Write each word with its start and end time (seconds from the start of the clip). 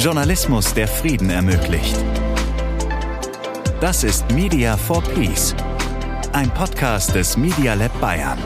Journalismus, 0.00 0.72
der 0.72 0.88
Frieden 0.88 1.28
ermöglicht. 1.28 1.94
Das 3.82 4.02
ist 4.02 4.30
Media 4.30 4.74
for 4.74 5.02
Peace, 5.02 5.54
ein 6.32 6.48
Podcast 6.54 7.14
des 7.14 7.36
Media 7.36 7.74
Lab 7.74 8.00
Bayern. 8.00 8.38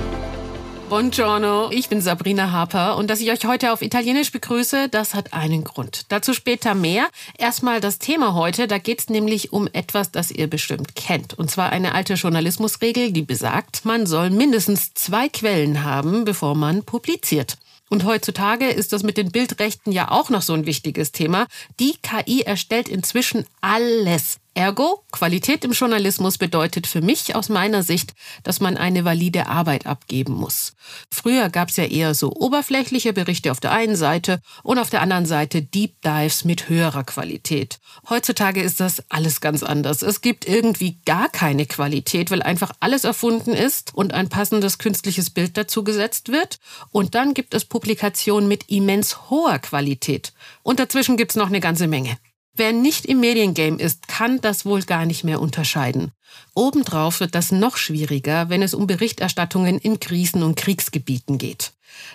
Buongiorno, 0.88 1.70
ich 1.70 1.88
bin 1.88 2.00
Sabrina 2.00 2.50
Harper 2.50 2.96
und 2.96 3.08
dass 3.08 3.20
ich 3.20 3.30
euch 3.30 3.46
heute 3.46 3.72
auf 3.72 3.82
Italienisch 3.82 4.32
begrüße, 4.32 4.88
das 4.88 5.14
hat 5.14 5.32
einen 5.32 5.62
Grund. 5.62 6.06
Dazu 6.08 6.34
später 6.34 6.74
mehr. 6.74 7.06
Erstmal 7.38 7.80
das 7.80 8.00
Thema 8.00 8.34
heute, 8.34 8.66
da 8.66 8.78
geht 8.78 8.98
es 8.98 9.08
nämlich 9.08 9.52
um 9.52 9.68
etwas, 9.72 10.10
das 10.10 10.32
ihr 10.32 10.48
bestimmt 10.48 10.96
kennt. 10.96 11.34
Und 11.34 11.52
zwar 11.52 11.70
eine 11.70 11.94
alte 11.94 12.14
Journalismusregel, 12.14 13.12
die 13.12 13.22
besagt, 13.22 13.84
man 13.84 14.06
soll 14.06 14.30
mindestens 14.30 14.92
zwei 14.94 15.28
Quellen 15.28 15.84
haben, 15.84 16.24
bevor 16.24 16.56
man 16.56 16.82
publiziert. 16.82 17.58
Und 17.94 18.02
heutzutage 18.02 18.66
ist 18.70 18.92
das 18.92 19.04
mit 19.04 19.16
den 19.16 19.30
Bildrechten 19.30 19.92
ja 19.92 20.10
auch 20.10 20.28
noch 20.28 20.42
so 20.42 20.52
ein 20.52 20.66
wichtiges 20.66 21.12
Thema. 21.12 21.46
Die 21.78 21.94
KI 22.02 22.42
erstellt 22.42 22.88
inzwischen 22.88 23.46
alles. 23.60 24.40
Ergo, 24.56 25.02
Qualität 25.10 25.64
im 25.64 25.72
Journalismus 25.72 26.38
bedeutet 26.38 26.86
für 26.86 27.00
mich 27.00 27.34
aus 27.34 27.48
meiner 27.48 27.82
Sicht, 27.82 28.14
dass 28.44 28.60
man 28.60 28.76
eine 28.76 29.04
valide 29.04 29.48
Arbeit 29.48 29.84
abgeben 29.84 30.34
muss. 30.34 30.74
Früher 31.10 31.48
gab 31.50 31.70
es 31.70 31.76
ja 31.76 31.84
eher 31.84 32.14
so 32.14 32.32
oberflächliche 32.32 33.12
Berichte 33.12 33.50
auf 33.50 33.58
der 33.58 33.72
einen 33.72 33.96
Seite 33.96 34.40
und 34.62 34.78
auf 34.78 34.90
der 34.90 35.02
anderen 35.02 35.26
Seite 35.26 35.60
Deep 35.60 36.00
Dives 36.02 36.44
mit 36.44 36.68
höherer 36.68 37.02
Qualität. 37.02 37.80
Heutzutage 38.08 38.62
ist 38.62 38.78
das 38.78 39.02
alles 39.08 39.40
ganz 39.40 39.64
anders. 39.64 40.02
Es 40.02 40.20
gibt 40.20 40.46
irgendwie 40.46 40.98
gar 41.04 41.28
keine 41.28 41.66
Qualität, 41.66 42.30
weil 42.30 42.42
einfach 42.42 42.70
alles 42.78 43.02
erfunden 43.02 43.54
ist 43.54 43.92
und 43.92 44.14
ein 44.14 44.28
passendes 44.28 44.78
künstliches 44.78 45.30
Bild 45.30 45.56
dazu 45.56 45.82
gesetzt 45.82 46.30
wird. 46.30 46.60
Und 46.92 47.16
dann 47.16 47.34
gibt 47.34 47.54
es 47.54 47.64
Publikationen 47.64 48.46
mit 48.46 48.70
immens 48.70 49.30
hoher 49.30 49.58
Qualität. 49.58 50.32
Und 50.62 50.78
dazwischen 50.78 51.16
gibt 51.16 51.32
es 51.32 51.36
noch 51.36 51.48
eine 51.48 51.60
ganze 51.60 51.88
Menge. 51.88 52.18
Wer 52.56 52.72
nicht 52.72 53.04
im 53.06 53.20
Mediengame 53.20 53.78
ist, 53.78 54.06
kann 54.06 54.40
das 54.40 54.64
wohl 54.64 54.82
gar 54.82 55.06
nicht 55.06 55.24
mehr 55.24 55.40
unterscheiden. 55.40 56.12
Obendrauf 56.54 57.18
wird 57.18 57.34
das 57.34 57.50
noch 57.50 57.76
schwieriger, 57.76 58.48
wenn 58.48 58.62
es 58.62 58.74
um 58.74 58.86
Berichterstattungen 58.86 59.78
in 59.78 59.98
Krisen- 59.98 60.44
und 60.44 60.56
Kriegsgebieten 60.56 61.38
geht. 61.38 61.72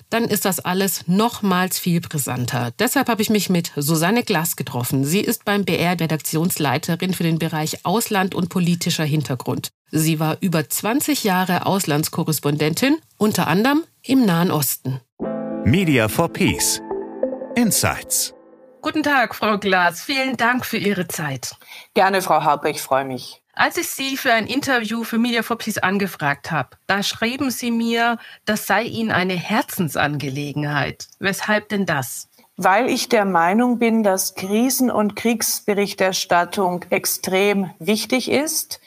Dann 0.09 0.26
ist 0.26 0.46
das 0.46 0.59
alles 0.59 1.08
nochmals 1.08 1.80
viel 1.80 2.02
brisanter. 2.02 2.72
Deshalb 2.80 3.09
habe 3.09 3.22
ich 3.22 3.30
mich 3.30 3.50
mit 3.50 3.72
Susanne 3.76 4.23
Glass 4.23 4.56
getroffen. 4.56 5.06
Sie 5.06 5.20
ist 5.20 5.46
beim 5.46 5.66
BR 5.66 6.00
Redaktionsleiterin 6.00 7.14
für 7.14 7.24
den 7.24 7.40
Bereich 7.40 7.86
Ausland 7.86 8.34
und 8.34 8.50
politischer 8.50 9.06
Hintergrund. 9.06 9.72
Sie 9.92 10.20
war 10.20 10.38
über 10.42 10.68
20 10.70 11.24
Jahre 11.24 11.66
Auslandskorrespondentin, 11.66 12.98
unter 13.18 13.48
anderem 13.48 13.84
im 14.03 14.26
Nahen 14.26 14.52
Osten. 14.52 15.00
Media 15.66 16.08
for 16.08 16.30
Peace. 16.31 16.81
Insights. 17.56 18.34
Guten 18.81 19.03
Tag, 19.03 19.35
Frau 19.35 19.58
Glas. 19.58 20.02
Vielen 20.02 20.38
Dank 20.38 20.66
für 20.66 20.77
Ihre 20.77 21.05
Zeit. 21.08 21.58
Gerne, 21.95 22.22
Frau 22.22 22.44
Harper, 22.44 22.69
ich 22.69 22.81
freue 22.81 23.03
mich. 23.03 23.41
Als 23.53 23.75
ich 23.75 23.89
Sie 23.89 24.16
für 24.16 24.31
ein 24.31 24.47
Interview 24.47 25.03
für 25.03 25.17
Media 25.17 25.44
for 25.44 25.58
Peace 25.58 25.80
angefragt 25.80 26.49
habe, 26.49 26.69
da 26.88 27.03
schrieben 27.03 27.52
Sie 27.52 27.72
mir, 27.72 28.17
das 28.45 28.67
sei 28.67 28.83
Ihnen 28.83 29.11
eine 29.11 29.33
Herzensangelegenheit. 29.33 31.09
Weshalb 31.19 31.67
denn 31.67 31.85
das? 31.85 32.30
Weil 32.55 32.89
ich 32.89 33.09
der 33.09 33.25
Meinung 33.25 33.80
bin, 33.80 34.02
dass 34.02 34.35
Krisen- 34.35 34.91
und 34.91 35.17
Kriegsberichterstattung 35.17 36.85
extrem 36.89 37.72
wichtig 37.80 38.31
ist, 38.31 38.80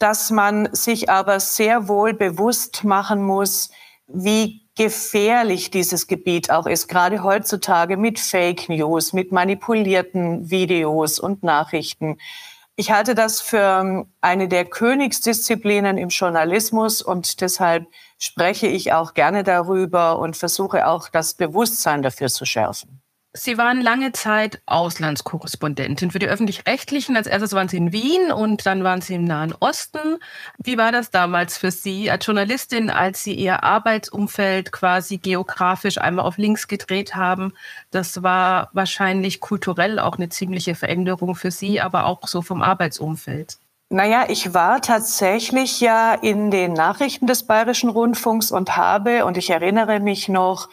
dass 0.00 0.32
man 0.32 0.68
sich 0.72 1.10
aber 1.10 1.38
sehr 1.38 1.86
wohl 1.86 2.12
bewusst 2.12 2.82
machen 2.82 3.22
muss, 3.22 3.70
wie 4.08 4.67
gefährlich 4.78 5.72
dieses 5.72 6.06
Gebiet 6.06 6.52
auch 6.52 6.66
ist, 6.66 6.86
gerade 6.86 7.24
heutzutage 7.24 7.96
mit 7.96 8.20
Fake 8.20 8.68
News, 8.68 9.12
mit 9.12 9.32
manipulierten 9.32 10.50
Videos 10.50 11.18
und 11.18 11.42
Nachrichten. 11.42 12.16
Ich 12.76 12.92
halte 12.92 13.16
das 13.16 13.40
für 13.40 14.06
eine 14.20 14.46
der 14.46 14.64
Königsdisziplinen 14.64 15.98
im 15.98 16.10
Journalismus 16.10 17.02
und 17.02 17.40
deshalb 17.40 17.88
spreche 18.20 18.68
ich 18.68 18.92
auch 18.92 19.14
gerne 19.14 19.42
darüber 19.42 20.20
und 20.20 20.36
versuche 20.36 20.86
auch 20.86 21.08
das 21.08 21.34
Bewusstsein 21.34 22.02
dafür 22.02 22.28
zu 22.28 22.44
schärfen. 22.44 22.97
Sie 23.38 23.56
waren 23.56 23.80
lange 23.80 24.10
Zeit 24.10 24.60
Auslandskorrespondentin 24.66 26.10
für 26.10 26.18
die 26.18 26.26
öffentlich-rechtlichen. 26.26 27.16
Als 27.16 27.28
erstes 27.28 27.52
waren 27.52 27.68
Sie 27.68 27.76
in 27.76 27.92
Wien 27.92 28.32
und 28.32 28.66
dann 28.66 28.82
waren 28.82 29.00
Sie 29.00 29.14
im 29.14 29.24
Nahen 29.24 29.54
Osten. 29.60 30.18
Wie 30.58 30.76
war 30.76 30.90
das 30.90 31.10
damals 31.10 31.56
für 31.56 31.70
Sie 31.70 32.10
als 32.10 32.26
Journalistin, 32.26 32.90
als 32.90 33.22
Sie 33.22 33.34
Ihr 33.34 33.62
Arbeitsumfeld 33.62 34.72
quasi 34.72 35.18
geografisch 35.18 35.98
einmal 35.98 36.24
auf 36.24 36.36
links 36.36 36.66
gedreht 36.66 37.14
haben? 37.14 37.54
Das 37.92 38.24
war 38.24 38.70
wahrscheinlich 38.72 39.40
kulturell 39.40 40.00
auch 40.00 40.16
eine 40.16 40.30
ziemliche 40.30 40.74
Veränderung 40.74 41.36
für 41.36 41.52
Sie, 41.52 41.80
aber 41.80 42.06
auch 42.06 42.26
so 42.26 42.42
vom 42.42 42.60
Arbeitsumfeld. 42.60 43.58
Naja, 43.90 44.26
ich 44.28 44.52
war 44.52 44.82
tatsächlich 44.82 45.80
ja 45.80 46.12
in 46.12 46.50
den 46.50 46.72
Nachrichten 46.74 47.26
des 47.26 47.46
Bayerischen 47.46 47.88
Rundfunks 47.88 48.50
und 48.50 48.76
habe, 48.76 49.24
und 49.24 49.38
ich 49.38 49.48
erinnere 49.48 50.00
mich 50.00 50.28
noch, 50.28 50.68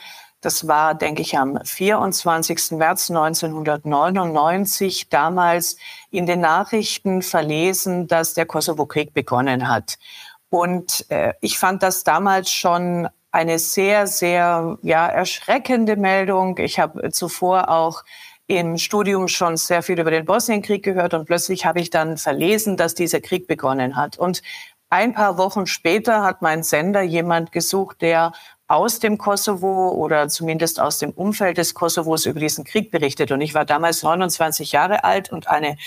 das 0.45 0.67
war, 0.67 0.94
denke 0.94 1.23
ich, 1.23 1.38
am 1.38 1.59
24. 1.63 2.72
März 2.72 3.09
1999 3.09 5.09
damals 5.09 5.78
in 6.11 6.28
den 6.28 6.41
Nachrichten 6.41 7.23
verlesen, 7.23 8.07
dass 8.07 8.35
der 8.35 8.45
Kosovo-Krieg 8.45 9.13
begonnen 9.13 9.67
hat. 9.67 9.97
Und 10.50 11.09
äh, 11.09 11.34
ich 11.41 11.57
fand 11.57 11.81
das 11.81 12.03
damals 12.03 12.51
schon 12.51 13.09
eine 13.31 13.59
sehr, 13.59 14.07
sehr 14.07 14.78
ja, 14.84 15.07
erschreckende 15.07 15.95
Meldung. 15.95 16.57
Ich 16.59 16.79
habe 16.79 17.11
zuvor 17.11 17.69
auch 17.69 18.03
im 18.47 18.78
Studium 18.78 19.28
schon 19.28 19.57
sehr 19.57 19.81
viel 19.81 20.00
über 20.00 20.11
den 20.11 20.25
Bosnienkrieg 20.25 20.84
gehört 20.84 21.16
und 21.16 21.25
plötzlich 21.25 21.66
habe 21.66 21.79
ich 21.79 21.89
dann 21.89 22.17
verlesen, 22.17 22.78
dass 22.78 22.94
dieser 22.94 23.19
Krieg 23.19 23.47
begonnen 23.47 23.95
hat. 23.95 24.17
Und 24.17 24.44
ein 24.89 25.13
paar 25.13 25.38
Wochen 25.38 25.66
später 25.66 26.23
hat 26.23 26.41
mein 26.41 26.61
Sender 26.61 27.01
jemand 27.01 27.51
gesucht, 27.51 28.01
der 28.01 28.34
aus 28.67 28.99
dem 28.99 29.17
Kosovo 29.17 29.89
oder 29.89 30.27
zumindest 30.27 30.79
aus 30.79 30.97
dem 30.99 31.11
Umfeld 31.11 31.57
des 31.57 31.73
Kosovos 31.73 32.25
über 32.25 32.39
diesen 32.39 32.63
Krieg 32.63 32.91
berichtet. 32.91 33.31
Und 33.31 33.41
ich 33.41 33.53
war 33.53 33.65
damals 33.65 34.01
29 34.01 34.71
Jahre 34.71 35.03
alt 35.03 35.31
und 35.31 35.47
eine 35.47 35.77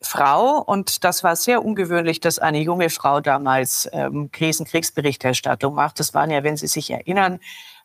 Frau. 0.00 0.62
Und 0.62 1.04
das 1.04 1.24
war 1.24 1.36
sehr 1.36 1.64
ungewöhnlich, 1.64 2.20
dass 2.20 2.38
eine 2.38 2.60
junge 2.60 2.90
Frau 2.90 3.20
damals 3.20 3.88
ähm, 3.92 4.30
Krisenkriegsberichterstattung 4.30 5.74
macht. 5.74 5.98
Das 6.00 6.14
waren 6.14 6.30
ja, 6.30 6.42
wenn 6.44 6.56
Sie 6.56 6.68
sich 6.68 6.90
erinnern, 6.90 7.40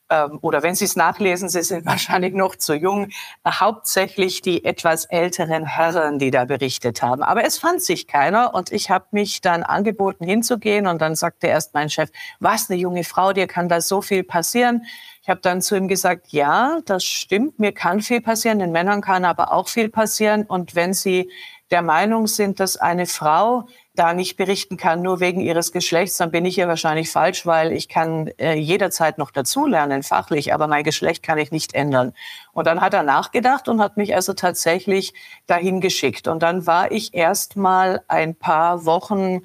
ähm, 0.10 0.40
oder 0.42 0.62
wenn 0.64 0.76
Sie 0.76 0.86
es 0.86 0.96
nachlesen, 0.96 1.50
Sie 1.50 1.64
sind 1.64 1.86
wahrscheinlich 1.86 2.34
noch 2.34 2.56
zu 2.56 2.74
jung, 2.74 3.10
hauptsächlich 3.48 4.42
die 4.42 4.64
etwas 4.64 5.06
älteren 5.06 5.66
Herren, 5.66 6.20
die 6.20 6.32
da 6.32 6.46
berichtet 6.46 7.02
haben. 7.02 7.24
Aber 7.24 7.44
es 7.46 7.58
fand 7.58 7.82
sich 7.82 8.08
keiner 8.08 8.54
und 8.54 8.72
ich 8.72 8.90
habe 8.90 9.06
mich 9.12 9.42
dann 9.42 9.64
angeboten 9.64 10.26
hinzugehen 10.26 10.88
und 10.88 11.02
dann 11.02 11.16
sagte 11.16 11.48
erst 11.48 11.74
mein 11.74 11.90
Chef, 11.90 12.10
was, 12.40 12.70
eine 12.70 12.80
junge 12.80 13.04
Frau, 13.04 13.34
dir 13.34 13.48
kann 13.48 13.70
da 13.70 13.82
so 13.82 14.02
viel 14.02 14.24
passieren. 14.24 14.86
Ich 15.22 15.30
habe 15.30 15.42
dann 15.42 15.62
zu 15.62 15.76
ihm 15.76 15.88
gesagt, 15.88 16.28
ja, 16.30 16.80
das 16.86 17.04
stimmt, 17.04 17.58
mir 17.60 17.72
kann 17.72 18.02
viel 18.02 18.22
passieren, 18.22 18.60
den 18.60 18.72
Männern 18.72 19.02
kann 19.02 19.26
aber 19.26 19.52
auch 19.52 19.68
viel 19.68 19.90
passieren. 19.90 20.44
Und 20.44 20.76
wenn 20.76 20.94
Sie 20.94 21.32
der 21.72 21.82
Meinung 21.82 22.28
sind, 22.28 22.60
dass 22.60 22.78
eine 22.78 23.08
Frau 23.08 23.68
da 23.96 24.14
nicht 24.14 24.38
berichten 24.38 24.78
kann, 24.78 25.02
nur 25.02 25.20
wegen 25.20 25.40
ihres 25.40 25.72
Geschlechts, 25.72 26.18
dann 26.18 26.32
bin 26.32 26.46
ich 26.46 26.56
hier 26.56 26.68
wahrscheinlich 26.68 27.12
falsch, 27.12 27.46
weil 27.46 27.72
ich 27.72 27.90
kann 27.90 28.28
äh, 28.38 28.54
jederzeit 28.54 29.18
noch 29.18 29.32
dazulernen, 29.32 30.04
fachlich, 30.04 30.54
aber 30.54 30.68
mein 30.68 30.84
Geschlecht 30.84 31.24
kann 31.24 31.38
ich 31.38 31.52
nicht 31.52 31.74
ändern. 31.74 32.14
Und 32.54 32.68
dann 32.68 32.82
hat 32.82 32.94
er 32.94 33.04
nachgedacht 33.04 33.68
und 33.68 33.82
hat 33.82 33.98
mich 33.98 34.16
also 34.16 34.34
tatsächlich 34.34 35.14
dahin 35.48 35.82
geschickt. 35.82 36.28
Und 36.28 36.44
dann 36.44 36.68
war 36.68 36.92
ich 36.92 37.14
erst 37.14 37.56
mal 37.56 38.04
ein 38.08 38.36
paar 38.36 38.86
Wochen 38.86 39.42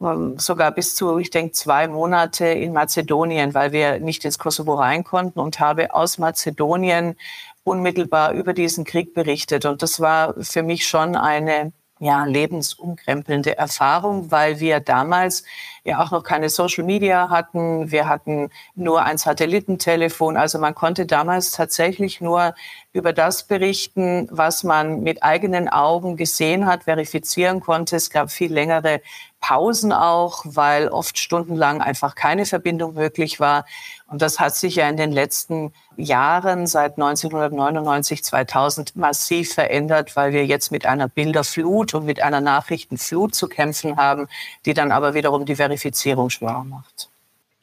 ähm, 0.00 0.38
sogar 0.38 0.72
bis 0.72 0.94
zu, 0.94 1.18
ich 1.18 1.30
denke, 1.30 1.52
zwei 1.52 1.88
Monate 1.88 2.46
in 2.46 2.72
Mazedonien, 2.72 3.54
weil 3.54 3.72
wir 3.72 4.00
nicht 4.00 4.24
ins 4.24 4.38
Kosovo 4.38 4.74
rein 4.74 5.04
konnten 5.04 5.40
und 5.40 5.60
habe 5.60 5.94
aus 5.94 6.18
Mazedonien 6.18 7.16
unmittelbar 7.64 8.32
über 8.32 8.52
diesen 8.52 8.84
Krieg 8.84 9.14
berichtet. 9.14 9.64
Und 9.64 9.82
das 9.82 10.00
war 10.00 10.34
für 10.40 10.62
mich 10.62 10.86
schon 10.86 11.16
eine 11.16 11.72
ja, 12.00 12.24
lebensumkrempelnde 12.24 13.56
Erfahrung, 13.56 14.30
weil 14.30 14.60
wir 14.60 14.80
damals 14.80 15.44
ja 15.84 16.02
auch 16.02 16.10
noch 16.10 16.22
keine 16.22 16.48
Social 16.48 16.84
Media 16.84 17.28
hatten. 17.28 17.90
Wir 17.90 18.08
hatten 18.08 18.50
nur 18.74 19.02
ein 19.02 19.18
Satellitentelefon. 19.18 20.36
Also 20.36 20.58
man 20.58 20.74
konnte 20.74 21.04
damals 21.04 21.52
tatsächlich 21.52 22.20
nur 22.20 22.54
über 22.92 23.12
das 23.12 23.44
berichten, 23.44 24.28
was 24.30 24.64
man 24.64 25.02
mit 25.02 25.22
eigenen 25.22 25.68
Augen 25.68 26.16
gesehen 26.16 26.66
hat, 26.66 26.84
verifizieren 26.84 27.60
konnte. 27.60 27.96
Es 27.96 28.08
gab 28.08 28.30
viel 28.30 28.52
längere 28.52 29.02
Pausen 29.40 29.92
auch, 29.92 30.42
weil 30.46 30.88
oft 30.88 31.18
stundenlang 31.18 31.82
einfach 31.82 32.14
keine 32.14 32.46
Verbindung 32.46 32.94
möglich 32.94 33.40
war. 33.40 33.66
Und 34.06 34.22
das 34.22 34.38
hat 34.38 34.54
sich 34.54 34.76
ja 34.76 34.88
in 34.88 34.96
den 34.96 35.12
letzten 35.12 35.74
Jahren 35.96 36.66
seit 36.66 36.92
1999, 36.92 38.24
2000 38.24 38.96
massiv 38.96 39.52
verändert, 39.52 40.16
weil 40.16 40.32
wir 40.32 40.46
jetzt 40.46 40.72
mit 40.72 40.86
einer 40.86 41.08
Bilderflut 41.08 41.94
und 41.94 42.06
mit 42.06 42.22
einer 42.22 42.40
Nachrichtenflut 42.40 43.34
zu 43.34 43.48
kämpfen 43.48 43.96
haben, 43.96 44.28
die 44.64 44.72
dann 44.72 44.92
aber 44.92 45.14
wiederum 45.14 45.44
die 45.44 45.56
Verifizierung 45.56 45.73
schwerer 45.78 46.64
macht. 46.64 47.08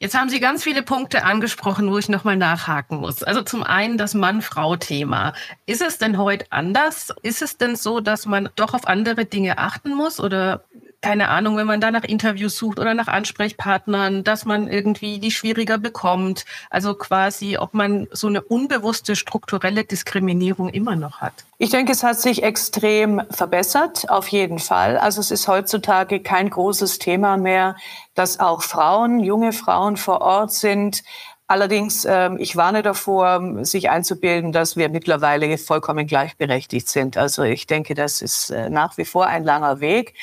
Jetzt 0.02 0.16
haben 0.16 0.30
Sie 0.30 0.40
ganz 0.40 0.64
viele 0.64 0.82
Punkte 0.82 1.22
angesprochen, 1.22 1.88
wo 1.88 1.96
ich 1.96 2.08
nochmal 2.08 2.36
nachhaken 2.36 2.98
muss. 2.98 3.22
Also 3.22 3.42
zum 3.42 3.62
einen 3.62 3.98
das 3.98 4.14
Mann-Frau-Thema. 4.14 5.32
Ist 5.64 5.80
es 5.80 5.98
denn 5.98 6.18
heute 6.18 6.46
anders? 6.50 7.14
Ist 7.22 7.40
es 7.40 7.56
denn 7.56 7.76
so, 7.76 8.00
dass 8.00 8.26
man 8.26 8.48
doch 8.56 8.74
auf 8.74 8.88
andere 8.88 9.26
Dinge 9.26 9.58
achten 9.58 9.94
muss 9.94 10.18
oder 10.18 10.64
keine 11.02 11.28
Ahnung, 11.28 11.56
wenn 11.56 11.66
man 11.66 11.80
da 11.80 11.90
nach 11.90 12.04
Interviews 12.04 12.56
sucht 12.56 12.78
oder 12.78 12.94
nach 12.94 13.08
Ansprechpartnern, 13.08 14.22
dass 14.22 14.44
man 14.44 14.68
irgendwie 14.68 15.18
die 15.18 15.32
schwieriger 15.32 15.76
bekommt. 15.76 16.44
Also 16.70 16.94
quasi, 16.94 17.58
ob 17.58 17.74
man 17.74 18.06
so 18.12 18.28
eine 18.28 18.40
unbewusste 18.40 19.16
strukturelle 19.16 19.84
Diskriminierung 19.84 20.68
immer 20.68 20.94
noch 20.94 21.20
hat. 21.20 21.34
Ich 21.58 21.70
denke, 21.70 21.92
es 21.92 22.04
hat 22.04 22.20
sich 22.20 22.44
extrem 22.44 23.20
verbessert, 23.30 24.08
auf 24.08 24.28
jeden 24.28 24.60
Fall. 24.60 24.96
Also 24.96 25.20
es 25.20 25.32
ist 25.32 25.48
heutzutage 25.48 26.20
kein 26.20 26.48
großes 26.48 26.98
Thema 26.98 27.36
mehr, 27.36 27.76
dass 28.14 28.38
auch 28.38 28.62
Frauen, 28.62 29.20
junge 29.20 29.52
Frauen 29.52 29.96
vor 29.96 30.20
Ort 30.20 30.52
sind. 30.52 31.02
Allerdings, 31.48 32.04
äh, 32.04 32.30
ich 32.38 32.56
warne 32.56 32.82
davor, 32.82 33.64
sich 33.64 33.90
einzubilden, 33.90 34.52
dass 34.52 34.76
wir 34.76 34.88
mittlerweile 34.88 35.58
vollkommen 35.58 36.06
gleichberechtigt 36.06 36.88
sind. 36.88 37.16
Also 37.16 37.42
ich 37.42 37.66
denke, 37.66 37.94
das 37.94 38.22
ist 38.22 38.50
äh, 38.50 38.70
nach 38.70 38.96
wie 38.96 39.04
vor 39.04 39.26
ein 39.26 39.42
langer 39.42 39.80
Weg. 39.80 40.14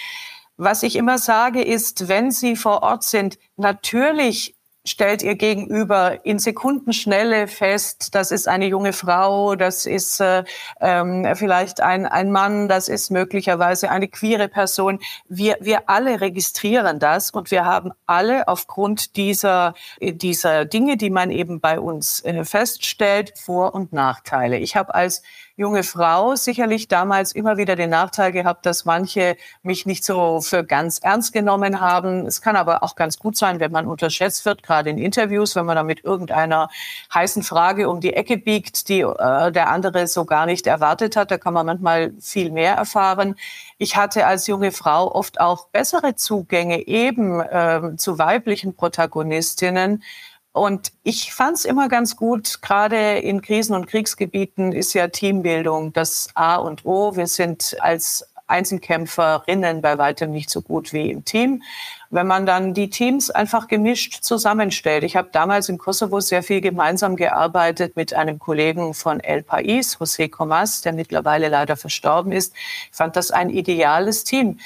Was 0.61 0.83
ich 0.83 0.97
immer 0.97 1.17
sage 1.17 1.61
ist, 1.61 2.09
wenn 2.09 2.31
Sie 2.31 2.57
vor 2.57 2.83
Ort 2.83 3.03
sind, 3.03 3.39
natürlich 3.55 4.57
stellt 4.83 5.23
ihr 5.23 5.35
gegenüber 5.35 6.25
in 6.25 6.37
Sekundenschnelle 6.37 7.47
fest, 7.47 8.13
das 8.13 8.31
ist 8.31 8.49
eine 8.49 8.65
junge 8.65 8.91
Frau, 8.91 9.55
das 9.55 9.85
ist 9.85 10.19
äh, 10.19 10.43
ähm, 10.81 11.25
vielleicht 11.35 11.79
ein, 11.79 12.05
ein 12.05 12.29
Mann, 12.29 12.67
das 12.67 12.89
ist 12.89 13.09
möglicherweise 13.09 13.89
eine 13.89 14.09
queere 14.09 14.49
Person. 14.49 14.99
Wir, 15.29 15.55
wir 15.61 15.89
alle 15.89 16.19
registrieren 16.19 16.99
das 16.99 17.31
und 17.31 17.51
wir 17.51 17.63
haben 17.63 17.91
alle 18.05 18.49
aufgrund 18.49 19.15
dieser, 19.15 19.75
dieser 20.01 20.65
Dinge, 20.65 20.97
die 20.97 21.09
man 21.09 21.31
eben 21.31 21.61
bei 21.61 21.79
uns 21.79 22.19
äh, 22.25 22.43
feststellt, 22.43 23.31
Vor- 23.37 23.73
und 23.73 23.93
Nachteile. 23.93 24.57
Ich 24.57 24.75
habe 24.75 24.93
als 24.93 25.21
junge 25.59 25.83
Frau 25.83 26.35
sicherlich 26.35 26.87
damals 26.87 27.33
immer 27.33 27.57
wieder 27.57 27.75
den 27.75 27.89
Nachteil 27.89 28.31
gehabt, 28.31 28.65
dass 28.65 28.85
manche 28.85 29.35
mich 29.61 29.85
nicht 29.85 30.05
so 30.05 30.39
für 30.39 30.63
ganz 30.63 30.99
ernst 30.99 31.33
genommen 31.33 31.81
haben. 31.81 32.25
Es 32.25 32.41
kann 32.41 32.55
aber 32.55 32.81
auch 32.81 32.95
ganz 32.95 33.19
gut 33.19 33.35
sein, 33.35 33.59
wenn 33.59 33.73
man 33.73 33.85
unterschätzt 33.85 34.45
wird, 34.45 34.63
gerade 34.63 34.89
in 34.89 34.97
Interviews, 34.97 35.57
wenn 35.57 35.65
man 35.65 35.75
da 35.75 35.83
mit 35.83 36.05
irgendeiner 36.05 36.69
heißen 37.13 37.43
Frage 37.43 37.89
um 37.89 37.99
die 37.99 38.13
Ecke 38.13 38.37
biegt, 38.37 38.87
die 38.87 39.01
äh, 39.01 39.51
der 39.51 39.69
andere 39.69 40.07
so 40.07 40.23
gar 40.23 40.45
nicht 40.45 40.65
erwartet 40.65 41.17
hat. 41.17 41.29
Da 41.29 41.37
kann 41.37 41.53
man 41.53 41.65
manchmal 41.65 42.13
viel 42.21 42.51
mehr 42.51 42.75
erfahren. 42.75 43.35
Ich 43.77 43.97
hatte 43.97 44.25
als 44.25 44.47
junge 44.47 44.71
Frau 44.71 45.13
oft 45.13 45.41
auch 45.41 45.67
bessere 45.67 46.15
Zugänge 46.15 46.87
eben 46.87 47.41
äh, 47.41 47.97
zu 47.97 48.17
weiblichen 48.17 48.77
Protagonistinnen, 48.77 50.03
und 50.51 50.91
ich 51.03 51.33
fand 51.33 51.57
es 51.57 51.65
immer 51.65 51.89
ganz 51.89 52.15
gut, 52.15 52.61
gerade 52.61 53.19
in 53.19 53.41
Krisen- 53.41 53.75
und 53.75 53.87
Kriegsgebieten 53.87 54.71
ist 54.71 54.93
ja 54.93 55.07
Teambildung 55.07 55.93
das 55.93 56.29
A 56.33 56.55
und 56.55 56.85
O. 56.85 57.15
Wir 57.15 57.27
sind 57.27 57.77
als 57.79 58.25
Einzelkämpferinnen 58.49 59.81
bei 59.81 59.97
weitem 59.97 60.31
nicht 60.31 60.49
so 60.49 60.61
gut 60.61 60.91
wie 60.91 61.11
im 61.11 61.23
Team. 61.23 61.61
Wenn 62.09 62.25
man 62.25 62.47
dann 62.47 62.73
die 62.73 62.89
Teams 62.89 63.29
einfach 63.29 63.67
gemischt 63.67 64.23
zusammenstellt. 64.23 65.03
Ich 65.03 65.15
habe 65.15 65.29
damals 65.31 65.69
im 65.69 65.77
Kosovo 65.77 66.19
sehr 66.19 66.41
viel 66.41 66.59
gemeinsam 66.59 67.15
gearbeitet 67.15 67.95
mit 67.95 68.15
einem 68.15 68.39
Kollegen 68.39 68.95
von 68.95 69.19
El 69.19 69.43
Pais, 69.43 69.97
José 69.99 70.29
Comas, 70.29 70.81
der 70.81 70.93
mittlerweile 70.93 71.49
leider 71.49 71.77
verstorben 71.77 72.31
ist. 72.31 72.53
Ich 72.89 72.97
fand 72.97 73.15
das 73.15 73.29
ein 73.29 73.51
ideales 73.51 74.23
Team. 74.23 74.59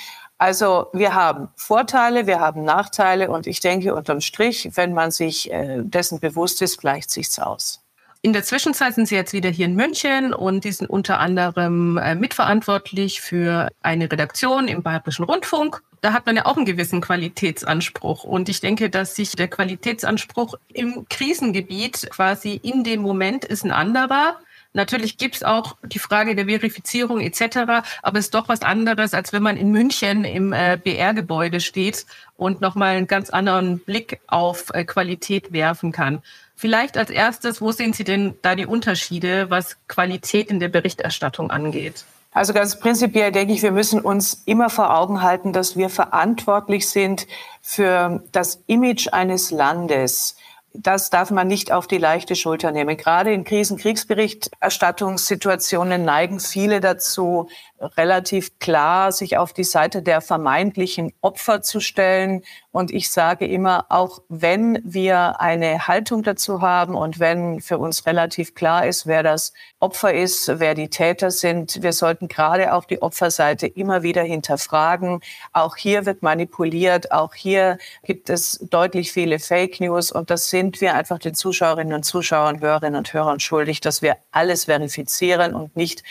Also 0.43 0.87
wir 0.91 1.13
haben 1.13 1.47
Vorteile, 1.55 2.27
wir 2.27 2.41
haben 2.41 2.65
Nachteile 2.65 3.31
und 3.31 3.47
ich 3.47 3.61
denke 3.61 3.95
unterm 3.95 4.19
Strich, 4.19 4.71
wenn 4.73 4.93
man 4.93 5.09
sich 5.09 5.49
äh, 5.49 5.77
dessen 5.83 6.19
bewusst 6.19 6.61
ist, 6.61 6.79
gleicht 6.79 7.11
sich's 7.11 7.39
aus. 7.39 7.81
In 8.21 8.33
der 8.33 8.43
Zwischenzeit 8.43 8.93
sind 8.93 9.07
Sie 9.07 9.15
jetzt 9.15 9.31
wieder 9.31 9.49
hier 9.49 9.67
in 9.67 9.75
München 9.77 10.33
und 10.33 10.63
Sie 10.63 10.73
sind 10.73 10.89
unter 10.89 11.19
anderem 11.19 11.97
äh, 11.97 12.13
mitverantwortlich 12.15 13.21
für 13.21 13.69
eine 13.81 14.11
Redaktion 14.11 14.67
im 14.67 14.83
Bayerischen 14.83 15.23
Rundfunk. 15.23 15.81
Da 16.01 16.11
hat 16.11 16.25
man 16.25 16.35
ja 16.35 16.45
auch 16.45 16.57
einen 16.57 16.65
gewissen 16.65 16.99
Qualitätsanspruch. 16.99 18.25
Und 18.25 18.49
ich 18.49 18.59
denke, 18.59 18.89
dass 18.89 19.15
sich 19.15 19.37
der 19.37 19.47
Qualitätsanspruch 19.47 20.55
im 20.73 21.05
Krisengebiet 21.07 22.09
quasi 22.09 22.59
in 22.61 22.83
dem 22.83 23.01
Moment 23.01 23.45
ist 23.45 23.63
ein 23.63 23.71
anderer 23.71 24.35
Natürlich 24.73 25.17
gibt's 25.17 25.43
auch 25.43 25.75
die 25.83 25.99
Frage 25.99 26.35
der 26.35 26.45
Verifizierung 26.45 27.21
etc., 27.21 27.85
aber 28.01 28.19
es 28.19 28.25
ist 28.25 28.33
doch 28.33 28.49
was 28.49 28.63
anderes, 28.63 29.13
als 29.13 29.31
wenn 29.31 29.43
man 29.43 29.55
in 29.55 29.71
München 29.71 30.25
im 30.25 30.51
äh, 30.51 30.79
BR-Gebäude 30.83 31.59
steht 31.59 32.05
und 32.35 32.59
nochmal 32.59 32.95
einen 32.95 33.07
ganz 33.07 33.29
anderen 33.29 33.79
Blick 33.79 34.19
auf 34.27 34.71
äh, 34.73 34.83
Qualität 34.83 35.53
werfen 35.53 35.91
kann. 35.91 36.23
Vielleicht 36.55 36.97
als 36.97 37.09
erstes, 37.09 37.61
wo 37.61 37.71
sehen 37.71 37.93
Sie 37.93 38.03
denn 38.03 38.35
da 38.41 38.55
die 38.55 38.65
Unterschiede, 38.65 39.49
was 39.49 39.77
Qualität 39.87 40.49
in 40.49 40.59
der 40.59 40.69
Berichterstattung 40.69 41.51
angeht? 41.51 42.05
Also 42.31 42.53
ganz 42.53 42.79
prinzipiell 42.79 43.31
denke 43.31 43.53
ich, 43.53 43.61
wir 43.61 43.71
müssen 43.71 44.01
uns 44.01 44.41
immer 44.45 44.71
vor 44.71 44.95
Augen 44.97 45.21
halten, 45.21 45.53
dass 45.53 45.77
wir 45.77 45.89
verantwortlich 45.89 46.89
sind 46.89 47.27
für 47.61 48.23
das 48.31 48.63
Image 48.65 49.09
eines 49.11 49.51
Landes 49.51 50.35
das 50.73 51.09
darf 51.09 51.31
man 51.31 51.47
nicht 51.47 51.71
auf 51.71 51.87
die 51.87 51.99
leichte 51.99 52.35
Schulter 52.35 52.71
nehmen. 52.71 52.97
Gerade 52.97 53.31
in 53.31 53.43
Krisen-, 53.43 53.77
Kriegsberichterstattungssituationen 53.77 56.03
neigen 56.03 56.39
viele 56.39 56.79
dazu, 56.79 57.47
relativ 57.97 58.59
klar 58.59 59.11
sich 59.11 59.37
auf 59.37 59.53
die 59.53 59.63
Seite 59.63 60.01
der 60.01 60.21
vermeintlichen 60.21 61.13
Opfer 61.21 61.61
zu 61.61 61.79
stellen. 61.79 62.43
Und 62.71 62.91
ich 62.91 63.11
sage 63.11 63.45
immer, 63.45 63.85
auch 63.89 64.21
wenn 64.29 64.79
wir 64.83 65.39
eine 65.39 65.87
Haltung 65.87 66.23
dazu 66.23 66.61
haben 66.61 66.95
und 66.95 67.19
wenn 67.19 67.61
für 67.61 67.77
uns 67.77 68.05
relativ 68.05 68.55
klar 68.55 68.87
ist, 68.87 69.05
wer 69.05 69.21
das 69.21 69.53
Opfer 69.79 70.13
ist, 70.13 70.59
wer 70.59 70.73
die 70.73 70.89
Täter 70.89 71.29
sind, 71.29 71.83
wir 71.83 71.93
sollten 71.93 72.27
gerade 72.27 72.73
auf 72.73 72.87
die 72.87 73.01
Opferseite 73.01 73.67
immer 73.67 74.01
wieder 74.01 74.23
hinterfragen. 74.23 75.21
Auch 75.51 75.75
hier 75.75 76.05
wird 76.05 76.23
manipuliert, 76.23 77.11
auch 77.11 77.33
hier 77.33 77.77
gibt 78.03 78.29
es 78.29 78.59
deutlich 78.69 79.11
viele 79.11 79.39
Fake 79.39 79.79
News 79.79 80.11
und 80.11 80.29
das 80.29 80.49
sind 80.49 80.81
wir 80.81 80.95
einfach 80.95 81.19
den 81.19 81.35
Zuschauerinnen 81.35 81.93
und 81.93 82.03
Zuschauern, 82.03 82.61
Hörerinnen 82.61 82.97
und 82.97 83.13
Hörern 83.13 83.39
schuldig, 83.39 83.81
dass 83.81 84.01
wir 84.01 84.17
alles 84.31 84.65
verifizieren 84.65 85.53
und 85.53 85.75
nicht 85.75 86.03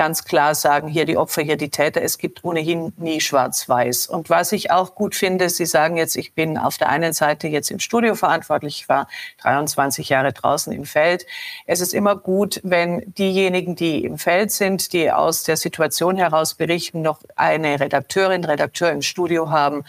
ganz 0.00 0.24
klar 0.24 0.54
sagen, 0.54 0.88
hier 0.88 1.04
die 1.04 1.18
Opfer, 1.18 1.42
hier 1.42 1.58
die 1.58 1.68
Täter. 1.68 2.00
Es 2.00 2.16
gibt 2.16 2.42
ohnehin 2.42 2.94
nie 2.96 3.20
schwarz-weiß. 3.20 4.06
Und 4.06 4.30
was 4.30 4.50
ich 4.52 4.70
auch 4.70 4.94
gut 4.94 5.14
finde, 5.14 5.50
Sie 5.50 5.66
sagen 5.66 5.98
jetzt, 5.98 6.16
ich 6.16 6.32
bin 6.32 6.56
auf 6.56 6.78
der 6.78 6.88
einen 6.88 7.12
Seite 7.12 7.48
jetzt 7.48 7.70
im 7.70 7.80
Studio 7.80 8.14
verantwortlich, 8.14 8.80
ich 8.80 8.88
war 8.88 9.08
23 9.42 10.08
Jahre 10.08 10.32
draußen 10.32 10.72
im 10.72 10.86
Feld. 10.86 11.26
Es 11.66 11.82
ist 11.82 11.92
immer 11.92 12.16
gut, 12.16 12.62
wenn 12.64 13.12
diejenigen, 13.12 13.76
die 13.76 14.02
im 14.02 14.16
Feld 14.16 14.52
sind, 14.52 14.94
die 14.94 15.12
aus 15.12 15.42
der 15.42 15.58
Situation 15.58 16.16
heraus 16.16 16.54
berichten, 16.54 17.02
noch 17.02 17.20
eine 17.36 17.78
Redakteurin, 17.78 18.44
Redakteur 18.44 18.92
im 18.92 19.02
Studio 19.02 19.50
haben, 19.50 19.84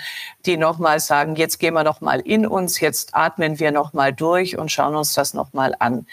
die 0.46 0.58
nochmal 0.58 1.00
sagen, 1.00 1.38
jetzt 1.38 1.58
gehen 1.58 1.74
wir 1.74 1.86
nochmal 1.86 2.20
in 2.20 2.46
uns, 2.46 2.82
jetzt 2.82 3.16
atmen 3.16 3.60
wir 3.60 3.72
nochmal 3.72 4.12
durch 4.12 4.58
und 4.58 4.74
schauen 4.74 4.94
uns 4.94 5.14
das 5.14 5.34
nochmal 5.34 5.74
an. 5.80 6.06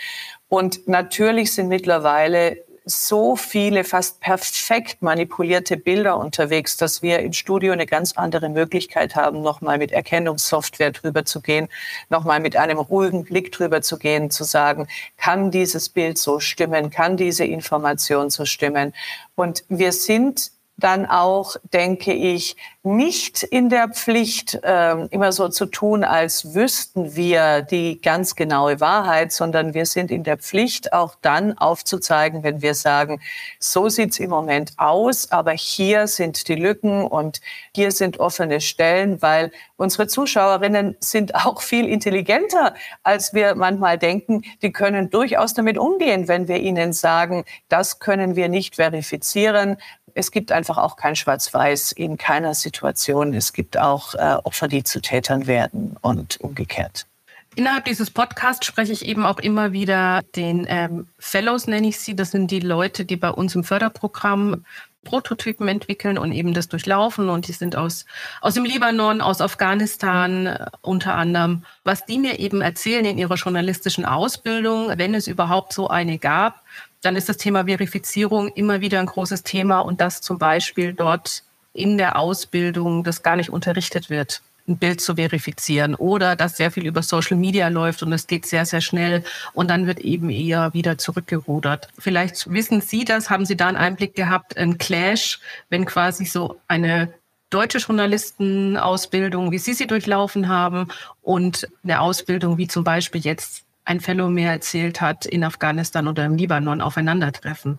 Und 0.49 0.87
natürlich 0.87 1.53
sind 1.53 1.67
mittlerweile 1.67 2.68
so 2.91 3.37
viele 3.37 3.85
fast 3.85 4.21
perfekt 4.21 5.03
manipulierte 5.03 5.77
Bilder 5.77 6.17
unterwegs, 6.17 6.79
dass 6.79 7.03
wir 7.03 7.19
im 7.21 7.35
Studio 7.35 7.73
eine 7.73 7.85
ganz 7.85 8.13
andere 8.13 8.49
Möglichkeit 8.49 9.15
haben, 9.15 9.43
nochmal 9.43 9.77
mit 9.77 9.93
Erkennungssoftware 9.93 10.93
drüber 10.93 11.25
zu 11.27 11.43
gehen, 11.43 11.69
nochmal 12.09 12.41
mit 12.41 12.57
einem 12.57 12.79
ruhigen 12.79 13.25
Blick 13.25 13.53
drüber 13.53 13.83
zu 13.83 13.99
gehen, 13.99 14.31
zu 14.31 14.45
sagen, 14.45 14.89
kann 15.19 15.51
dieses 15.51 15.91
Bild 15.91 16.17
so 16.17 16.41
stimmen, 16.41 16.91
kann 16.91 17.19
diese 17.19 17.45
Information 17.45 18.31
so 18.31 18.47
stimmen. 18.47 18.95
Und 19.35 19.65
wir 19.69 19.93
sind 19.93 20.51
dann 20.79 21.07
auch, 21.07 21.57
denke 21.73 22.13
ich, 22.13 22.57
nicht 22.85 23.43
in 23.43 23.69
der 23.69 23.89
Pflicht, 23.89 24.55
äh, 24.63 25.07
immer 25.07 25.33
so 25.33 25.49
zu 25.49 25.67
tun, 25.67 26.05
als 26.05 26.55
wüssten 26.55 27.17
wir 27.17 27.63
die 27.63 28.01
ganz 28.01 28.37
genaue 28.37 28.81
Wahrheit, 28.81 29.33
sondern 29.33 29.75
wir 29.75 29.87
sind 29.87 30.11
in 30.13 30.23
der 30.23 30.39
Pflicht, 30.39 30.93
auch 30.93 31.17
dann 31.21 31.59
aufzuzeigen, 31.59 32.45
wenn 32.45 32.63
wir 32.63 32.75
sagen, 32.75 33.21
so 33.59 33.89
sieht's 33.89 34.21
im 34.21 34.31
Moment 34.31 34.73
aus, 34.77 35.33
aber 35.33 35.51
hier 35.51 36.07
sind 36.07 36.47
die 36.47 36.55
Lücken 36.55 37.05
und 37.05 37.41
hier 37.75 37.91
sind 37.91 38.21
offene 38.21 38.61
Stellen, 38.61 39.21
weil 39.21 39.51
unsere 39.77 40.07
Zuschauerinnen 40.07 40.97
sind 41.01 41.35
auch 41.35 41.61
viel 41.61 41.89
intelligenter, 41.89 42.75
als 43.03 43.35
wir 43.35 43.57
manchmal 43.57 43.99
denken. 43.99 44.43
Die 44.63 44.73
können 44.73 45.11
durchaus 45.11 45.55
damit 45.55 45.77
umgehen, 45.77 46.29
wenn 46.29 46.47
wir 46.47 46.61
ihnen 46.61 46.93
sagen, 46.93 47.45
das 47.69 47.99
können 47.99 48.37
wir 48.37 48.49
nicht 48.49 48.77
verifizieren, 48.77 49.77
es 50.19 50.33
gibt 50.33 50.51
einfach 50.51 50.79
auch 50.79 50.97
kein 50.97 51.15
Schwarz-Weiß 51.15 51.93
in 51.93 52.19
keiner 52.19 52.55
Situation. 52.55 53.33
Es 53.35 53.53
gibt 53.53 53.79
auch 53.79 54.15
äh, 54.15 54.37
Opfer, 54.43 54.67
die 54.67 54.83
zu 54.83 55.01
Tätern 55.01 55.47
werden 55.47 55.97
und 56.01 56.41
umgekehrt. 56.41 57.07
Innerhalb 57.55 57.85
dieses 57.85 58.11
Podcasts 58.11 58.67
spreche 58.67 58.93
ich 58.93 59.07
eben 59.07 59.25
auch 59.25 59.39
immer 59.39 59.73
wieder 59.73 60.23
den 60.37 60.67
ähm, 60.69 61.07
Fellows, 61.19 61.67
nenne 61.67 61.89
ich 61.89 61.99
sie. 61.99 62.15
Das 62.15 62.33
sind 62.33 62.51
die 62.51 62.61
Leute, 62.61 63.05
die 63.05 63.17
bei 63.17 63.31
uns 63.31 63.55
im 63.55 63.65
Förderprogramm 63.65 64.65
Prototypen 65.05 65.69
entwickeln 65.69 66.19
und 66.19 66.33
eben 66.33 66.53
das 66.53 66.69
durchlaufen. 66.69 67.29
Und 67.29 67.47
die 67.49 67.53
sind 67.53 67.77
aus, 67.77 68.05
aus 68.41 68.55
dem 68.55 68.65
Libanon, 68.65 69.21
aus 69.21 69.41
Afghanistan 69.41 70.47
äh, 70.47 70.67
unter 70.83 71.15
anderem. 71.15 71.65
Was 71.85 72.05
die 72.05 72.19
mir 72.19 72.41
eben 72.41 72.61
erzählen 72.61 73.05
in 73.05 73.19
ihrer 73.19 73.37
journalistischen 73.37 74.05
Ausbildung, 74.05 74.93
wenn 74.97 75.15
es 75.15 75.29
überhaupt 75.29 75.73
so 75.73 75.89
eine 75.89 76.19
gab, 76.19 76.63
dann 77.03 77.17
ist 77.17 77.29
das 77.29 77.37
Thema 77.37 77.67
Verifizierung 77.67 78.49
immer 78.49 78.81
wieder 78.81 79.01
ein 79.01 79.07
großes 79.07 79.43
Thema 79.43 79.81
und 79.81 80.01
dass 80.01 80.21
zum 80.21 80.39
Beispiel 80.39 80.93
dort 80.93 81.45
in 81.73 81.99
der 81.99 82.19
Ausbildung 82.19 83.05
das 83.05 83.23
gar 83.23 83.37
nicht 83.37 83.51
unterrichtet 83.51 84.11
wird 84.11 84.43
ein 84.69 84.77
Bild 84.77 85.01
zu 85.01 85.17
verifizieren 85.17 85.95
oder 85.95 86.37
dass 86.37 86.57
sehr 86.57 86.71
viel 86.71 86.87
über 86.87 87.03
Social 87.03 87.37
Media 87.37 87.69
läuft 87.69 88.03
und 88.03 88.13
es 88.13 88.27
geht 88.27 88.47
sehr, 88.47 88.67
sehr 88.67 88.81
schnell 88.81 89.25
und 89.55 89.71
dann 89.71 89.87
wird 89.87 90.01
eben 90.01 90.31
eher 90.31 90.75
wieder 90.75 90.99
zurückgerudert. 90.99 91.89
Vielleicht 91.99 92.51
wissen 92.51 92.81
Sie 92.81 93.05
das, 93.05 93.31
haben 93.31 93.47
Sie 93.47 93.57
da 93.57 93.69
einen 93.69 93.77
Einblick 93.77 94.15
gehabt, 94.15 94.57
ein 94.57 94.79
Clash, 94.79 95.41
wenn 95.71 95.87
quasi 95.87 96.27
so 96.27 96.61
eine 96.69 97.13
deutsche 97.51 97.79
Journalistenausbildung, 97.79 99.51
wie 99.51 99.59
Sie 99.59 99.73
sie 99.73 99.87
durchlaufen 99.87 100.49
haben 100.49 100.89
und 101.23 101.67
eine 101.83 102.01
Ausbildung, 102.01 102.59
wie 102.59 102.69
zum 102.69 102.85
Beispiel 102.85 103.23
jetzt 103.23 103.65
ein 103.89 104.01
Fellow 104.01 104.29
mir 104.29 104.51
erzählt 104.51 105.01
hat, 105.01 105.25
in 105.25 105.43
Afghanistan 105.43 106.09
oder 106.09 106.25
im 106.27 106.37
Libanon 106.37 106.81
aufeinandertreffen? 106.81 107.79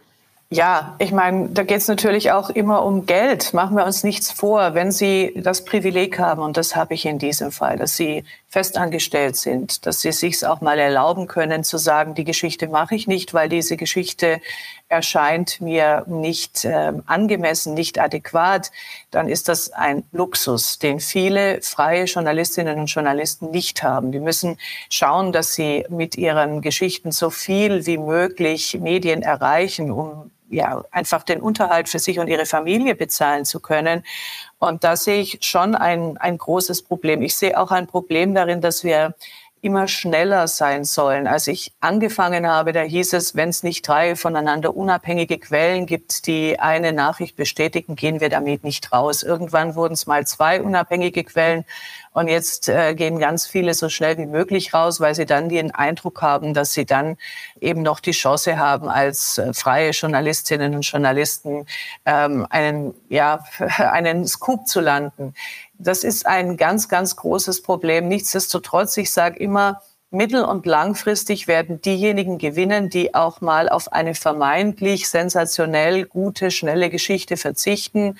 Ja, 0.51 0.95
ich 0.97 1.11
meine, 1.11 1.49
da 1.49 1.61
geht 1.61 1.77
es 1.77 1.87
natürlich 1.87 2.31
auch 2.31 2.49
immer 2.49 2.83
um 2.83 3.05
Geld. 3.05 3.53
Machen 3.53 3.77
wir 3.77 3.85
uns 3.85 4.03
nichts 4.03 4.31
vor. 4.31 4.73
Wenn 4.73 4.91
Sie 4.91 5.31
das 5.35 5.63
Privileg 5.63 6.17
haben, 6.17 6.41
und 6.41 6.57
das 6.57 6.75
habe 6.75 6.95
ich 6.95 7.05
in 7.05 7.19
diesem 7.19 7.51
Fall, 7.51 7.77
dass 7.77 7.95
Sie 7.95 8.23
festangestellt 8.47 9.35
sind, 9.35 9.85
dass 9.85 10.01
Sie 10.01 10.11
sich 10.11 10.43
auch 10.47 10.61
mal 10.61 10.79
erlauben 10.79 11.27
können 11.27 11.63
zu 11.63 11.77
sagen, 11.77 12.15
die 12.15 12.23
Geschichte 12.23 12.67
mache 12.67 12.95
ich 12.95 13.05
nicht, 13.05 13.35
weil 13.35 13.47
diese 13.47 13.77
Geschichte 13.77 14.41
erscheint 14.89 15.61
mir 15.61 16.03
nicht 16.07 16.65
äh, 16.65 16.93
angemessen, 17.05 17.75
nicht 17.75 17.99
adäquat, 17.99 18.71
dann 19.11 19.29
ist 19.29 19.47
das 19.47 19.71
ein 19.71 20.03
Luxus, 20.11 20.79
den 20.79 20.99
viele 20.99 21.61
freie 21.61 22.05
Journalistinnen 22.05 22.79
und 22.79 22.87
Journalisten 22.87 23.51
nicht 23.51 23.83
haben. 23.83 24.11
Die 24.11 24.19
müssen 24.19 24.57
schauen, 24.89 25.31
dass 25.31 25.53
sie 25.53 25.85
mit 25.89 26.17
ihren 26.17 26.61
Geschichten 26.61 27.11
so 27.11 27.29
viel 27.29 27.85
wie 27.85 27.99
möglich 27.99 28.79
Medien 28.81 29.21
erreichen, 29.21 29.91
um 29.91 30.31
ja, 30.49 30.83
einfach 30.89 31.21
den 31.23 31.41
Unterhalt 31.41 31.89
für 31.89 31.99
sich 31.99 32.17
und 32.17 32.27
ihre 32.27 32.47
Familie 32.47 32.95
bezahlen 32.95 33.45
zu 33.45 33.59
können. 33.59 34.03
Und 34.57 34.83
da 34.83 34.95
sehe 34.95 35.21
ich 35.21 35.37
schon 35.41 35.75
ein, 35.75 36.17
ein 36.17 36.39
großes 36.39 36.81
Problem. 36.81 37.21
Ich 37.21 37.35
sehe 37.35 37.59
auch 37.59 37.69
ein 37.69 37.85
Problem 37.85 38.33
darin, 38.33 38.59
dass 38.59 38.83
wir 38.83 39.13
immer 39.61 39.87
schneller 39.87 40.47
sein 40.47 40.83
sollen. 40.83 41.27
Als 41.27 41.47
ich 41.47 41.73
angefangen 41.79 42.47
habe, 42.47 42.71
da 42.71 42.81
hieß 42.81 43.13
es, 43.13 43.35
wenn 43.35 43.49
es 43.49 43.63
nicht 43.63 43.87
drei 43.87 44.15
voneinander 44.15 44.75
unabhängige 44.75 45.37
Quellen 45.37 45.85
gibt, 45.85 46.27
die 46.27 46.59
eine 46.59 46.93
Nachricht 46.93 47.35
bestätigen, 47.35 47.95
gehen 47.95 48.19
wir 48.19 48.29
damit 48.29 48.63
nicht 48.63 48.91
raus. 48.91 49.23
Irgendwann 49.23 49.75
wurden 49.75 49.93
es 49.93 50.07
mal 50.07 50.25
zwei 50.25 50.61
unabhängige 50.61 51.23
Quellen 51.23 51.65
und 52.11 52.27
jetzt 52.27 52.67
äh, 52.67 52.95
gehen 52.95 53.19
ganz 53.19 53.45
viele 53.45 53.73
so 53.73 53.87
schnell 53.87 54.17
wie 54.17 54.25
möglich 54.25 54.73
raus, 54.73 54.99
weil 54.99 55.13
sie 55.13 55.25
dann 55.25 55.47
den 55.47 55.71
Eindruck 55.71 56.21
haben, 56.21 56.53
dass 56.53 56.73
sie 56.73 56.85
dann 56.85 57.17
eben 57.61 57.83
noch 57.83 57.99
die 57.99 58.11
Chance 58.11 58.57
haben, 58.57 58.89
als 58.89 59.37
äh, 59.37 59.53
freie 59.53 59.91
Journalistinnen 59.91 60.73
und 60.75 60.81
Journalisten 60.81 61.65
ähm, 62.05 62.47
einen, 62.49 62.93
ja, 63.09 63.43
einen 63.77 64.27
Scoop 64.27 64.67
zu 64.67 64.81
landen. 64.81 65.35
Das 65.81 66.03
ist 66.03 66.27
ein 66.27 66.57
ganz, 66.57 66.89
ganz 66.89 67.15
großes 67.15 67.63
Problem. 67.63 68.09
Nichtsdestotrotz, 68.09 68.97
ich 68.97 69.13
sage 69.13 69.39
immer, 69.39 69.81
mittel- 70.11 70.43
und 70.43 70.65
langfristig 70.65 71.47
werden 71.47 71.81
diejenigen 71.81 72.37
gewinnen, 72.37 72.89
die 72.89 73.15
auch 73.15 73.39
mal 73.39 73.69
auf 73.69 73.93
eine 73.93 74.13
vermeintlich 74.13 75.07
sensationell 75.07 76.05
gute, 76.05 76.51
schnelle 76.51 76.89
Geschichte 76.89 77.37
verzichten, 77.37 78.17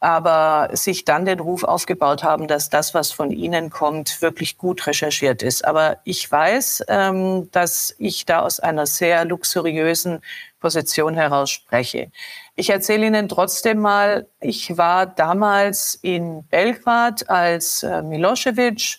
aber 0.00 0.68
sich 0.72 1.04
dann 1.04 1.24
den 1.24 1.40
Ruf 1.40 1.64
aufgebaut 1.64 2.22
haben, 2.22 2.48
dass 2.48 2.68
das, 2.68 2.92
was 2.92 3.12
von 3.12 3.30
ihnen 3.30 3.70
kommt, 3.70 4.20
wirklich 4.20 4.58
gut 4.58 4.86
recherchiert 4.86 5.42
ist. 5.42 5.64
Aber 5.64 5.98
ich 6.04 6.30
weiß, 6.30 6.84
ähm, 6.88 7.48
dass 7.50 7.94
ich 7.98 8.26
da 8.26 8.40
aus 8.40 8.60
einer 8.60 8.86
sehr 8.86 9.24
luxuriösen 9.24 10.20
Position 10.60 11.14
heraus 11.14 11.50
spreche. 11.50 12.10
Ich 12.56 12.70
erzähle 12.70 13.06
Ihnen 13.06 13.28
trotzdem 13.28 13.78
mal, 13.78 14.26
ich 14.40 14.76
war 14.76 15.06
damals 15.06 15.94
in 16.02 16.44
Belgrad, 16.48 17.28
als 17.28 17.82
äh, 17.82 18.02
Milosevic 18.02 18.98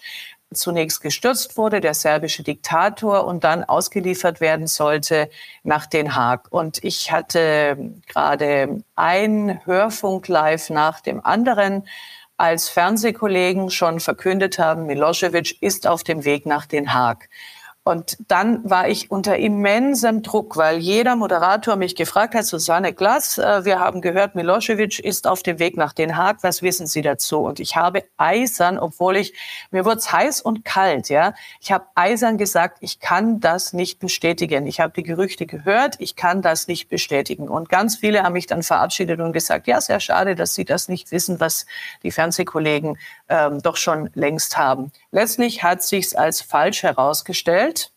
zunächst 0.54 1.02
gestürzt 1.02 1.58
wurde, 1.58 1.82
der 1.82 1.94
serbische 1.94 2.44
Diktator, 2.44 3.26
und 3.26 3.44
dann 3.44 3.64
ausgeliefert 3.64 4.40
werden 4.40 4.68
sollte 4.68 5.30
nach 5.64 5.86
Den 5.86 6.16
Haag. 6.16 6.48
Und 6.50 6.84
ich 6.84 7.12
hatte 7.12 7.78
gerade 8.08 8.84
ein 8.96 9.62
Hörfunk 9.66 10.28
live 10.28 10.70
nach 10.70 11.02
dem 11.02 11.26
anderen, 11.26 11.84
als 12.38 12.70
Fernsehkollegen 12.70 13.72
schon 13.72 14.00
verkündet 14.00 14.60
haben, 14.60 14.86
Milosevic 14.86 15.60
ist 15.62 15.88
auf 15.88 16.04
dem 16.04 16.24
Weg 16.24 16.46
nach 16.46 16.68
Den 16.68 16.94
Haag. 16.94 17.30
Und 17.88 18.18
dann 18.28 18.70
war 18.70 18.90
ich 18.90 19.10
unter 19.12 19.38
immensem 19.38 20.22
Druck, 20.22 20.58
weil 20.58 20.78
jeder 20.78 21.16
Moderator 21.16 21.78
mich 21.78 21.96
gefragt 21.96 22.36
hat, 22.36 22.46
Susanne 22.46 22.92
Glass, 22.92 23.38
äh, 23.38 23.64
wir 23.64 23.80
haben 23.80 24.02
gehört, 24.02 24.36
Milosevic 24.36 25.00
ist 25.00 25.26
auf 25.26 25.42
dem 25.42 25.58
Weg 25.58 25.78
nach 25.78 25.94
Den 25.94 26.18
Haag, 26.18 26.44
was 26.44 26.62
wissen 26.62 26.86
Sie 26.86 27.02
dazu? 27.02 27.40
Und 27.40 27.62
ich 27.62 27.78
habe 27.78 28.04
eisern, 28.18 28.78
obwohl 28.78 29.16
ich, 29.16 29.34
mir 29.72 29.86
wurde 29.86 30.00
es 30.00 30.12
heiß 30.12 30.42
und 30.42 30.66
kalt, 30.66 31.08
ja, 31.08 31.34
ich 31.62 31.72
habe 31.72 31.86
eisern 31.96 32.38
gesagt, 32.38 32.80
ich 32.82 33.00
kann 33.00 33.40
das 33.40 33.72
nicht 33.72 34.00
bestätigen. 34.00 34.68
Ich 34.68 34.82
habe 34.82 34.92
die 34.94 35.04
Gerüchte 35.04 35.46
gehört, 35.46 35.96
ich 36.00 36.18
kann 36.18 36.42
das 36.42 36.68
nicht 36.68 36.90
bestätigen. 36.90 37.48
Und 37.48 37.70
ganz 37.70 37.96
viele 37.96 38.24
haben 38.24 38.34
mich 38.34 38.48
dann 38.48 38.64
verabschiedet 38.64 39.22
und 39.22 39.32
gesagt, 39.32 39.66
ja, 39.66 39.80
sehr 39.80 40.02
schade, 40.02 40.36
dass 40.36 40.56
Sie 40.56 40.66
das 40.66 40.90
nicht 40.90 41.12
wissen, 41.12 41.40
was 41.40 41.66
die 42.04 42.12
Fernsehkollegen 42.12 42.98
ähm, 43.30 43.62
doch 43.62 43.78
schon 43.78 44.10
längst 44.14 44.58
haben. 44.58 44.92
Letztlich 45.12 45.64
hat 45.64 45.84
sich's 45.84 46.16
als 46.16 46.42
falsch 46.42 46.84
herausgestellt 46.84 47.92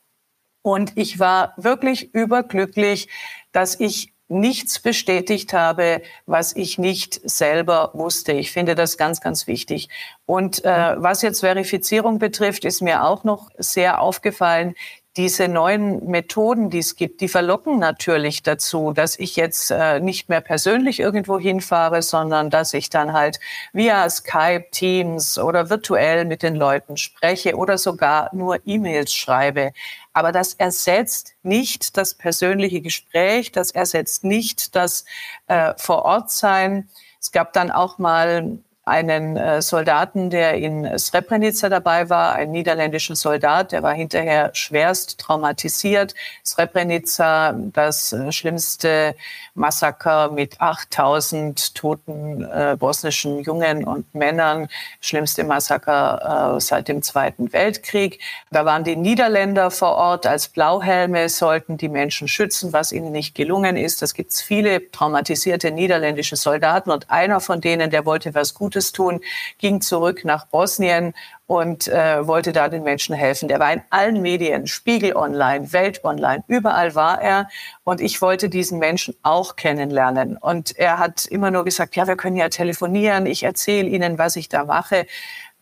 und 0.62 0.92
ich 0.96 1.18
war 1.18 1.54
wirklich 1.56 2.14
überglücklich, 2.14 3.08
dass 3.52 3.78
ich 3.78 4.12
nichts 4.30 4.78
bestätigt 4.78 5.52
habe, 5.52 6.02
was 6.25 6.54
ich 6.54 6.78
nicht 6.78 7.20
selber 7.28 7.90
wusste. 7.94 8.32
Ich 8.32 8.52
finde 8.52 8.76
das 8.76 8.96
ganz, 8.96 9.20
ganz 9.20 9.49
wichtig. 9.49 9.88
Und 10.25 10.64
äh, 10.64 10.94
was 11.02 11.22
jetzt 11.22 11.40
Verifizierung 11.40 12.20
betrifft, 12.20 12.64
ist 12.64 12.80
mir 12.80 13.04
auch 13.04 13.25
noch 13.25 13.50
sehr 13.58 14.00
aufgefallen, 14.00 14.76
diese 15.20 15.48
neuen 15.48 16.06
Methoden, 16.06 16.70
die 16.70 16.78
es 16.78 16.96
gibt, 16.96 17.20
die 17.20 17.28
verlocken 17.28 17.78
natürlich 17.78 18.42
dazu, 18.42 18.94
dass 18.94 19.18
ich 19.18 19.36
jetzt 19.36 19.70
äh, 19.70 20.00
nicht 20.00 20.30
mehr 20.30 20.40
persönlich 20.40 20.98
irgendwo 20.98 21.38
hinfahre, 21.38 22.00
sondern 22.00 22.48
dass 22.48 22.72
ich 22.72 22.88
dann 22.88 23.12
halt 23.12 23.38
via 23.74 24.08
Skype, 24.08 24.70
Teams 24.70 25.38
oder 25.38 25.68
virtuell 25.68 26.24
mit 26.24 26.42
den 26.42 26.54
Leuten 26.54 26.96
spreche 26.96 27.54
oder 27.54 27.76
sogar 27.76 28.34
nur 28.34 28.60
E-Mails 28.64 29.12
schreibe. 29.12 29.72
Aber 30.14 30.32
das 30.32 30.54
ersetzt 30.54 31.34
nicht 31.42 31.98
das 31.98 32.14
persönliche 32.14 32.80
Gespräch, 32.80 33.52
das 33.52 33.72
ersetzt 33.72 34.24
nicht 34.24 34.74
das 34.74 35.04
äh, 35.48 35.74
Vor 35.76 36.06
Ort 36.06 36.30
sein. 36.30 36.88
Es 37.20 37.30
gab 37.30 37.52
dann 37.52 37.70
auch 37.70 37.98
mal 37.98 38.58
einen 38.90 39.37
äh, 39.37 39.62
Soldaten, 39.62 40.30
der 40.30 40.54
in 40.54 40.99
Srebrenica 40.99 41.68
dabei 41.68 42.11
war, 42.11 42.35
ein 42.35 42.50
niederländischer 42.50 43.14
Soldat, 43.14 43.70
der 43.73 43.82
war 43.82 43.94
hinterher 43.94 44.50
schwerst 44.52 45.18
traumatisiert. 45.18 46.14
Srebrenica, 46.44 47.54
das 47.73 48.12
äh, 48.12 48.32
schlimmste 48.32 49.14
Massaker 49.54 50.30
mit 50.32 50.61
8000 50.61 51.75
toten 51.75 52.42
äh, 52.42 52.76
bosnischen 52.78 53.40
Jungen 53.40 53.85
und 53.85 54.12
Männern, 54.14 54.68
schlimmste 55.00 55.44
Massaker 55.44 56.56
äh, 56.56 56.61
seit 56.61 56.88
dem 56.88 57.02
Zweiten 57.02 57.52
Weltkrieg. 57.52 58.20
Da 58.50 58.64
waren 58.64 58.82
die 58.82 58.97
Niederländer 58.97 59.70
vor 59.70 59.94
Ort 59.94 60.26
als 60.26 60.49
Blauhelme, 60.49 61.28
sollten 61.28 61.76
die 61.76 61.88
Menschen 61.88 62.26
schützen, 62.26 62.73
was 62.73 62.90
ihnen 62.90 63.12
nicht 63.12 63.35
gelungen 63.37 63.76
ist. 63.76 64.02
Das 64.02 64.14
gibt 64.14 64.32
es 64.32 64.42
viele 64.42 64.90
traumatisierte 64.90 65.70
niederländische 65.70 66.35
Soldaten 66.35 66.90
und 66.90 67.09
einer 67.11 67.38
von 67.40 67.61
denen, 67.61 67.90
der 67.90 68.04
wollte 68.04 68.35
was 68.35 68.54
Gutes 68.54 68.79
Gutes 68.80 68.92
tun, 68.92 69.20
ging 69.58 69.80
zurück 69.82 70.25
nach 70.25 70.46
Bosnien 70.46 71.12
und 71.46 71.88
äh, 71.88 72.26
wollte 72.26 72.52
da 72.52 72.68
den 72.68 72.82
Menschen 72.82 73.14
helfen. 73.14 73.49
Der 73.49 73.58
war 73.58 73.72
in 73.72 73.82
allen 73.90 74.22
Medien, 74.22 74.66
Spiegel 74.66 75.16
Online, 75.16 75.72
Welt 75.72 76.02
Online, 76.04 76.44
überall 76.46 76.94
war 76.94 77.20
er. 77.20 77.49
Und 77.84 78.00
ich 78.00 78.22
wollte 78.22 78.49
diesen 78.49 78.78
Menschen 78.78 79.14
auch 79.22 79.56
kennenlernen. 79.56 80.37
Und 80.37 80.78
er 80.78 80.99
hat 80.99 81.26
immer 81.26 81.50
nur 81.50 81.64
gesagt, 81.64 81.96
ja, 81.96 82.06
wir 82.06 82.16
können 82.16 82.37
ja 82.37 82.49
telefonieren, 82.49 83.26
ich 83.26 83.42
erzähle 83.42 83.88
Ihnen, 83.88 84.16
was 84.16 84.37
ich 84.37 84.49
da 84.49 84.64
mache 84.64 85.06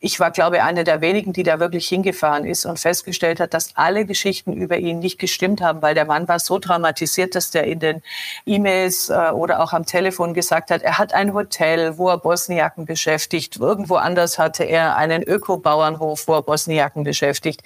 ich 0.00 0.20
war, 0.20 0.30
glaube 0.30 0.56
ich, 0.56 0.62
eine 0.62 0.84
der 0.84 1.00
wenigen, 1.00 1.32
die 1.32 1.42
da 1.42 1.58
wirklich 1.58 1.88
hingefahren 1.88 2.44
ist 2.44 2.64
und 2.66 2.78
festgestellt 2.78 3.40
hat, 3.40 3.52
dass 3.52 3.76
alle 3.76 4.04
Geschichten 4.04 4.52
über 4.52 4.78
ihn 4.78 5.00
nicht 5.00 5.18
gestimmt 5.18 5.60
haben, 5.60 5.82
weil 5.82 5.94
der 5.94 6.04
Mann 6.04 6.28
war 6.28 6.38
so 6.38 6.58
traumatisiert, 6.60 7.34
dass 7.34 7.50
der 7.50 7.64
in 7.64 7.80
den 7.80 8.02
E-Mails 8.46 9.10
äh, 9.10 9.30
oder 9.32 9.60
auch 9.60 9.72
am 9.72 9.86
Telefon 9.86 10.34
gesagt 10.34 10.70
hat, 10.70 10.82
er 10.82 10.98
hat 10.98 11.14
ein 11.14 11.34
Hotel, 11.34 11.98
wo 11.98 12.08
er 12.08 12.18
Bosniaken 12.18 12.84
beschäftigt. 12.84 13.56
Irgendwo 13.56 13.96
anders 13.96 14.38
hatte 14.38 14.62
er 14.62 14.96
einen 14.96 15.22
Ökobauernhof, 15.24 16.28
wo 16.28 16.34
er 16.34 16.42
Bosniaken 16.42 17.02
beschäftigt. 17.02 17.62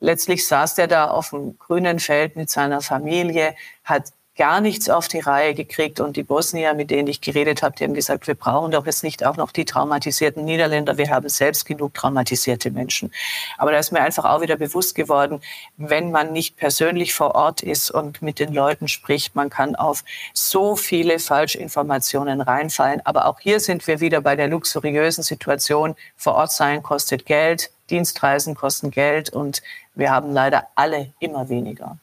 letztlich 0.00 0.46
saß 0.46 0.76
der 0.76 0.86
da 0.86 1.10
auf 1.10 1.30
dem 1.30 1.58
grünen 1.58 1.98
Feld 1.98 2.36
mit 2.36 2.50
seiner 2.50 2.82
Familie, 2.82 3.54
hat 3.84 4.12
gar 4.38 4.60
nichts 4.60 4.88
auf 4.88 5.08
die 5.08 5.18
Reihe 5.18 5.52
gekriegt. 5.52 6.00
Und 6.00 6.16
die 6.16 6.22
Bosnier, 6.22 6.72
mit 6.72 6.90
denen 6.90 7.08
ich 7.08 7.20
geredet 7.20 7.62
habe, 7.62 7.76
die 7.76 7.84
haben 7.84 7.92
gesagt, 7.92 8.26
wir 8.26 8.34
brauchen 8.34 8.70
doch 8.70 8.86
jetzt 8.86 9.02
nicht 9.02 9.26
auch 9.26 9.36
noch 9.36 9.52
die 9.52 9.64
traumatisierten 9.64 10.44
Niederländer. 10.44 10.96
Wir 10.96 11.10
haben 11.10 11.28
selbst 11.28 11.66
genug 11.66 11.92
traumatisierte 11.94 12.70
Menschen. 12.70 13.12
Aber 13.58 13.72
da 13.72 13.78
ist 13.78 13.92
mir 13.92 14.00
einfach 14.00 14.24
auch 14.24 14.40
wieder 14.40 14.56
bewusst 14.56 14.94
geworden, 14.94 15.40
wenn 15.76 16.10
man 16.10 16.32
nicht 16.32 16.56
persönlich 16.56 17.12
vor 17.12 17.34
Ort 17.34 17.62
ist 17.62 17.90
und 17.90 18.22
mit 18.22 18.38
den 18.38 18.54
Leuten 18.54 18.88
spricht, 18.88 19.34
man 19.34 19.50
kann 19.50 19.74
auf 19.74 20.04
so 20.32 20.76
viele 20.76 21.18
Falschinformationen 21.18 22.40
reinfallen. 22.40 23.04
Aber 23.04 23.26
auch 23.26 23.40
hier 23.40 23.60
sind 23.60 23.86
wir 23.86 24.00
wieder 24.00 24.20
bei 24.20 24.36
der 24.36 24.48
luxuriösen 24.48 25.24
Situation. 25.24 25.96
Vor 26.16 26.34
Ort 26.34 26.52
sein 26.52 26.82
kostet 26.82 27.26
Geld. 27.26 27.70
Dienstreisen 27.90 28.54
kosten 28.54 28.90
Geld 28.90 29.30
und 29.30 29.62
wir 29.94 30.10
haben 30.10 30.32
leider 30.32 30.68
alle 30.74 31.12
immer 31.20 31.48
weniger. 31.48 31.98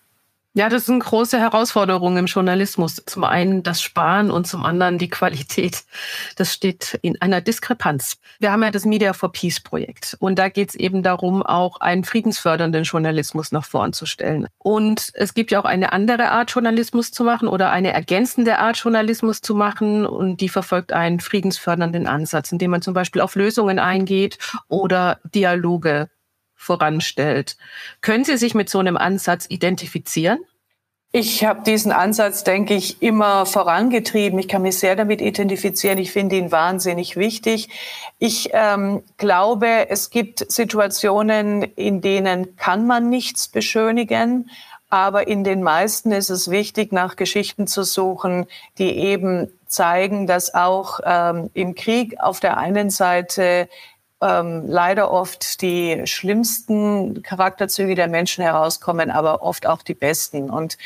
Ja, 0.57 0.69
das 0.69 0.85
sind 0.85 1.01
große 1.01 1.37
Herausforderungen 1.37 2.15
im 2.15 2.25
Journalismus. 2.27 3.03
Zum 3.05 3.25
einen 3.25 3.61
das 3.61 3.81
Sparen 3.81 4.31
und 4.31 4.47
zum 4.47 4.63
anderen 4.63 4.97
die 4.97 5.09
Qualität. 5.09 5.83
Das 6.37 6.53
steht 6.53 6.97
in 7.01 7.21
einer 7.21 7.41
Diskrepanz. 7.41 8.15
Wir 8.39 8.53
haben 8.53 8.63
ja 8.63 8.71
das 8.71 8.85
Media 8.85 9.11
for 9.11 9.33
Peace 9.33 9.59
Projekt 9.59 10.15
und 10.21 10.39
da 10.39 10.47
geht 10.47 10.69
es 10.69 10.75
eben 10.75 11.03
darum, 11.03 11.43
auch 11.43 11.81
einen 11.81 12.05
friedensfördernden 12.05 12.85
Journalismus 12.85 13.51
nach 13.51 13.65
vorn 13.65 13.91
zu 13.91 14.05
stellen. 14.05 14.47
Und 14.57 15.11
es 15.15 15.33
gibt 15.33 15.51
ja 15.51 15.59
auch 15.59 15.65
eine 15.65 15.91
andere 15.91 16.31
Art 16.31 16.51
Journalismus 16.51 17.11
zu 17.11 17.25
machen 17.25 17.49
oder 17.49 17.71
eine 17.71 17.91
ergänzende 17.91 18.57
Art 18.57 18.77
Journalismus 18.77 19.41
zu 19.41 19.55
machen 19.55 20.05
und 20.05 20.39
die 20.39 20.47
verfolgt 20.47 20.93
einen 20.93 21.19
friedensfördernden 21.19 22.07
Ansatz, 22.07 22.53
indem 22.53 22.71
man 22.71 22.81
zum 22.81 22.93
Beispiel 22.93 23.21
auf 23.21 23.35
Lösungen 23.35 23.77
eingeht 23.77 24.37
oder 24.69 25.19
Dialoge 25.25 26.07
voranstellt. 26.65 27.57
Können 28.01 28.25
Sie 28.25 28.37
sich 28.37 28.55
mit 28.55 28.69
so 28.69 28.79
einem 28.79 28.97
Ansatz 28.97 29.45
identifizieren? 29.47 30.39
Ich 31.17 31.45
habe 31.45 31.63
diesen 31.63 31.93
Ansatz, 31.93 32.43
denke 32.43 32.73
ich, 32.73 33.01
immer 33.01 33.45
vorangetrieben. 33.45 34.37
Ich 34.37 34.49
kann 34.49 34.63
mich 34.63 34.77
sehr 34.79 34.97
damit 34.97 35.21
identifizieren. 35.21 35.97
Ich 35.97 36.11
finde 36.11 36.35
ihn 36.35 36.51
wahnsinnig 36.51 37.15
wichtig. 37.15 37.69
Ich 38.19 38.49
ähm, 38.51 39.01
glaube, 39.15 39.89
es 39.89 40.09
gibt 40.09 40.51
Situationen, 40.51 41.63
in 41.63 42.01
denen 42.01 42.57
kann 42.57 42.85
man 42.85 43.09
nichts 43.09 43.47
beschönigen. 43.47 44.49
Aber 44.89 45.27
in 45.27 45.45
den 45.45 45.63
meisten 45.63 46.11
ist 46.11 46.29
es 46.29 46.51
wichtig, 46.51 46.91
nach 46.91 47.15
Geschichten 47.15 47.65
zu 47.65 47.83
suchen, 47.83 48.45
die 48.77 48.97
eben 48.97 49.47
zeigen, 49.67 50.27
dass 50.27 50.53
auch 50.53 50.99
ähm, 51.05 51.49
im 51.53 51.75
Krieg 51.75 52.19
auf 52.19 52.41
der 52.41 52.57
einen 52.57 52.89
Seite 52.89 53.69
ähm, 54.25 54.63
leider 54.67 55.11
oft 55.11 55.61
die 55.61 56.01
schlimmsten 56.05 57.21
Charakterzüge 57.21 57.95
der 57.95 58.07
Menschen 58.07 58.43
herauskommen, 58.43 59.11
aber 59.11 59.43
oft 59.43 59.67
auch 59.67 59.83
die 59.83 59.93
besten. 59.93 60.49
Und 60.49 60.77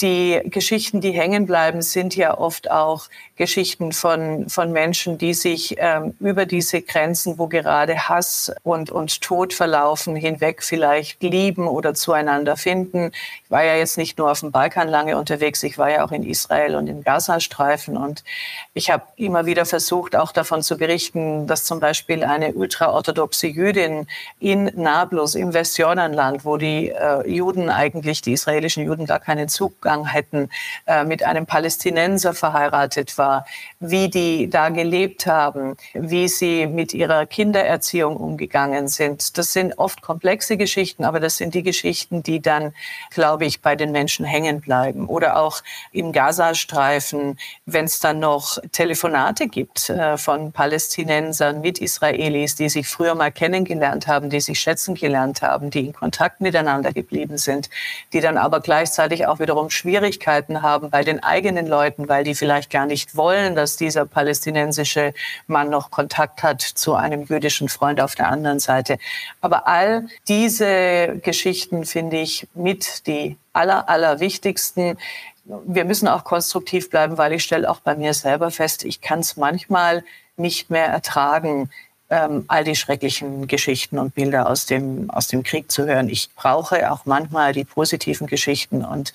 die 0.00 0.40
Geschichten, 0.46 1.00
die 1.00 1.12
hängen 1.12 1.46
bleiben, 1.46 1.80
sind 1.80 2.16
ja 2.16 2.36
oft 2.36 2.70
auch 2.70 3.06
Geschichten 3.36 3.92
von, 3.92 4.48
von 4.48 4.72
Menschen, 4.72 5.18
die 5.18 5.34
sich 5.34 5.76
ähm, 5.78 6.14
über 6.18 6.46
diese 6.46 6.82
Grenzen, 6.82 7.38
wo 7.38 7.46
gerade 7.46 8.08
Hass 8.08 8.52
und, 8.64 8.90
und 8.90 9.20
Tod 9.20 9.52
verlaufen, 9.52 10.16
hinweg 10.16 10.62
vielleicht 10.64 11.22
lieben 11.22 11.68
oder 11.68 11.94
zueinander 11.94 12.56
finden. 12.56 13.12
Ich 13.44 13.50
war 13.50 13.62
ja 13.62 13.76
jetzt 13.76 13.96
nicht 13.96 14.18
nur 14.18 14.32
auf 14.32 14.40
dem 14.40 14.50
Balkan 14.50 14.88
lange 14.88 15.16
unterwegs, 15.16 15.62
ich 15.62 15.78
war 15.78 15.90
ja 15.90 16.04
auch 16.04 16.12
in 16.12 16.24
Israel 16.24 16.74
und 16.74 16.88
im 16.88 17.04
Gazastreifen 17.04 17.96
und 17.96 18.24
ich 18.72 18.90
habe 18.90 19.04
immer 19.16 19.46
wieder 19.46 19.64
versucht, 19.64 20.16
auch 20.16 20.32
davon 20.32 20.62
zu 20.62 20.76
berichten, 20.76 21.46
dass 21.46 21.64
zum 21.64 21.78
Beispiel 21.78 22.24
eine 22.24 22.52
ultraorthodoxe 22.54 23.46
Jüdin 23.46 24.08
in 24.40 24.72
Nablus 24.74 25.36
im 25.36 25.54
Westjordanland, 25.54 26.44
wo 26.44 26.56
die 26.56 26.90
äh, 26.90 27.28
Juden 27.28 27.70
eigentlich, 27.70 28.22
die 28.22 28.32
israelischen 28.32 28.84
Juden 28.84 29.06
gar 29.06 29.20
keinen 29.20 29.48
Zugang 29.84 30.06
hätten, 30.06 30.48
äh, 30.86 31.04
mit 31.04 31.22
einem 31.22 31.44
Palästinenser 31.44 32.32
verheiratet 32.32 33.18
war 33.18 33.44
wie 33.88 34.08
die 34.08 34.48
da 34.48 34.68
gelebt 34.68 35.26
haben, 35.26 35.76
wie 35.92 36.28
sie 36.28 36.66
mit 36.66 36.94
ihrer 36.94 37.26
Kindererziehung 37.26 38.16
umgegangen 38.16 38.88
sind. 38.88 39.36
Das 39.36 39.52
sind 39.52 39.78
oft 39.78 40.02
komplexe 40.02 40.56
Geschichten, 40.56 41.04
aber 41.04 41.20
das 41.20 41.36
sind 41.36 41.54
die 41.54 41.62
Geschichten, 41.62 42.22
die 42.22 42.40
dann, 42.40 42.72
glaube 43.10 43.44
ich, 43.44 43.60
bei 43.60 43.76
den 43.76 43.92
Menschen 43.92 44.24
hängen 44.24 44.60
bleiben. 44.60 45.06
Oder 45.06 45.38
auch 45.38 45.62
im 45.92 46.12
Gazastreifen, 46.12 47.38
wenn 47.66 47.84
es 47.84 48.00
dann 48.00 48.20
noch 48.20 48.58
Telefonate 48.72 49.48
gibt 49.48 49.90
äh, 49.90 50.16
von 50.16 50.52
Palästinensern 50.52 51.60
mit 51.60 51.78
Israelis, 51.78 52.54
die 52.56 52.68
sich 52.68 52.88
früher 52.88 53.14
mal 53.14 53.32
kennengelernt 53.32 54.06
haben, 54.06 54.30
die 54.30 54.40
sich 54.40 54.60
schätzen 54.60 54.94
gelernt 54.94 55.42
haben, 55.42 55.70
die 55.70 55.86
in 55.86 55.92
Kontakt 55.92 56.40
miteinander 56.40 56.92
geblieben 56.92 57.36
sind, 57.36 57.68
die 58.12 58.20
dann 58.20 58.38
aber 58.38 58.60
gleichzeitig 58.60 59.26
auch 59.26 59.40
wiederum 59.40 59.70
Schwierigkeiten 59.74 60.62
haben 60.62 60.90
bei 60.90 61.04
den 61.04 61.22
eigenen 61.22 61.66
Leuten, 61.66 62.08
weil 62.08 62.24
die 62.24 62.34
vielleicht 62.34 62.70
gar 62.70 62.86
nicht 62.86 63.16
wollen, 63.16 63.54
dass 63.54 63.76
dieser 63.76 64.06
palästinensische 64.06 65.12
Mann 65.46 65.70
noch 65.70 65.90
Kontakt 65.90 66.42
hat 66.42 66.62
zu 66.62 66.94
einem 66.94 67.24
jüdischen 67.24 67.68
Freund 67.68 68.00
auf 68.00 68.14
der 68.14 68.28
anderen 68.28 68.60
Seite. 68.60 68.98
Aber 69.40 69.66
all 69.66 70.06
diese 70.28 71.20
Geschichten 71.22 71.84
finde 71.84 72.20
ich 72.20 72.48
mit 72.54 73.06
die 73.06 73.36
aller, 73.52 73.88
aller 73.88 74.20
wichtigsten. 74.20 74.96
Wir 75.44 75.84
müssen 75.84 76.08
auch 76.08 76.24
konstruktiv 76.24 76.88
bleiben, 76.90 77.18
weil 77.18 77.32
ich 77.32 77.44
stelle 77.44 77.70
auch 77.70 77.80
bei 77.80 77.94
mir 77.94 78.14
selber 78.14 78.50
fest, 78.50 78.84
ich 78.84 79.00
kann 79.00 79.20
es 79.20 79.36
manchmal 79.36 80.04
nicht 80.36 80.70
mehr 80.70 80.86
ertragen, 80.86 81.70
ähm, 82.10 82.44
all 82.48 82.64
die 82.64 82.76
schrecklichen 82.76 83.46
Geschichten 83.46 83.98
und 83.98 84.14
Bilder 84.14 84.48
aus 84.48 84.66
dem, 84.66 85.10
aus 85.10 85.28
dem 85.28 85.42
Krieg 85.42 85.70
zu 85.70 85.86
hören. 85.86 86.08
Ich 86.08 86.30
brauche 86.34 86.90
auch 86.92 87.06
manchmal 87.06 87.52
die 87.52 87.64
positiven 87.64 88.26
Geschichten 88.26 88.84
und 88.84 89.12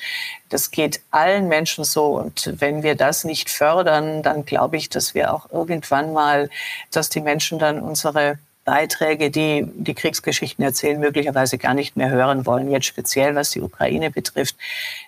das 0.49 0.71
geht 0.71 1.02
allen 1.12 1.47
Menschen 1.47 1.84
so. 1.84 2.17
Und 2.17 2.54
wenn 2.58 2.82
wir 2.84 2.95
das 2.95 3.23
nicht 3.23 3.49
fördern, 3.49 4.23
dann 4.23 4.45
glaube 4.45 4.78
ich, 4.78 4.89
dass 4.89 5.13
wir 5.13 5.34
auch 5.34 5.52
irgendwann 5.52 6.13
mal, 6.13 6.49
dass 6.91 7.10
die 7.10 7.21
Menschen 7.21 7.60
dann 7.60 7.80
unsere 7.80 8.39
Beiträge, 8.69 9.32
die 9.32 9.65
die 9.65 9.95
Kriegsgeschichten 9.95 10.63
erzählen, 10.63 10.99
möglicherweise 10.99 11.58
gar 11.58 11.73
nicht 11.73 11.95
mehr 11.95 12.12
hören 12.12 12.45
wollen. 12.45 12.69
Jetzt 12.69 12.86
speziell, 12.86 13.34
was 13.34 13.49
die 13.49 13.62
Ukraine 13.62 14.12
betrifft. 14.12 14.56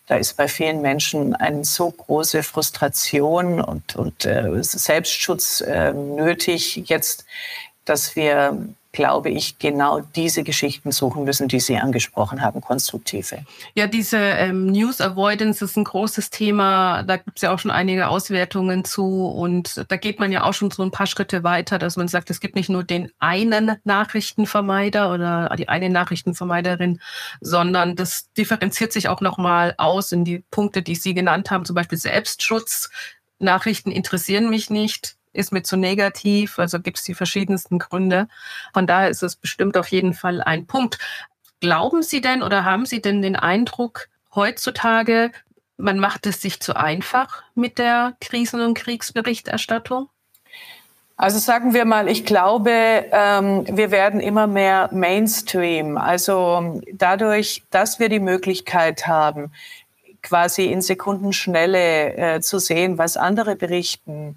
Da 0.08 0.16
ist 0.16 0.36
bei 0.36 0.48
vielen 0.48 0.82
Menschen 0.82 1.36
eine 1.36 1.64
so 1.64 1.92
große 1.92 2.42
Frustration 2.42 3.62
und, 3.62 3.96
und 3.96 4.26
äh, 4.26 4.64
Selbstschutz 4.64 5.62
äh, 5.62 5.94
nötig, 5.94 6.78
jetzt 6.88 7.26
dass 7.92 8.16
wir, 8.16 8.58
glaube 8.94 9.30
ich, 9.30 9.60
genau 9.60 10.00
diese 10.00 10.44
Geschichten 10.44 10.94
suchen 10.94 11.26
müssen, 11.26 11.50
die 11.50 11.60
Sie 11.60 11.76
angesprochen 11.76 12.42
haben, 12.42 12.62
konstruktive. 12.62 13.46
Ja, 13.74 13.86
diese 13.86 14.18
ähm, 14.18 14.68
News 14.68 15.02
Avoidance 15.02 15.66
ist 15.66 15.76
ein 15.76 15.84
großes 15.84 16.30
Thema. 16.30 17.04
Da 17.04 17.18
gibt 17.18 17.36
es 17.36 17.42
ja 17.42 17.54
auch 17.54 17.60
schon 17.60 17.70
einige 17.70 18.08
Auswertungen 18.08 18.86
zu. 18.86 19.26
Und 19.28 19.86
da 19.90 19.98
geht 19.98 20.22
man 20.22 20.32
ja 20.32 20.46
auch 20.46 20.54
schon 20.54 20.72
so 20.72 20.84
ein 20.84 20.92
paar 20.92 21.06
Schritte 21.06 21.44
weiter, 21.44 21.80
dass 21.80 21.98
man 21.98 22.08
sagt, 22.08 22.30
es 22.30 22.40
gibt 22.40 22.56
nicht 22.56 22.70
nur 22.70 22.86
den 22.86 23.12
einen 23.20 23.76
Nachrichtenvermeider 23.84 25.14
oder 25.14 25.54
die 25.58 25.68
eine 25.68 25.90
Nachrichtenvermeiderin, 25.90 27.02
sondern 27.42 27.98
das 27.98 28.32
differenziert 28.38 28.94
sich 28.94 29.10
auch 29.10 29.20
nochmal 29.20 29.76
aus 29.78 30.14
in 30.14 30.24
die 30.24 30.46
Punkte, 30.50 30.82
die 30.82 30.96
Sie 30.96 31.14
genannt 31.14 31.52
haben, 31.52 31.66
zum 31.66 31.76
Beispiel 31.76 31.98
Selbstschutz. 31.98 32.90
Nachrichten 33.38 33.92
interessieren 33.92 34.50
mich 34.50 34.70
nicht 34.70 35.18
ist 35.34 35.52
mir 35.52 35.64
zu 35.64 35.78
negativ. 35.78 36.60
Also 36.60 36.80
gibt 36.80 36.98
es 36.98 37.04
die 37.04 37.14
verschiedensten 37.14 37.80
Gründe. 37.80 38.28
Von 38.74 38.88
daher 38.88 39.10
ist 39.10 39.24
es 39.24 39.36
bestimmt 39.36 39.78
auf 39.78 39.88
jeden 39.88 40.14
Fall 40.14 40.42
ein 40.42 40.66
Punkt. 40.66 40.98
Glauben 41.60 42.04
Sie 42.04 42.22
denn 42.22 42.42
oder 42.44 42.66
haben 42.66 42.86
Sie 42.86 43.02
denn 43.02 43.22
den 43.22 43.36
Eindruck, 43.36 44.08
heutzutage, 44.34 45.32
man 45.78 46.00
macht 46.00 46.26
es 46.26 46.42
sich 46.42 46.60
zu 46.60 46.76
einfach 46.76 47.44
mit 47.56 47.78
der 47.78 48.16
Krisen- 48.20 48.62
und 48.62 48.74
Kriegsberichterstattung? 48.76 50.10
Also 51.18 51.38
sagen 51.38 51.76
wir 51.76 51.86
mal, 51.86 52.08
ich 52.08 52.26
glaube, 52.26 52.72
ähm, 52.72 53.66
wir 53.70 53.92
werden 53.92 54.20
immer 54.20 54.48
mehr 54.48 54.90
Mainstream. 54.92 55.98
Also 55.98 56.82
dadurch, 56.94 57.64
dass 57.70 58.00
wir 58.00 58.10
die 58.10 58.20
Möglichkeit 58.20 59.06
haben, 59.06 59.52
quasi 60.24 60.66
in 60.66 60.82
Sekundenschnelle 60.82 62.16
äh, 62.16 62.42
zu 62.42 62.58
sehen, 62.58 62.98
was 62.98 63.18
andere 63.18 63.56
berichten, 63.56 64.36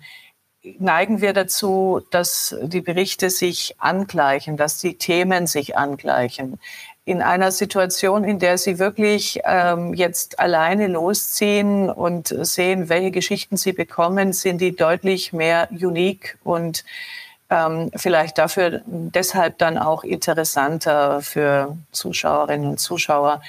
neigen 0.79 1.21
wir 1.21 1.33
dazu, 1.33 2.01
dass 2.11 2.57
die 2.63 2.81
Berichte 2.81 3.31
sich 3.31 3.75
angleichen, 3.79 4.57
dass 4.57 4.79
die 4.79 4.97
Themen 4.97 5.47
sich 5.47 5.77
angleichen. 5.77 6.59
In 7.05 7.21
einer 7.21 7.53
Situation, 7.53 8.25
in 8.25 8.39
der 8.39 8.57
Sie 8.57 8.79
wirklich 8.79 9.41
ähm, 9.45 9.93
jetzt 9.93 10.39
alleine 10.39 10.87
losziehen 10.87 11.91
und 11.91 12.29
sehen, 12.29 12.89
welche 12.89 13.11
Geschichten 13.11 13.59
Sie 13.59 13.73
bekommen, 13.73 14.33
sind 14.33 14.59
die 14.63 14.75
deutlich 14.75 15.35
mehr 15.35 15.69
unique 15.71 16.39
und 16.45 16.83
ähm, 17.51 17.91
vielleicht 17.95 18.39
dafür 18.39 18.81
deshalb 18.87 19.59
dann 19.59 19.77
auch 19.77 20.03
interessanter 20.03 21.21
für 21.21 21.77
Zuschauerinnen 21.93 22.71
und 22.71 22.81
Zuschauer 22.81 23.43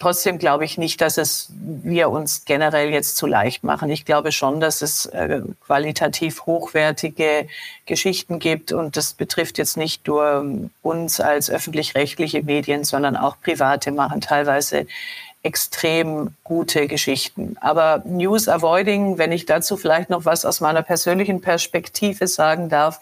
Trotzdem 0.00 0.38
glaube 0.38 0.64
ich 0.64 0.78
nicht, 0.78 1.02
dass 1.02 1.18
es 1.18 1.50
wir 1.52 2.08
uns 2.08 2.46
generell 2.46 2.88
jetzt 2.88 3.18
zu 3.18 3.26
leicht 3.26 3.64
machen. 3.64 3.90
Ich 3.90 4.06
glaube 4.06 4.32
schon, 4.32 4.58
dass 4.58 4.80
es 4.80 5.04
äh, 5.04 5.42
qualitativ 5.66 6.46
hochwertige 6.46 7.46
Geschichten 7.84 8.38
gibt 8.38 8.72
und 8.72 8.96
das 8.96 9.12
betrifft 9.12 9.58
jetzt 9.58 9.76
nicht 9.76 10.06
nur 10.06 10.70
uns 10.80 11.20
als 11.20 11.50
öffentlich-rechtliche 11.50 12.42
Medien, 12.42 12.82
sondern 12.84 13.14
auch 13.14 13.36
private 13.42 13.92
machen 13.92 14.22
teilweise 14.22 14.86
extrem 15.42 16.34
gute 16.44 16.86
Geschichten. 16.86 17.56
Aber 17.60 18.02
News 18.06 18.48
Avoiding, 18.48 19.18
wenn 19.18 19.32
ich 19.32 19.44
dazu 19.44 19.76
vielleicht 19.76 20.08
noch 20.08 20.24
was 20.24 20.46
aus 20.46 20.62
meiner 20.62 20.82
persönlichen 20.82 21.42
Perspektive 21.42 22.26
sagen 22.26 22.70
darf, 22.70 23.00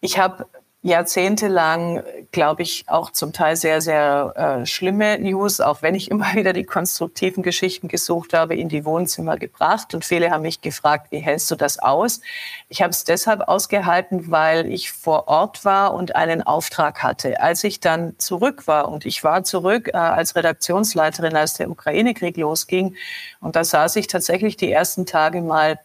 ich 0.00 0.18
habe 0.18 0.46
jahrzehntelang, 0.86 2.04
glaube 2.30 2.62
ich, 2.62 2.84
auch 2.86 3.10
zum 3.10 3.32
Teil 3.32 3.56
sehr, 3.56 3.80
sehr 3.80 4.60
äh, 4.62 4.66
schlimme 4.66 5.18
News, 5.18 5.60
auch 5.60 5.82
wenn 5.82 5.96
ich 5.96 6.10
immer 6.12 6.34
wieder 6.34 6.52
die 6.52 6.64
konstruktiven 6.64 7.42
Geschichten 7.42 7.88
gesucht 7.88 8.32
habe, 8.32 8.54
in 8.54 8.68
die 8.68 8.84
Wohnzimmer 8.84 9.36
gebracht. 9.36 9.94
Und 9.94 10.04
viele 10.04 10.30
haben 10.30 10.42
mich 10.42 10.60
gefragt, 10.60 11.08
wie 11.10 11.18
hältst 11.18 11.50
du 11.50 11.56
das 11.56 11.80
aus? 11.80 12.20
Ich 12.68 12.82
habe 12.82 12.90
es 12.90 13.02
deshalb 13.02 13.48
ausgehalten, 13.48 14.30
weil 14.30 14.66
ich 14.66 14.92
vor 14.92 15.26
Ort 15.26 15.64
war 15.64 15.92
und 15.92 16.14
einen 16.14 16.42
Auftrag 16.42 17.02
hatte. 17.02 17.40
Als 17.40 17.64
ich 17.64 17.80
dann 17.80 18.14
zurück 18.18 18.68
war, 18.68 18.88
und 18.88 19.06
ich 19.06 19.24
war 19.24 19.42
zurück 19.42 19.88
äh, 19.88 19.96
als 19.96 20.36
Redaktionsleiterin, 20.36 21.34
als 21.34 21.54
der 21.54 21.68
Ukraine-Krieg 21.68 22.36
losging, 22.36 22.94
und 23.40 23.56
da 23.56 23.64
saß 23.64 23.96
ich 23.96 24.06
tatsächlich 24.06 24.56
die 24.56 24.70
ersten 24.70 25.04
Tage 25.04 25.42
mal 25.42 25.80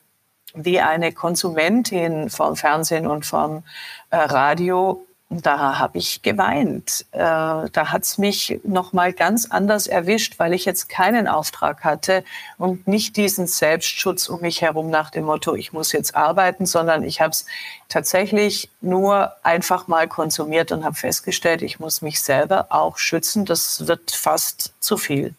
wie 0.54 0.80
eine 0.80 1.12
Konsumentin 1.12 2.30
vom 2.30 2.56
Fernsehen 2.56 3.08
und 3.08 3.26
vom 3.26 3.64
äh, 4.10 4.18
Radio. 4.18 5.06
Da 5.34 5.80
habe 5.80 5.98
ich 5.98 6.22
geweint. 6.24 7.06
Äh, 7.12 7.20
da 7.20 7.92
hat's 7.92 8.18
mich 8.18 8.60
noch 8.66 8.92
mal 8.92 9.14
ganz 9.14 9.50
anders 9.50 9.88
erwischt, 9.88 10.40
weil 10.40 10.54
ich 10.54 10.66
jetzt 10.66 10.90
keinen 10.90 11.26
Auftrag 11.26 11.86
hatte 11.86 12.26
und 12.58 12.86
nicht 12.86 13.16
diesen 13.16 13.48
Selbstschutz 13.48 14.28
um 14.28 14.42
mich 14.42 14.62
herum 14.62 14.90
nach 14.90 15.10
dem 15.10 15.24
Motto, 15.24 15.56
ich 15.56 15.72
muss 15.72 15.94
jetzt 15.94 16.16
arbeiten, 16.16 16.66
sondern 16.66 17.04
ich 17.04 17.22
habe 17.22 17.32
es 17.32 17.46
tatsächlich 17.88 18.70
nur 18.82 19.32
einfach 19.42 19.88
mal 19.88 20.10
konsumiert 20.10 20.74
und 20.74 20.84
habe 20.84 20.96
festgestellt, 20.96 21.62
ich 21.62 21.80
muss 21.80 22.02
mich 22.02 22.22
selber 22.22 22.68
auch 22.70 22.98
schützen. 22.98 23.46
Das 23.46 23.88
wird 23.88 24.12
fast 24.12 24.74
zu 24.82 24.98
viel. 24.98 25.34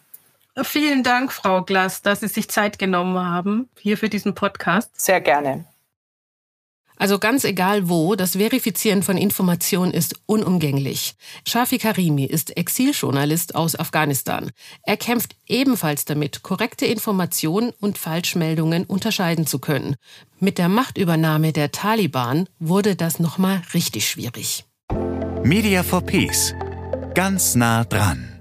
Vielen 0.60 1.02
Dank, 1.02 1.32
Frau 1.32 1.62
Glass, 1.62 2.02
dass 2.02 2.20
Sie 2.20 2.28
sich 2.28 2.48
Zeit 2.48 2.78
genommen 2.78 3.18
haben 3.18 3.70
hier 3.78 3.96
für 3.96 4.08
diesen 4.08 4.34
Podcast. 4.34 4.90
Sehr 5.00 5.20
gerne. 5.20 5.64
Also 7.02 7.18
ganz 7.18 7.42
egal 7.42 7.88
wo, 7.88 8.14
das 8.14 8.36
Verifizieren 8.36 9.02
von 9.02 9.16
Informationen 9.16 9.92
ist 9.92 10.20
unumgänglich. 10.26 11.14
Shafi 11.48 11.78
Karimi 11.78 12.26
ist 12.26 12.56
Exiljournalist 12.56 13.56
aus 13.56 13.76
Afghanistan. 13.76 14.52
Er 14.84 14.96
kämpft 14.96 15.34
ebenfalls 15.48 16.04
damit, 16.04 16.42
korrekte 16.44 16.86
Informationen 16.86 17.72
und 17.80 17.98
Falschmeldungen 17.98 18.84
unterscheiden 18.84 19.48
zu 19.48 19.58
können. 19.58 19.96
Mit 20.38 20.58
der 20.58 20.68
Machtübernahme 20.68 21.52
der 21.52 21.72
Taliban 21.72 22.48
wurde 22.60 22.94
das 22.94 23.18
nochmal 23.18 23.62
richtig 23.74 24.08
schwierig. 24.08 24.64
Media 25.42 25.82
for 25.82 26.02
Peace. 26.02 26.54
Ganz 27.14 27.56
nah 27.56 27.84
dran. 27.84 28.31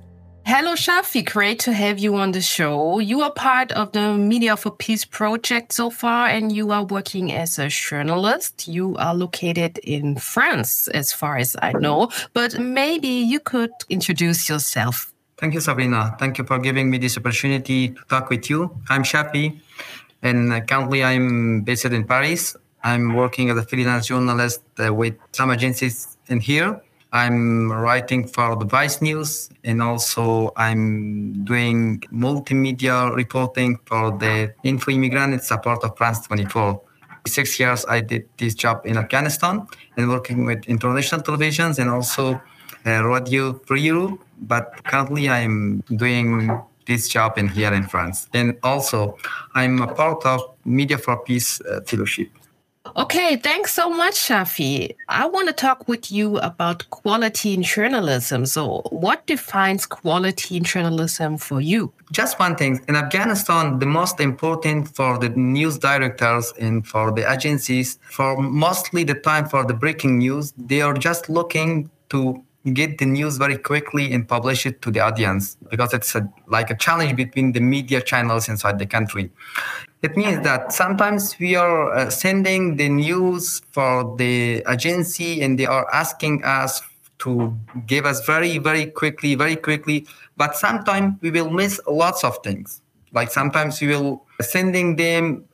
Hello, 0.53 0.73
Shafi. 0.73 1.23
Great 1.23 1.59
to 1.59 1.71
have 1.71 1.97
you 1.97 2.15
on 2.15 2.33
the 2.33 2.41
show. 2.41 2.99
You 2.99 3.21
are 3.21 3.31
part 3.31 3.71
of 3.71 3.93
the 3.93 4.15
Media 4.17 4.57
for 4.57 4.69
Peace 4.69 5.05
project 5.05 5.71
so 5.71 5.89
far, 5.89 6.27
and 6.27 6.51
you 6.51 6.73
are 6.73 6.83
working 6.83 7.31
as 7.31 7.57
a 7.57 7.69
journalist. 7.69 8.67
You 8.67 8.97
are 8.97 9.15
located 9.15 9.77
in 9.77 10.17
France, 10.17 10.89
as 10.89 11.13
far 11.13 11.37
as 11.37 11.55
I 11.61 11.71
know, 11.71 12.09
but 12.33 12.59
maybe 12.59 13.07
you 13.07 13.39
could 13.39 13.71
introduce 13.87 14.49
yourself. 14.49 15.13
Thank 15.37 15.53
you, 15.53 15.61
Sabrina. 15.61 16.17
Thank 16.19 16.37
you 16.37 16.43
for 16.43 16.59
giving 16.59 16.89
me 16.89 16.97
this 16.97 17.17
opportunity 17.17 17.87
to 17.87 18.03
talk 18.09 18.29
with 18.29 18.49
you. 18.49 18.75
I'm 18.89 19.03
Shafi, 19.03 19.57
and 20.21 20.67
currently 20.67 21.01
I'm 21.01 21.61
based 21.61 21.85
in 21.85 22.03
Paris. 22.03 22.57
I'm 22.83 23.15
working 23.15 23.49
as 23.51 23.57
a 23.57 23.63
freelance 23.63 24.07
journalist 24.07 24.63
uh, 24.83 24.93
with 24.93 25.15
some 25.31 25.49
agencies 25.49 26.17
in 26.27 26.41
here 26.41 26.81
I'm 27.13 27.71
writing 27.71 28.25
for 28.25 28.55
the 28.55 28.65
Vice 28.65 29.01
News 29.01 29.49
and 29.65 29.81
also 29.81 30.53
I'm 30.55 31.43
doing 31.43 31.99
multimedia 32.11 33.13
reporting 33.13 33.79
for 33.85 34.17
the 34.17 34.53
Info 34.63 34.91
Immigrant 34.91 35.43
support 35.43 35.83
of 35.83 35.97
France 35.97 36.25
24. 36.27 36.81
Six 37.27 37.59
years 37.59 37.85
I 37.87 37.99
did 37.99 38.29
this 38.37 38.55
job 38.55 38.85
in 38.85 38.97
Afghanistan 38.97 39.67
and 39.97 40.09
working 40.09 40.45
with 40.45 40.63
international 40.67 41.21
televisions 41.21 41.79
and 41.79 41.89
also 41.89 42.41
uh, 42.85 43.03
Radio 43.03 43.59
Free 43.65 43.81
Europe. 43.81 44.19
But 44.39 44.83
currently 44.85 45.29
I'm 45.29 45.83
doing 45.95 46.49
this 46.87 47.09
job 47.09 47.37
in 47.37 47.49
here 47.49 47.73
in 47.73 47.83
France. 47.83 48.29
And 48.33 48.57
also 48.63 49.17
I'm 49.53 49.81
a 49.81 49.93
part 49.93 50.25
of 50.25 50.41
Media 50.63 50.97
for 50.97 51.17
Peace 51.17 51.59
uh, 51.61 51.81
Fellowship. 51.81 52.29
Okay, 52.95 53.37
thanks 53.37 53.73
so 53.73 53.89
much, 53.89 54.15
Shafi. 54.15 54.95
I 55.07 55.25
want 55.25 55.47
to 55.47 55.53
talk 55.53 55.87
with 55.87 56.11
you 56.11 56.37
about 56.39 56.89
quality 56.89 57.53
in 57.53 57.63
journalism. 57.63 58.45
So, 58.45 58.81
what 58.89 59.25
defines 59.27 59.85
quality 59.85 60.57
in 60.57 60.63
journalism 60.63 61.37
for 61.37 61.61
you? 61.61 61.93
Just 62.11 62.37
one 62.37 62.57
thing. 62.57 62.81
In 62.89 62.97
Afghanistan, 62.97 63.79
the 63.79 63.85
most 63.85 64.19
important 64.19 64.93
for 64.93 65.17
the 65.17 65.29
news 65.29 65.77
directors 65.77 66.51
and 66.59 66.85
for 66.85 67.11
the 67.11 67.31
agencies, 67.31 67.97
for 68.09 68.41
mostly 68.41 69.05
the 69.05 69.15
time 69.15 69.47
for 69.47 69.63
the 69.65 69.73
breaking 69.73 70.17
news, 70.17 70.53
they 70.57 70.81
are 70.81 70.93
just 70.93 71.29
looking 71.29 71.89
to 72.09 72.43
get 72.73 72.99
the 72.99 73.05
news 73.05 73.37
very 73.37 73.57
quickly 73.57 74.13
and 74.13 74.27
publish 74.27 74.65
it 74.65 74.81
to 74.83 74.91
the 74.91 74.99
audience 74.99 75.57
because 75.69 75.93
it's 75.93 76.13
a, 76.15 76.31
like 76.47 76.69
a 76.69 76.75
challenge 76.75 77.15
between 77.15 77.53
the 77.53 77.59
media 77.59 78.01
channels 78.01 78.47
inside 78.47 78.77
the 78.77 78.85
country. 78.85 79.31
It 80.03 80.15
means 80.15 80.43
that 80.43 80.71
sometimes 80.71 81.37
we 81.39 81.55
are 81.55 81.93
uh, 81.93 82.09
sending 82.09 82.75
the 82.75 82.89
news 82.89 83.61
for 83.71 84.15
the 84.17 84.63
agency 84.69 85.41
and 85.41 85.57
they 85.57 85.65
are 85.65 85.87
asking 85.93 86.43
us 86.43 86.81
to 87.19 87.55
give 87.85 88.05
us 88.05 88.25
very, 88.25 88.57
very 88.57 88.87
quickly, 88.87 89.35
very 89.35 89.55
quickly. 89.55 90.07
But 90.37 90.55
sometimes 90.55 91.21
we 91.21 91.31
will 91.31 91.49
miss 91.49 91.79
lots 91.87 92.23
of 92.23 92.37
things. 92.43 92.81
Like 93.13 93.31
sometimes 93.31 93.81
we 93.81 93.87
will 93.87 94.25
sending 94.41 94.95
them 94.95 95.45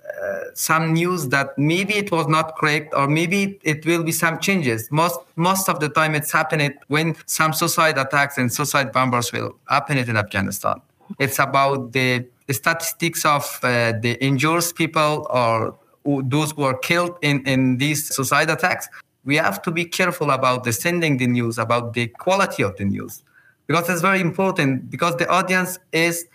some 0.53 0.93
news 0.93 1.29
that 1.29 1.57
maybe 1.57 1.95
it 1.95 2.11
was 2.11 2.27
not 2.27 2.55
correct 2.57 2.93
or 2.93 3.07
maybe 3.07 3.59
it 3.63 3.85
will 3.85 4.03
be 4.03 4.11
some 4.11 4.39
changes. 4.39 4.89
Most 4.91 5.19
most 5.35 5.69
of 5.69 5.79
the 5.79 5.89
time 5.89 6.15
it's 6.15 6.31
happening 6.31 6.73
when 6.87 7.15
some 7.25 7.53
suicide 7.53 7.97
attacks 7.97 8.37
and 8.37 8.51
suicide 8.51 8.91
bombers 8.91 9.31
will 9.31 9.55
happen 9.69 9.97
in 9.97 10.17
Afghanistan. 10.17 10.81
It's 11.19 11.39
about 11.39 11.93
the 11.93 12.25
statistics 12.49 13.25
of 13.25 13.59
uh, 13.63 13.93
the 14.01 14.17
injured 14.23 14.63
people 14.75 15.27
or 15.29 15.75
those 16.05 16.51
who 16.51 16.63
are 16.63 16.77
killed 16.77 17.17
in, 17.21 17.45
in 17.45 17.77
these 17.77 18.13
suicide 18.15 18.49
attacks. 18.49 18.87
We 19.25 19.35
have 19.35 19.61
to 19.63 19.71
be 19.71 19.85
careful 19.85 20.31
about 20.31 20.63
the 20.63 20.71
sending 20.71 21.17
the 21.17 21.27
news, 21.27 21.57
about 21.57 21.93
the 21.93 22.07
quality 22.07 22.63
of 22.63 22.77
the 22.77 22.85
news, 22.85 23.23
because 23.67 23.89
it's 23.89 24.01
very 24.01 24.21
important 24.21 24.89
because 24.89 25.17
the 25.17 25.27
audience 25.29 25.77
is 25.91 26.25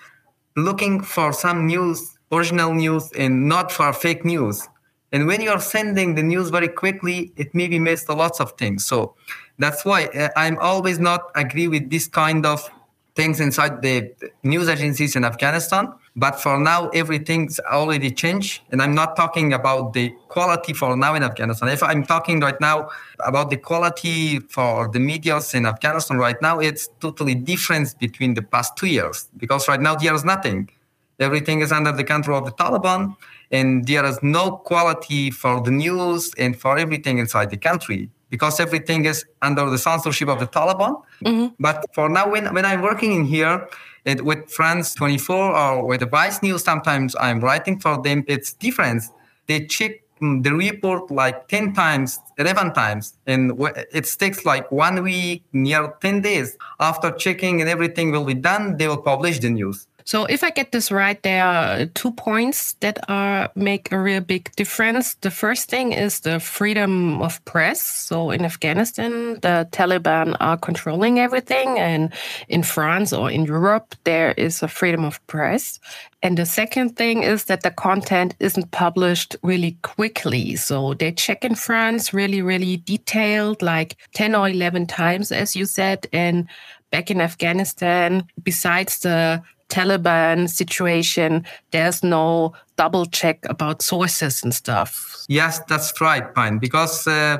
looking 0.56 1.00
for 1.00 1.32
some 1.32 1.66
news, 1.66 2.18
original 2.32 2.74
news, 2.74 3.10
and 3.18 3.48
not 3.48 3.70
for 3.70 3.92
fake 3.92 4.24
news. 4.24 4.68
And 5.12 5.26
when 5.26 5.42
you're 5.42 5.60
sending 5.60 6.14
the 6.14 6.22
news 6.22 6.48
very 6.48 6.68
quickly, 6.68 7.32
it 7.36 7.54
maybe 7.54 7.78
missed 7.78 8.08
a 8.08 8.14
lots 8.14 8.40
of 8.40 8.52
things. 8.52 8.86
So 8.86 9.14
that's 9.58 9.84
why 9.84 10.06
uh, 10.06 10.30
I'm 10.36 10.58
always 10.58 10.98
not 10.98 11.30
agree 11.34 11.68
with 11.68 11.90
this 11.90 12.08
kind 12.08 12.46
of 12.46 12.68
things 13.14 13.40
inside 13.40 13.82
the 13.82 14.10
news 14.42 14.68
agencies 14.70 15.16
in 15.16 15.24
Afghanistan. 15.24 15.92
But 16.16 16.40
for 16.40 16.58
now, 16.58 16.88
everything's 16.90 17.58
already 17.60 18.10
changed. 18.10 18.62
And 18.70 18.82
I'm 18.82 18.94
not 18.94 19.16
talking 19.16 19.52
about 19.52 19.92
the 19.92 20.14
quality 20.28 20.72
for 20.72 20.96
now 20.96 21.14
in 21.14 21.22
Afghanistan. 21.22 21.68
If 21.68 21.82
I'm 21.82 22.04
talking 22.04 22.40
right 22.40 22.60
now 22.60 22.88
about 23.20 23.50
the 23.50 23.56
quality 23.56 24.38
for 24.40 24.88
the 24.88 24.98
medias 24.98 25.54
in 25.54 25.66
Afghanistan 25.66 26.18
right 26.18 26.40
now, 26.40 26.58
it's 26.58 26.88
totally 27.00 27.34
different 27.34 27.98
between 27.98 28.34
the 28.34 28.42
past 28.42 28.76
two 28.76 28.86
years 28.86 29.28
because 29.36 29.68
right 29.68 29.80
now 29.80 29.94
there 29.94 30.14
is 30.14 30.24
nothing. 30.24 30.70
Everything 31.20 31.60
is 31.60 31.72
under 31.72 31.92
the 31.92 32.04
control 32.04 32.38
of 32.38 32.44
the 32.44 32.52
Taliban, 32.52 33.16
and 33.50 33.86
there 33.86 34.04
is 34.04 34.18
no 34.22 34.52
quality 34.52 35.30
for 35.30 35.60
the 35.60 35.70
news 35.70 36.32
and 36.38 36.58
for 36.58 36.78
everything 36.78 37.18
inside 37.18 37.50
the 37.50 37.56
country 37.56 38.10
because 38.32 38.58
everything 38.58 39.04
is 39.04 39.26
under 39.42 39.68
the 39.68 39.76
censorship 39.76 40.26
of 40.26 40.40
the 40.40 40.46
Taliban. 40.46 41.02
Mm-hmm. 41.22 41.48
But 41.60 41.84
for 41.94 42.08
now, 42.08 42.30
when, 42.30 42.52
when 42.54 42.64
I'm 42.64 42.80
working 42.80 43.12
in 43.12 43.26
here, 43.26 43.68
it, 44.06 44.24
with 44.24 44.50
France 44.50 44.94
24 44.94 45.36
or 45.36 45.86
with 45.86 46.00
the 46.00 46.06
Vice 46.06 46.42
News, 46.42 46.64
sometimes 46.64 47.14
I'm 47.20 47.40
writing 47.40 47.78
for 47.78 48.00
them. 48.02 48.24
It's 48.26 48.54
different. 48.54 49.02
They 49.46 49.66
check 49.66 50.02
mm, 50.20 50.42
the 50.42 50.54
report 50.54 51.10
like 51.10 51.46
10 51.48 51.74
times, 51.74 52.20
11 52.38 52.72
times, 52.72 53.18
and 53.26 53.52
it 53.92 54.06
takes 54.18 54.46
like 54.46 54.72
one 54.72 55.02
week, 55.02 55.44
near 55.52 55.92
10 56.00 56.22
days. 56.22 56.56
After 56.80 57.10
checking 57.10 57.60
and 57.60 57.68
everything 57.68 58.12
will 58.12 58.24
be 58.24 58.34
done, 58.34 58.78
they 58.78 58.88
will 58.88 59.02
publish 59.02 59.40
the 59.40 59.50
news. 59.50 59.86
So 60.04 60.24
if 60.24 60.42
I 60.42 60.50
get 60.50 60.72
this 60.72 60.90
right, 60.90 61.22
there 61.22 61.44
are 61.44 61.86
two 61.86 62.12
points 62.12 62.74
that 62.80 62.98
are 63.08 63.50
make 63.54 63.92
a 63.92 63.98
real 63.98 64.20
big 64.20 64.50
difference. 64.56 65.14
The 65.14 65.30
first 65.30 65.68
thing 65.68 65.92
is 65.92 66.20
the 66.20 66.40
freedom 66.40 67.22
of 67.22 67.44
press. 67.44 67.82
So 67.82 68.30
in 68.30 68.44
Afghanistan, 68.44 69.34
the 69.40 69.68
Taliban 69.70 70.36
are 70.40 70.56
controlling 70.56 71.18
everything, 71.18 71.78
and 71.78 72.12
in 72.48 72.62
France 72.62 73.12
or 73.12 73.30
in 73.30 73.44
Europe, 73.44 73.94
there 74.04 74.32
is 74.32 74.62
a 74.62 74.68
freedom 74.68 75.04
of 75.04 75.24
press. 75.26 75.80
And 76.22 76.38
the 76.38 76.46
second 76.46 76.96
thing 76.96 77.24
is 77.24 77.44
that 77.44 77.62
the 77.62 77.70
content 77.70 78.36
isn't 78.38 78.70
published 78.70 79.34
really 79.42 79.76
quickly. 79.82 80.54
So 80.56 80.94
they 80.94 81.10
check 81.12 81.44
in 81.44 81.56
France 81.56 82.14
really, 82.14 82.42
really 82.42 82.76
detailed, 82.76 83.60
like 83.60 83.96
10 84.14 84.34
or 84.34 84.48
11 84.48 84.86
times, 84.86 85.32
as 85.32 85.56
you 85.56 85.66
said. 85.66 86.06
And 86.12 86.46
back 86.92 87.10
in 87.10 87.20
Afghanistan, 87.20 88.24
besides 88.42 89.00
the 89.00 89.42
Taliban 89.72 90.50
situation, 90.50 91.44
there's 91.70 92.02
no 92.02 92.52
double 92.76 93.06
check 93.06 93.38
about 93.48 93.80
sources 93.80 94.42
and 94.42 94.54
stuff. 94.54 95.24
Yes, 95.28 95.60
that's 95.68 95.98
right, 96.00 96.34
Pine. 96.34 96.58
Because 96.58 97.06
uh, 97.06 97.38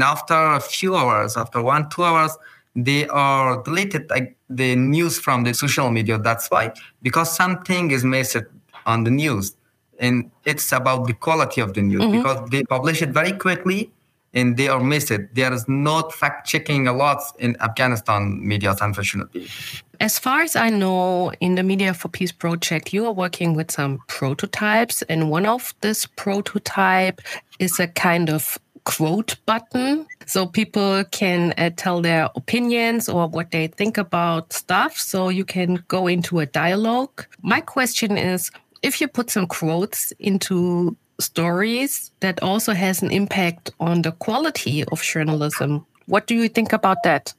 after 0.00 0.34
a 0.34 0.60
few 0.60 0.94
hours, 0.94 1.36
after 1.36 1.60
one, 1.60 1.88
two 1.90 2.04
hours, 2.04 2.38
they 2.76 3.06
are 3.08 3.62
deleted 3.64 4.08
like, 4.10 4.36
the 4.48 4.76
news 4.76 5.18
from 5.18 5.44
the 5.44 5.54
social 5.54 5.90
media. 5.90 6.18
That's 6.18 6.48
why. 6.50 6.72
Because 7.02 7.34
something 7.34 7.90
is 7.90 8.04
missed 8.04 8.44
on 8.86 9.04
the 9.04 9.10
news. 9.10 9.56
And 9.98 10.30
it's 10.44 10.72
about 10.72 11.06
the 11.06 11.14
quality 11.14 11.60
of 11.60 11.72
the 11.74 11.82
news 11.82 12.02
mm-hmm. 12.02 12.18
because 12.18 12.50
they 12.50 12.62
publish 12.64 13.02
it 13.02 13.10
very 13.10 13.32
quickly 13.32 13.90
and 14.34 14.56
they 14.56 14.68
are 14.68 14.82
missed. 14.82 15.12
There 15.34 15.52
is 15.52 15.64
not 15.68 16.12
fact 16.12 16.46
checking 16.46 16.86
a 16.86 16.92
lot 16.92 17.22
in 17.38 17.56
Afghanistan 17.60 18.46
media, 18.46 18.74
unfortunately. 18.80 19.48
As 20.02 20.18
far 20.18 20.40
as 20.40 20.56
I 20.56 20.68
know, 20.68 21.30
in 21.38 21.54
the 21.54 21.62
Media 21.62 21.94
for 21.94 22.08
Peace 22.08 22.32
project, 22.32 22.92
you 22.92 23.06
are 23.06 23.12
working 23.12 23.54
with 23.54 23.70
some 23.70 24.00
prototypes, 24.08 25.02
and 25.02 25.30
one 25.30 25.46
of 25.46 25.72
this 25.80 26.06
prototype 26.06 27.20
is 27.60 27.78
a 27.78 27.86
kind 27.86 28.28
of 28.28 28.58
quote 28.82 29.36
button. 29.46 30.08
So 30.26 30.46
people 30.46 31.04
can 31.12 31.54
uh, 31.56 31.70
tell 31.76 32.02
their 32.02 32.28
opinions 32.34 33.08
or 33.08 33.28
what 33.28 33.52
they 33.52 33.68
think 33.68 33.96
about 33.96 34.52
stuff. 34.52 34.96
So 34.96 35.28
you 35.28 35.44
can 35.44 35.84
go 35.86 36.08
into 36.08 36.40
a 36.40 36.46
dialogue. 36.46 37.24
My 37.40 37.60
question 37.60 38.18
is 38.18 38.50
if 38.82 39.00
you 39.00 39.06
put 39.06 39.30
some 39.30 39.46
quotes 39.46 40.10
into 40.18 40.96
stories 41.20 42.10
that 42.18 42.42
also 42.42 42.72
has 42.72 43.02
an 43.02 43.12
impact 43.12 43.70
on 43.78 44.02
the 44.02 44.10
quality 44.10 44.82
of 44.86 45.00
journalism. 45.00 45.86
What 46.06 46.26
do 46.26 46.34
you 46.34 46.48
think 46.48 46.72
about 46.72 47.04
that? 47.04 47.34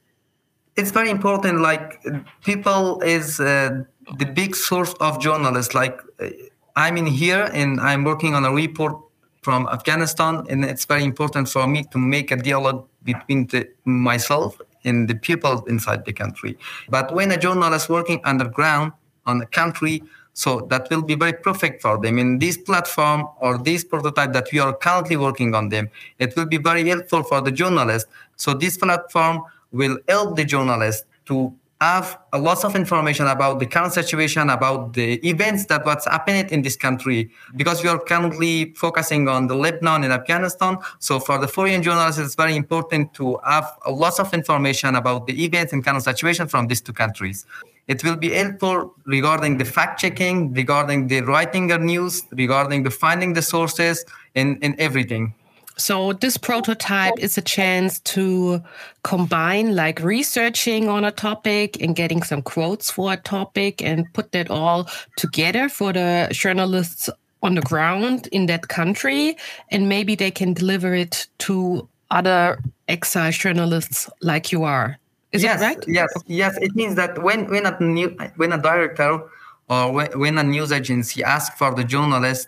It's 0.76 0.90
very 0.90 1.10
important. 1.10 1.60
Like 1.60 2.04
people 2.44 3.00
is 3.00 3.38
uh, 3.38 3.84
the 4.18 4.26
big 4.26 4.56
source 4.56 4.92
of 5.00 5.20
journalists. 5.20 5.74
Like 5.74 6.00
uh, 6.20 6.28
I'm 6.76 6.96
in 6.96 7.06
here 7.06 7.48
and 7.52 7.80
I'm 7.80 8.02
working 8.04 8.34
on 8.34 8.44
a 8.44 8.52
report 8.52 8.96
from 9.42 9.68
Afghanistan, 9.68 10.46
and 10.48 10.64
it's 10.64 10.86
very 10.86 11.04
important 11.04 11.50
for 11.50 11.66
me 11.66 11.84
to 11.92 11.98
make 11.98 12.30
a 12.30 12.36
dialogue 12.36 12.88
between 13.04 13.46
the, 13.48 13.68
myself 13.84 14.58
and 14.84 15.06
the 15.06 15.14
people 15.14 15.62
inside 15.68 16.06
the 16.06 16.14
country. 16.14 16.56
But 16.88 17.14
when 17.14 17.30
a 17.30 17.36
journalist 17.36 17.90
working 17.90 18.20
underground 18.24 18.92
on 19.26 19.38
the 19.38 19.46
country, 19.46 20.02
so 20.32 20.66
that 20.70 20.88
will 20.90 21.02
be 21.02 21.14
very 21.14 21.34
perfect 21.34 21.82
for 21.82 21.98
them. 22.00 22.18
In 22.18 22.38
this 22.38 22.56
platform 22.56 23.28
or 23.38 23.58
this 23.58 23.84
prototype 23.84 24.32
that 24.32 24.48
we 24.50 24.58
are 24.58 24.74
currently 24.74 25.16
working 25.16 25.54
on 25.54 25.68
them, 25.68 25.90
it 26.18 26.34
will 26.36 26.46
be 26.46 26.56
very 26.56 26.88
helpful 26.88 27.22
for 27.22 27.40
the 27.42 27.52
journalist. 27.52 28.08
So 28.36 28.54
this 28.54 28.78
platform 28.78 29.42
will 29.74 29.98
help 30.08 30.36
the 30.36 30.44
journalist 30.44 31.04
to 31.26 31.52
have 31.80 32.18
a 32.32 32.38
lot 32.38 32.64
of 32.64 32.76
information 32.76 33.26
about 33.26 33.58
the 33.58 33.66
current 33.66 33.92
situation, 33.92 34.48
about 34.48 34.94
the 34.94 35.14
events 35.28 35.66
that 35.66 35.84
what's 35.84 36.06
happening 36.06 36.48
in 36.50 36.62
this 36.62 36.76
country, 36.76 37.30
because 37.56 37.82
we 37.82 37.88
are 37.88 37.98
currently 37.98 38.72
focusing 38.74 39.28
on 39.28 39.48
the 39.48 39.54
Lebanon 39.54 40.04
and 40.04 40.12
Afghanistan. 40.12 40.78
So 40.98 41.18
for 41.18 41.36
the 41.38 41.48
foreign 41.48 41.82
journalists, 41.82 42.20
it's 42.20 42.36
very 42.36 42.56
important 42.56 43.12
to 43.14 43.38
have 43.44 43.66
a 43.84 43.90
lot 43.90 44.18
of 44.18 44.32
information 44.32 44.94
about 44.94 45.26
the 45.26 45.44
events 45.44 45.72
and 45.72 45.84
current 45.84 46.04
situation 46.04 46.46
from 46.46 46.68
these 46.68 46.80
two 46.80 46.92
countries. 46.92 47.44
It 47.86 48.02
will 48.02 48.16
be 48.16 48.30
helpful 48.30 48.94
regarding 49.04 49.58
the 49.58 49.66
fact 49.66 50.00
checking, 50.00 50.54
regarding 50.54 51.08
the 51.08 51.20
writing 51.20 51.70
of 51.70 51.82
news, 51.82 52.22
regarding 52.32 52.84
the 52.84 52.90
finding 52.90 53.34
the 53.34 53.42
sources, 53.42 54.06
and, 54.34 54.58
and 54.62 54.74
everything. 54.80 55.34
So 55.76 56.12
this 56.12 56.36
prototype 56.36 57.14
is 57.18 57.36
a 57.36 57.42
chance 57.42 57.98
to 58.00 58.62
combine 59.02 59.74
like 59.74 60.00
researching 60.00 60.88
on 60.88 61.04
a 61.04 61.10
topic 61.10 61.80
and 61.82 61.96
getting 61.96 62.22
some 62.22 62.42
quotes 62.42 62.90
for 62.90 63.12
a 63.12 63.16
topic 63.16 63.82
and 63.82 64.06
put 64.12 64.32
that 64.32 64.50
all 64.50 64.88
together 65.16 65.68
for 65.68 65.92
the 65.92 66.28
journalists 66.30 67.10
on 67.42 67.56
the 67.56 67.62
ground 67.62 68.28
in 68.30 68.46
that 68.46 68.68
country. 68.68 69.36
And 69.70 69.88
maybe 69.88 70.14
they 70.14 70.30
can 70.30 70.52
deliver 70.52 70.94
it 70.94 71.26
to 71.38 71.88
other 72.10 72.58
exile 72.88 73.32
journalists 73.32 74.08
like 74.22 74.52
you 74.52 74.62
are. 74.62 74.98
Is 75.32 75.42
yes, 75.42 75.60
it 75.60 75.64
right? 75.64 75.84
Yes, 75.88 76.12
yes. 76.26 76.56
It 76.60 76.76
means 76.76 76.94
that 76.94 77.20
when 77.20 77.50
when 77.50 77.66
a 77.66 77.76
new, 77.80 78.16
when 78.36 78.52
a 78.52 78.58
director 78.58 79.20
or 79.68 79.92
when, 79.92 80.18
when 80.18 80.38
a 80.38 80.44
news 80.44 80.70
agency 80.70 81.24
asks 81.24 81.58
for 81.58 81.74
the 81.74 81.82
journalist, 81.82 82.46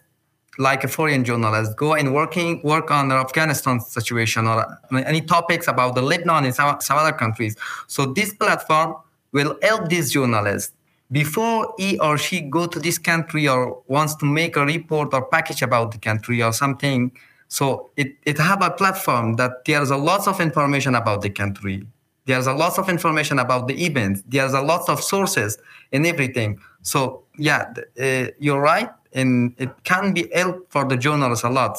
like 0.58 0.84
a 0.84 0.88
foreign 0.88 1.24
journalist, 1.24 1.76
go 1.76 1.94
and 1.94 2.14
working 2.14 2.60
work 2.62 2.90
on 2.90 3.08
the 3.08 3.14
Afghanistan 3.14 3.80
situation 3.80 4.46
or 4.46 4.64
any 4.92 5.20
topics 5.20 5.68
about 5.68 5.94
the 5.94 6.02
Lebanon 6.02 6.44
and 6.44 6.54
some, 6.54 6.80
some 6.80 6.98
other 6.98 7.12
countries. 7.12 7.56
So 7.86 8.06
this 8.06 8.32
platform 8.34 8.96
will 9.32 9.58
help 9.62 9.88
this 9.88 10.10
journalist 10.10 10.72
before 11.12 11.74
he 11.78 11.98
or 11.98 12.18
she 12.18 12.40
go 12.40 12.66
to 12.66 12.78
this 12.78 12.98
country 12.98 13.46
or 13.48 13.82
wants 13.86 14.14
to 14.16 14.26
make 14.26 14.56
a 14.56 14.64
report 14.64 15.14
or 15.14 15.26
package 15.26 15.62
about 15.62 15.92
the 15.92 15.98
country 15.98 16.42
or 16.42 16.52
something. 16.52 17.12
So 17.48 17.90
it, 17.96 18.16
it 18.24 18.38
have 18.38 18.62
a 18.62 18.70
platform 18.70 19.36
that 19.36 19.64
there's 19.66 19.90
a 19.90 19.96
lot 19.96 20.26
of 20.26 20.40
information 20.40 20.94
about 20.94 21.22
the 21.22 21.30
country 21.30 21.86
there's 22.26 22.46
a 22.46 22.52
lot 22.52 22.78
of 22.78 22.88
information 22.88 23.38
about 23.38 23.68
the 23.68 23.84
event. 23.84 24.22
There's 24.28 24.52
a 24.52 24.60
lot 24.60 24.88
of 24.88 25.02
sources 25.02 25.58
and 25.92 26.06
everything. 26.06 26.60
So 26.82 27.24
yeah, 27.38 27.72
uh, 28.00 28.26
you're 28.38 28.60
right, 28.60 28.90
and 29.12 29.54
it 29.58 29.70
can 29.84 30.12
be 30.12 30.28
help 30.34 30.70
for 30.70 30.84
the 30.84 30.96
journalists 30.96 31.44
a 31.44 31.50
lot. 31.50 31.78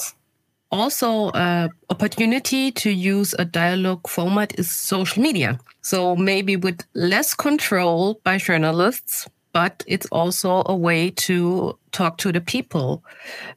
Also, 0.70 1.30
uh, 1.30 1.70
opportunity 1.90 2.72
to 2.72 2.90
use 2.90 3.34
a 3.40 3.46
dialogue 3.46 4.08
format 4.08 4.58
is 4.60 4.70
social 4.70 5.24
media. 5.24 5.60
So 5.82 6.16
maybe 6.16 6.58
with 6.58 6.82
less 6.94 7.34
control 7.34 8.20
by 8.26 8.38
journalists, 8.38 9.28
but 9.54 9.84
it's 9.88 10.08
also 10.12 10.64
a 10.66 10.76
way 10.76 11.12
to 11.12 11.78
talk 11.94 12.18
to 12.18 12.34
the 12.34 12.42
people. 12.42 13.04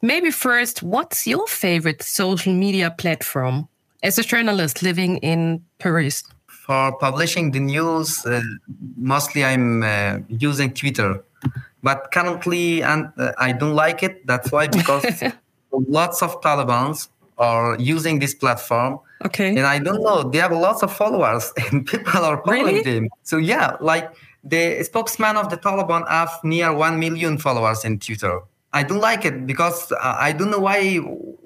Maybe 0.02 0.30
first, 0.30 0.84
what's 0.84 1.26
your 1.26 1.46
favorite 1.48 2.02
social 2.02 2.52
media 2.52 2.94
platform 2.96 3.68
as 4.04 4.18
a 4.18 4.22
journalist 4.22 4.82
living 4.82 5.16
in 5.18 5.64
Paris? 5.78 6.22
For 6.70 6.96
publishing 6.98 7.50
the 7.50 7.58
news, 7.58 8.24
uh, 8.24 8.40
mostly 8.96 9.44
I'm 9.44 9.82
uh, 9.82 10.18
using 10.28 10.72
Twitter. 10.72 11.24
But 11.82 12.12
currently, 12.12 12.80
and 12.84 13.10
uh, 13.18 13.32
I 13.38 13.50
don't 13.50 13.74
like 13.74 14.04
it. 14.04 14.24
That's 14.24 14.52
why 14.52 14.68
because 14.68 15.04
lots 15.72 16.22
of 16.22 16.40
Taliban's 16.42 17.08
are 17.38 17.76
using 17.80 18.20
this 18.20 18.34
platform. 18.34 19.00
Okay. 19.24 19.48
And 19.48 19.66
I 19.66 19.80
don't 19.80 20.00
know, 20.00 20.22
they 20.22 20.38
have 20.38 20.52
lots 20.52 20.84
of 20.84 20.92
followers 20.92 21.52
and 21.72 21.84
people 21.84 22.22
are 22.24 22.40
following 22.44 22.66
really? 22.66 22.82
them. 22.82 23.08
So 23.24 23.38
yeah, 23.38 23.76
like 23.80 24.14
the 24.44 24.84
spokesman 24.84 25.36
of 25.36 25.50
the 25.50 25.56
Taliban 25.56 26.08
have 26.08 26.30
near 26.44 26.72
1 26.72 27.00
million 27.00 27.36
followers 27.38 27.84
in 27.84 27.98
Twitter. 27.98 28.42
I 28.72 28.84
don't 28.84 29.00
like 29.00 29.24
it 29.24 29.44
because 29.44 29.90
uh, 29.90 30.16
I 30.20 30.30
don't 30.30 30.52
know 30.52 30.60
why 30.60 31.00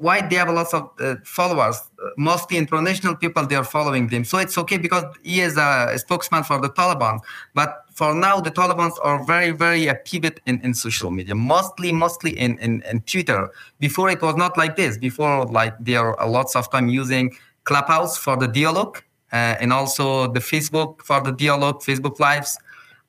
why 0.04 0.20
they 0.28 0.36
have 0.36 0.48
a 0.48 0.52
lot 0.52 0.72
of 0.74 0.90
uh, 1.00 1.16
followers. 1.24 1.76
Mostly 2.18 2.58
international 2.58 3.16
people 3.16 3.46
they 3.46 3.56
are 3.56 3.70
following 3.76 4.08
them, 4.08 4.22
so 4.24 4.36
it's 4.38 4.56
okay 4.58 4.76
because 4.76 5.04
he 5.22 5.40
is 5.40 5.56
a, 5.56 5.88
a 5.94 5.98
spokesman 5.98 6.44
for 6.44 6.60
the 6.60 6.68
Taliban. 6.68 7.20
But 7.54 7.70
for 7.94 8.14
now, 8.14 8.40
the 8.46 8.50
Taliban 8.50 8.90
are 9.02 9.24
very 9.24 9.52
very 9.52 9.86
a 9.88 9.94
pivot 9.94 10.40
in, 10.44 10.60
in 10.66 10.74
social 10.74 11.10
media, 11.10 11.34
mostly 11.34 11.90
mostly 11.92 12.38
in, 12.38 12.58
in, 12.58 12.82
in 12.90 13.00
Twitter. 13.12 13.50
Before 13.80 14.10
it 14.10 14.20
was 14.20 14.36
not 14.36 14.58
like 14.58 14.76
this. 14.76 14.98
Before 14.98 15.46
like 15.46 15.74
they 15.80 15.96
are 15.96 16.12
a 16.20 16.28
lots 16.28 16.54
of 16.54 16.70
time 16.70 16.88
using 16.88 17.34
Clubhouse 17.64 18.18
for 18.18 18.36
the 18.36 18.46
dialogue 18.46 19.02
uh, 19.32 19.56
and 19.62 19.72
also 19.72 20.30
the 20.32 20.40
Facebook 20.40 21.00
for 21.02 21.20
the 21.22 21.32
dialogue, 21.32 21.80
Facebook 21.80 22.20
lives. 22.20 22.58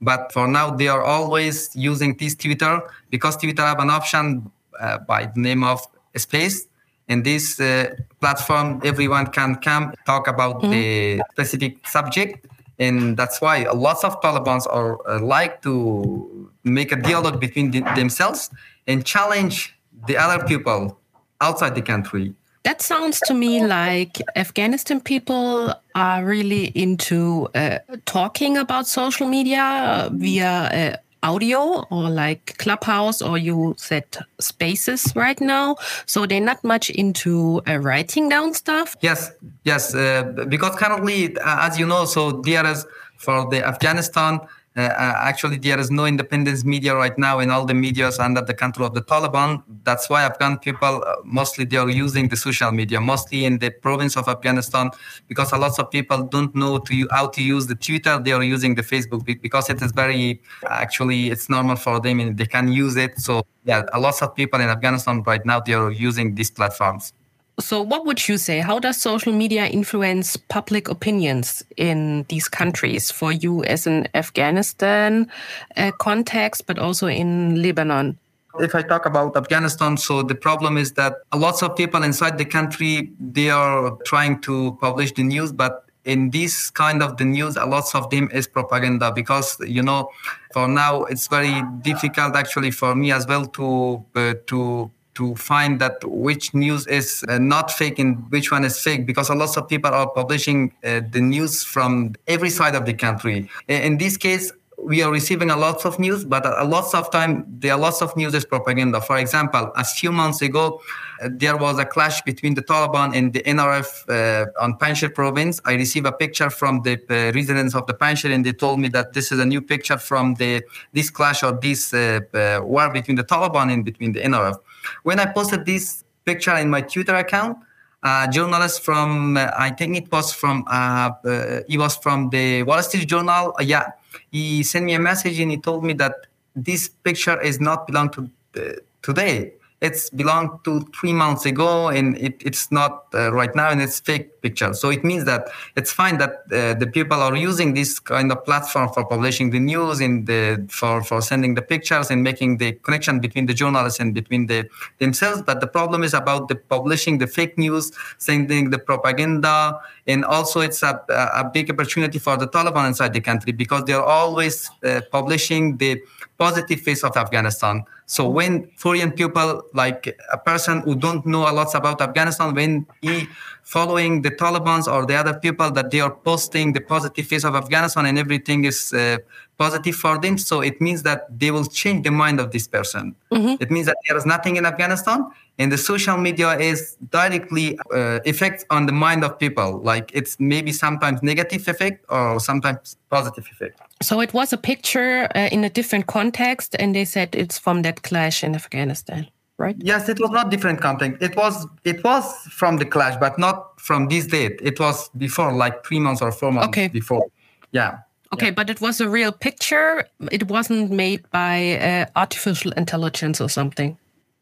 But 0.01 0.31
for 0.31 0.47
now, 0.47 0.71
they 0.71 0.87
are 0.87 1.03
always 1.03 1.75
using 1.75 2.15
this 2.17 2.35
Twitter 2.35 2.81
because 3.09 3.35
Twitter 3.35 3.63
have 3.63 3.79
an 3.79 3.89
option 3.89 4.49
uh, 4.79 4.99
by 4.99 5.25
the 5.25 5.41
name 5.41 5.63
of 5.63 5.81
Space. 6.15 6.67
In 7.07 7.23
this 7.23 7.59
uh, 7.59 7.95
platform, 8.19 8.81
everyone 8.83 9.27
can 9.27 9.55
come 9.57 9.93
talk 10.05 10.27
about 10.27 10.61
mm-hmm. 10.61 10.71
the 10.71 11.21
specific 11.31 11.87
subject, 11.87 12.47
and 12.79 13.15
that's 13.15 13.41
why 13.41 13.57
a 13.63 13.73
lots 13.73 14.03
of 14.03 14.19
Taliban's 14.21 14.65
are 14.65 14.97
uh, 15.07 15.21
like 15.21 15.61
to 15.61 16.49
make 16.63 16.91
a 16.91 16.95
dialogue 16.95 17.39
between 17.39 17.71
the, 17.71 17.81
themselves 17.95 18.49
and 18.87 19.05
challenge 19.05 19.77
the 20.07 20.17
other 20.17 20.43
people 20.45 20.97
outside 21.41 21.75
the 21.75 21.81
country. 21.81 22.33
That 22.63 22.81
sounds 22.81 23.19
to 23.27 23.35
me 23.35 23.63
like 23.63 24.19
Afghanistan 24.35 24.99
people 24.99 25.71
are 25.93 26.25
really 26.25 26.71
into 26.73 27.47
uh, 27.53 27.77
talking 28.05 28.57
about 28.57 28.87
social 28.87 29.27
media 29.27 30.09
via 30.11 30.49
uh, 30.49 30.97
audio 31.25 31.85
or 31.89 32.09
like 32.09 32.57
Clubhouse 32.57 33.21
or 33.21 33.37
you 33.37 33.73
said 33.77 34.05
Spaces 34.39 35.11
right 35.15 35.41
now. 35.41 35.75
So 36.05 36.25
they're 36.25 36.39
not 36.39 36.63
much 36.63 36.89
into 36.89 37.61
uh, 37.67 37.77
writing 37.79 38.29
down 38.29 38.53
stuff. 38.53 38.95
Yes, 39.01 39.31
yes, 39.63 39.93
uh, 39.95 40.23
because 40.47 40.75
currently, 40.75 41.35
uh, 41.37 41.67
as 41.67 41.79
you 41.79 41.87
know, 41.87 42.05
so 42.05 42.41
DRS 42.41 42.85
for 43.17 43.49
the 43.49 43.65
Afghanistan 43.65 44.39
uh, 44.77 44.81
uh, 44.81 45.13
actually, 45.21 45.57
there 45.57 45.79
is 45.79 45.89
no 45.89 46.05
independent 46.05 46.65
media 46.65 46.93
right 46.93 47.17
now, 47.17 47.39
and 47.39 47.49
all 47.49 47.65
the 47.65 47.73
media 47.73 48.09
is 48.09 48.19
under 48.19 48.41
the 48.41 48.53
control 48.53 48.87
of 48.87 48.93
the 48.93 49.01
Taliban. 49.01 49.63
That's 49.83 50.09
why 50.09 50.23
Afghan 50.23 50.59
people 50.59 51.01
uh, 51.07 51.15
mostly 51.23 51.63
they 51.63 51.77
are 51.77 51.89
using 51.89 52.27
the 52.27 52.35
social 52.35 52.71
media, 52.71 52.99
mostly 52.99 53.45
in 53.45 53.59
the 53.59 53.69
province 53.69 54.17
of 54.17 54.27
Afghanistan, 54.27 54.91
because 55.29 55.53
a 55.53 55.57
lot 55.57 55.79
of 55.79 55.89
people 55.91 56.23
don't 56.23 56.53
know 56.53 56.79
to 56.79 57.07
how 57.11 57.27
to 57.27 57.41
use 57.41 57.67
the 57.67 57.75
Twitter. 57.75 58.19
They 58.19 58.33
are 58.33 58.43
using 58.43 58.75
the 58.75 58.81
Facebook 58.81 59.23
because 59.41 59.69
it 59.69 59.81
is 59.81 59.93
very 59.93 60.41
actually 60.67 61.29
it's 61.29 61.47
normal 61.49 61.77
for 61.77 62.01
them 62.01 62.19
and 62.19 62.37
they 62.37 62.45
can 62.45 62.67
use 62.67 62.97
it. 62.97 63.17
So 63.17 63.45
yeah, 63.63 63.83
a 63.93 63.99
lot 63.99 64.21
of 64.21 64.35
people 64.35 64.59
in 64.59 64.67
Afghanistan 64.67 65.23
right 65.23 65.45
now 65.45 65.61
they 65.61 65.73
are 65.73 65.89
using 65.89 66.35
these 66.35 66.51
platforms. 66.51 67.13
So, 67.59 67.81
what 67.81 68.05
would 68.05 68.27
you 68.27 68.37
say? 68.37 68.59
How 68.59 68.79
does 68.79 68.97
social 68.97 69.31
media 69.31 69.65
influence 69.67 70.35
public 70.35 70.89
opinions 70.89 71.63
in 71.77 72.25
these 72.27 72.49
countries 72.49 73.11
for 73.11 73.31
you 73.31 73.63
as 73.63 73.87
an 73.87 74.07
Afghanistan 74.13 75.31
uh, 75.77 75.91
context, 75.97 76.65
but 76.67 76.77
also 76.77 77.07
in 77.07 77.61
Lebanon? 77.61 78.17
If 78.59 78.75
I 78.75 78.81
talk 78.81 79.05
about 79.05 79.37
Afghanistan, 79.37 79.95
so 79.97 80.21
the 80.21 80.35
problem 80.35 80.77
is 80.77 80.93
that 80.93 81.15
lots 81.33 81.63
of 81.63 81.75
people 81.75 82.03
inside 82.03 82.37
the 82.37 82.45
country 82.45 83.11
they 83.19 83.49
are 83.49 83.97
trying 84.05 84.41
to 84.41 84.77
publish 84.81 85.13
the 85.13 85.23
news, 85.23 85.53
but 85.53 85.85
in 86.05 86.29
this 86.29 86.69
kind 86.69 87.01
of 87.01 87.17
the 87.17 87.25
news, 87.25 87.57
a 87.57 87.65
lot 87.65 87.93
of 87.95 88.09
them 88.09 88.29
is 88.31 88.47
propaganda 88.47 89.11
because 89.11 89.57
you 89.65 89.81
know, 89.81 90.09
for 90.53 90.67
now 90.67 91.03
it's 91.05 91.27
very 91.27 91.63
difficult 91.81 92.35
actually 92.35 92.71
for 92.71 92.95
me 92.95 93.11
as 93.11 93.25
well 93.27 93.45
to 93.45 94.05
uh, 94.15 94.33
to 94.47 94.91
to 95.15 95.35
find 95.35 95.79
that 95.79 96.03
which 96.03 96.53
news 96.53 96.85
is 96.87 97.23
uh, 97.27 97.37
not 97.39 97.71
fake 97.71 97.99
and 97.99 98.29
which 98.31 98.51
one 98.51 98.63
is 98.63 98.79
fake 98.79 99.05
because 99.05 99.29
a 99.29 99.35
lot 99.35 99.55
of 99.57 99.67
people 99.67 99.91
are 99.91 100.09
publishing 100.09 100.73
uh, 100.83 101.01
the 101.09 101.21
news 101.21 101.63
from 101.63 102.13
every 102.27 102.49
side 102.49 102.75
of 102.75 102.85
the 102.85 102.93
country. 102.93 103.49
In 103.67 103.97
this 103.97 104.17
case, 104.17 104.51
we 104.77 105.01
are 105.01 105.11
receiving 105.11 105.49
a 105.49 105.55
lot 105.57 105.85
of 105.85 105.99
news, 105.99 106.25
but 106.25 106.45
a 106.45 106.63
lot 106.63 106.93
of 106.93 107.09
time 107.11 107.45
there 107.47 107.73
are 107.73 107.79
lots 107.79 108.01
of 108.01 108.15
news 108.15 108.33
is 108.33 108.45
propaganda. 108.45 109.01
For 109.01 109.17
example, 109.17 109.71
a 109.75 109.83
few 109.83 110.11
months 110.11 110.41
ago, 110.41 110.81
uh, 111.21 111.29
there 111.31 111.57
was 111.57 111.79
a 111.79 111.85
clash 111.85 112.21
between 112.21 112.55
the 112.55 112.61
Taliban 112.61 113.15
and 113.15 113.33
the 113.33 113.41
NRF 113.43 113.87
uh, 114.09 114.45
on 114.61 114.77
Panjshir 114.77 115.13
province. 115.13 115.61
I 115.65 115.73
received 115.73 116.05
a 116.05 116.11
picture 116.11 116.49
from 116.49 116.81
the 116.83 116.99
uh, 117.09 117.31
residents 117.33 117.73
of 117.73 117.87
the 117.87 117.93
Panjshir, 117.93 118.33
and 118.33 118.45
they 118.45 118.53
told 118.53 118.79
me 118.79 118.89
that 118.89 119.13
this 119.13 119.31
is 119.31 119.39
a 119.39 119.45
new 119.45 119.61
picture 119.61 119.97
from 119.97 120.35
the 120.35 120.63
this 120.93 121.09
clash 121.09 121.41
or 121.43 121.53
this 121.53 121.93
uh, 121.93 122.19
war 122.61 122.91
between 122.91 123.15
the 123.15 123.23
Taliban 123.23 123.71
and 123.71 123.85
between 123.85 124.11
the 124.11 124.21
NRF. 124.21 124.57
When 125.03 125.19
I 125.19 125.25
posted 125.25 125.65
this 125.65 126.03
picture 126.25 126.55
in 126.55 126.69
my 126.69 126.81
Twitter 126.81 127.15
account, 127.15 127.57
a 128.03 128.27
journalist 128.31 128.81
from 128.81 129.37
uh, 129.37 129.51
I 129.57 129.71
think 129.71 129.97
it 129.97 130.11
was 130.11 130.31
from 130.31 130.63
uh, 130.67 131.11
uh, 131.25 131.61
he 131.67 131.77
was 131.77 131.97
from 131.97 132.29
the 132.29 132.63
Wall 132.63 132.81
Street 132.83 133.07
Journal. 133.07 133.55
Uh, 133.59 133.63
yeah, 133.63 133.91
he 134.31 134.63
sent 134.63 134.85
me 134.85 134.93
a 134.93 134.99
message 134.99 135.39
and 135.39 135.51
he 135.51 135.57
told 135.57 135.83
me 135.83 135.93
that 135.93 136.27
this 136.55 136.87
picture 136.87 137.39
is 137.41 137.59
not 137.59 137.87
belong 137.87 138.09
to 138.11 138.29
uh, 138.57 138.73
today 139.01 139.53
it's 139.81 140.09
belonged 140.09 140.63
to 140.63 140.81
three 140.99 141.13
months 141.13 141.45
ago 141.45 141.89
and 141.89 142.17
it, 142.17 142.41
it's 142.43 142.71
not 142.71 143.05
uh, 143.13 143.31
right 143.31 143.53
now 143.55 143.69
and 143.69 143.81
it's 143.81 143.99
fake 143.99 144.34
picture. 144.45 144.71
So 144.81 144.87
it 144.97 145.03
means 145.09 145.23
that 145.31 145.41
it's 145.79 145.91
fine 146.01 146.15
that 146.23 146.33
uh, 146.51 146.73
the 146.81 146.89
people 146.97 147.19
are 147.27 147.35
using 147.51 147.69
this 147.79 147.91
kind 148.13 148.29
of 148.33 148.39
platform 148.49 148.87
for 148.95 149.03
publishing 149.13 149.47
the 149.55 149.61
news 149.71 149.97
and 150.05 150.15
the, 150.31 150.41
for, 150.79 150.95
for 151.09 151.19
sending 151.31 151.51
the 151.59 151.65
pictures 151.73 152.07
and 152.11 152.19
making 152.29 152.51
the 152.63 152.69
connection 152.85 153.15
between 153.25 153.45
the 153.49 153.55
journalists 153.61 153.99
and 153.99 154.09
between 154.13 154.43
the 154.51 154.59
themselves. 155.03 155.41
But 155.49 155.57
the 155.63 155.71
problem 155.77 155.99
is 156.07 156.13
about 156.13 156.47
the 156.49 156.57
publishing 156.75 157.17
the 157.23 157.29
fake 157.37 157.57
news 157.57 157.85
sending 158.17 158.63
the 158.73 158.79
propaganda 158.89 159.79
and 160.07 160.23
also 160.35 160.57
it's 160.67 160.81
a, 160.83 160.93
a 161.41 161.43
big 161.57 161.65
opportunity 161.73 162.19
for 162.19 162.35
the 162.37 162.47
taliban 162.47 162.85
inside 162.91 163.13
the 163.13 163.21
country 163.29 163.51
because 163.51 163.83
they're 163.85 164.09
always 164.19 164.69
uh, 164.83 165.01
publishing 165.11 165.77
the 165.77 165.91
positive 166.37 166.79
face 166.87 167.03
of 167.03 167.13
afghanistan. 167.17 167.83
So 168.05 168.29
when 168.29 168.69
foreign 168.77 169.11
people, 169.11 169.63
like 169.73 170.15
a 170.31 170.37
person 170.37 170.81
who 170.81 170.95
don't 170.95 171.25
know 171.25 171.49
a 171.49 171.53
lot 171.53 171.73
about 171.73 172.01
Afghanistan, 172.01 172.53
when 172.53 172.85
he 173.01 173.27
following 173.65 174.21
the 174.21 174.29
Taliban's 174.29 174.87
or 174.87 175.05
the 175.07 175.15
other 175.15 175.33
people 175.33 175.71
that 175.71 175.89
they 175.89 175.99
are 175.99 176.11
posting 176.11 176.71
the 176.73 176.81
positive 176.81 177.25
face 177.25 177.43
of 177.43 177.55
Afghanistan 177.55 178.05
and 178.05 178.17
everything 178.17 178.63
is 178.63 178.93
uh, 178.93 179.17
positive 179.57 179.95
for 179.95 180.19
them, 180.19 180.37
so 180.37 180.61
it 180.61 180.79
means 180.79 181.01
that 181.01 181.21
they 181.39 181.49
will 181.49 181.65
change 181.65 182.03
the 182.03 182.11
mind 182.11 182.39
of 182.39 182.51
this 182.51 182.67
person. 182.67 183.15
Mm-hmm. 183.31 183.55
It 183.59 183.71
means 183.71 183.87
that 183.87 183.97
there 184.07 184.17
is 184.17 184.25
nothing 184.25 184.57
in 184.57 184.65
Afghanistan, 184.67 185.25
and 185.57 185.71
the 185.71 185.77
social 185.77 186.17
media 186.17 186.57
is 186.59 186.95
directly 187.09 187.79
uh, 187.91 188.19
effect 188.25 188.65
on 188.69 188.85
the 188.85 188.91
mind 188.91 189.23
of 189.23 189.39
people. 189.39 189.79
Like 189.79 190.11
it's 190.13 190.39
maybe 190.39 190.71
sometimes 190.71 191.23
negative 191.23 191.67
effect 191.67 192.05
or 192.09 192.39
sometimes 192.39 192.97
positive 193.09 193.47
effect. 193.51 193.81
So 194.01 194.21
it 194.21 194.31
was 194.33 194.53
a 194.53 194.57
picture 194.57 195.27
uh, 195.33 195.49
in 195.51 195.63
a 195.63 195.69
different 195.69 196.05
context, 196.05 196.75
and 196.77 196.93
they 196.93 197.05
said 197.05 197.33
it's 197.33 197.57
from 197.57 197.81
that 197.81 198.03
clash 198.03 198.43
in 198.43 198.53
Afghanistan, 198.53 199.27
right? 199.57 199.75
Yes, 199.79 200.09
it 200.09 200.19
was 200.19 200.31
not 200.31 200.49
different 200.49 200.81
content. 200.81 201.17
It 201.21 201.35
was 201.35 201.67
it 201.83 202.03
was 202.03 202.25
from 202.51 202.77
the 202.77 202.85
clash, 202.85 203.15
but 203.19 203.37
not 203.39 203.79
from 203.79 204.07
this 204.07 204.27
date. 204.27 204.59
It 204.61 204.79
was 204.79 205.09
before, 205.17 205.53
like 205.53 205.85
three 205.85 205.99
months 205.99 206.21
or 206.21 206.31
four 206.31 206.51
months 206.51 206.69
okay. 206.69 206.87
before. 206.87 207.25
Yeah. 207.71 207.99
Okay, 208.33 208.47
yeah. 208.47 208.51
but 208.51 208.69
it 208.69 208.81
was 208.81 208.99
a 209.01 209.07
real 209.07 209.31
picture. 209.31 210.05
It 210.31 210.49
wasn't 210.49 210.91
made 210.91 211.29
by 211.31 211.77
uh, 211.77 212.05
artificial 212.15 212.71
intelligence 212.73 213.39
or 213.39 213.49
something. 213.49 213.97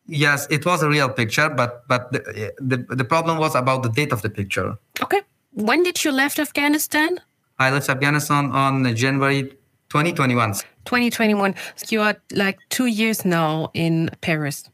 Yes, 0.06 0.47
it 0.49 0.65
was 0.65 0.84
a 0.84 0.89
real 0.89 1.10
picture, 1.10 1.49
but 1.49 1.88
but 1.88 2.12
the, 2.12 2.52
the 2.60 2.78
the 2.95 3.06
problem 3.06 3.38
was 3.38 3.56
about 3.56 3.84
the 3.84 3.89
date 3.89 4.12
of 4.12 4.21
the 4.21 4.30
picture. 4.30 4.78
Okay. 5.02 5.21
When 5.54 5.84
did 5.84 6.04
you 6.04 6.12
left 6.12 6.39
Afghanistan? 6.39 7.19
I 7.60 7.69
left 7.69 7.88
Afghanistan 7.88 8.52
on 8.52 8.95
January 8.95 9.43
2021. 9.89 10.54
2021. 10.86 11.56
So 11.76 11.86
you 11.89 12.02
are 12.02 12.15
like 12.32 12.58
two 12.69 12.88
years 12.88 13.23
now 13.23 13.69
in 13.73 14.10
Paris. 14.21 14.69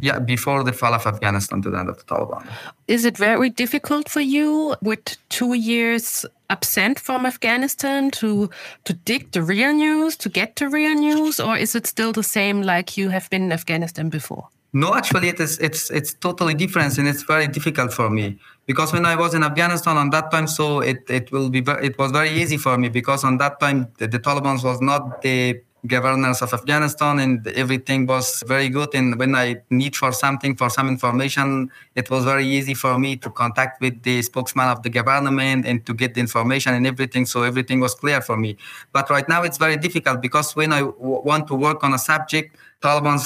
Yeah, 0.00 0.18
before 0.18 0.64
the 0.64 0.72
fall 0.72 0.92
of 0.92 1.06
Afghanistan 1.06 1.62
to 1.62 1.70
the 1.70 1.78
end 1.78 1.88
of 1.88 1.98
the 1.98 2.04
Taliban. 2.04 2.44
Is 2.88 3.04
it 3.04 3.16
very 3.16 3.48
difficult 3.48 4.08
for 4.08 4.20
you 4.20 4.74
with 4.82 5.16
two 5.28 5.54
years 5.54 6.26
absent 6.50 6.98
from 6.98 7.26
Afghanistan 7.26 8.10
to 8.10 8.50
to 8.84 8.92
dig 8.92 9.30
the 9.30 9.42
real 9.42 9.72
news, 9.72 10.16
to 10.16 10.28
get 10.28 10.56
the 10.56 10.68
real 10.68 10.94
news, 10.94 11.40
or 11.40 11.56
is 11.56 11.74
it 11.74 11.86
still 11.86 12.12
the 12.12 12.22
same 12.22 12.62
like 12.62 12.96
you 13.00 13.10
have 13.10 13.28
been 13.30 13.44
in 13.44 13.52
Afghanistan 13.52 14.08
before? 14.10 14.48
No, 14.72 14.94
actually, 14.94 15.28
it 15.28 15.38
is. 15.38 15.58
It's 15.60 15.90
it's 15.90 16.14
totally 16.14 16.54
different, 16.54 16.98
and 16.98 17.06
it's 17.06 17.22
very 17.22 17.46
difficult 17.46 17.92
for 17.92 18.10
me 18.10 18.38
because 18.66 18.92
when 18.92 19.06
I 19.06 19.14
was 19.14 19.32
in 19.34 19.44
Afghanistan 19.44 19.96
on 19.96 20.10
that 20.10 20.30
time, 20.32 20.48
so 20.48 20.80
it 20.80 21.08
it 21.08 21.30
will 21.30 21.48
be 21.48 21.62
it 21.82 21.96
was 21.96 22.10
very 22.10 22.30
easy 22.30 22.56
for 22.56 22.76
me 22.76 22.88
because 22.88 23.22
on 23.22 23.38
that 23.38 23.60
time 23.60 23.86
the, 23.98 24.08
the 24.08 24.18
Taliban 24.18 24.62
was 24.64 24.80
not 24.80 25.22
the 25.22 25.62
governors 25.86 26.40
of 26.42 26.52
Afghanistan 26.52 27.18
and 27.18 27.46
everything 27.48 28.06
was 28.06 28.42
very 28.46 28.68
good. 28.68 28.94
And 28.94 29.18
when 29.18 29.34
I 29.34 29.56
need 29.70 29.96
for 29.96 30.12
something, 30.12 30.56
for 30.56 30.70
some 30.70 30.88
information, 30.88 31.70
it 31.94 32.10
was 32.10 32.24
very 32.24 32.46
easy 32.46 32.74
for 32.74 32.98
me 32.98 33.16
to 33.16 33.30
contact 33.30 33.80
with 33.80 34.02
the 34.02 34.22
spokesman 34.22 34.68
of 34.68 34.82
the 34.82 34.90
government 34.90 35.66
and 35.66 35.84
to 35.86 35.94
get 35.94 36.14
the 36.14 36.20
information 36.20 36.74
and 36.74 36.86
everything. 36.86 37.26
So 37.26 37.42
everything 37.42 37.80
was 37.80 37.94
clear 37.94 38.20
for 38.20 38.36
me. 38.36 38.56
But 38.92 39.10
right 39.10 39.28
now 39.28 39.42
it's 39.42 39.58
very 39.58 39.76
difficult 39.76 40.22
because 40.22 40.56
when 40.56 40.72
I 40.72 40.80
w- 40.80 41.22
want 41.24 41.48
to 41.48 41.54
work 41.54 41.84
on 41.84 41.92
a 41.92 41.98
subject, 41.98 42.56
Taliban 42.82 43.20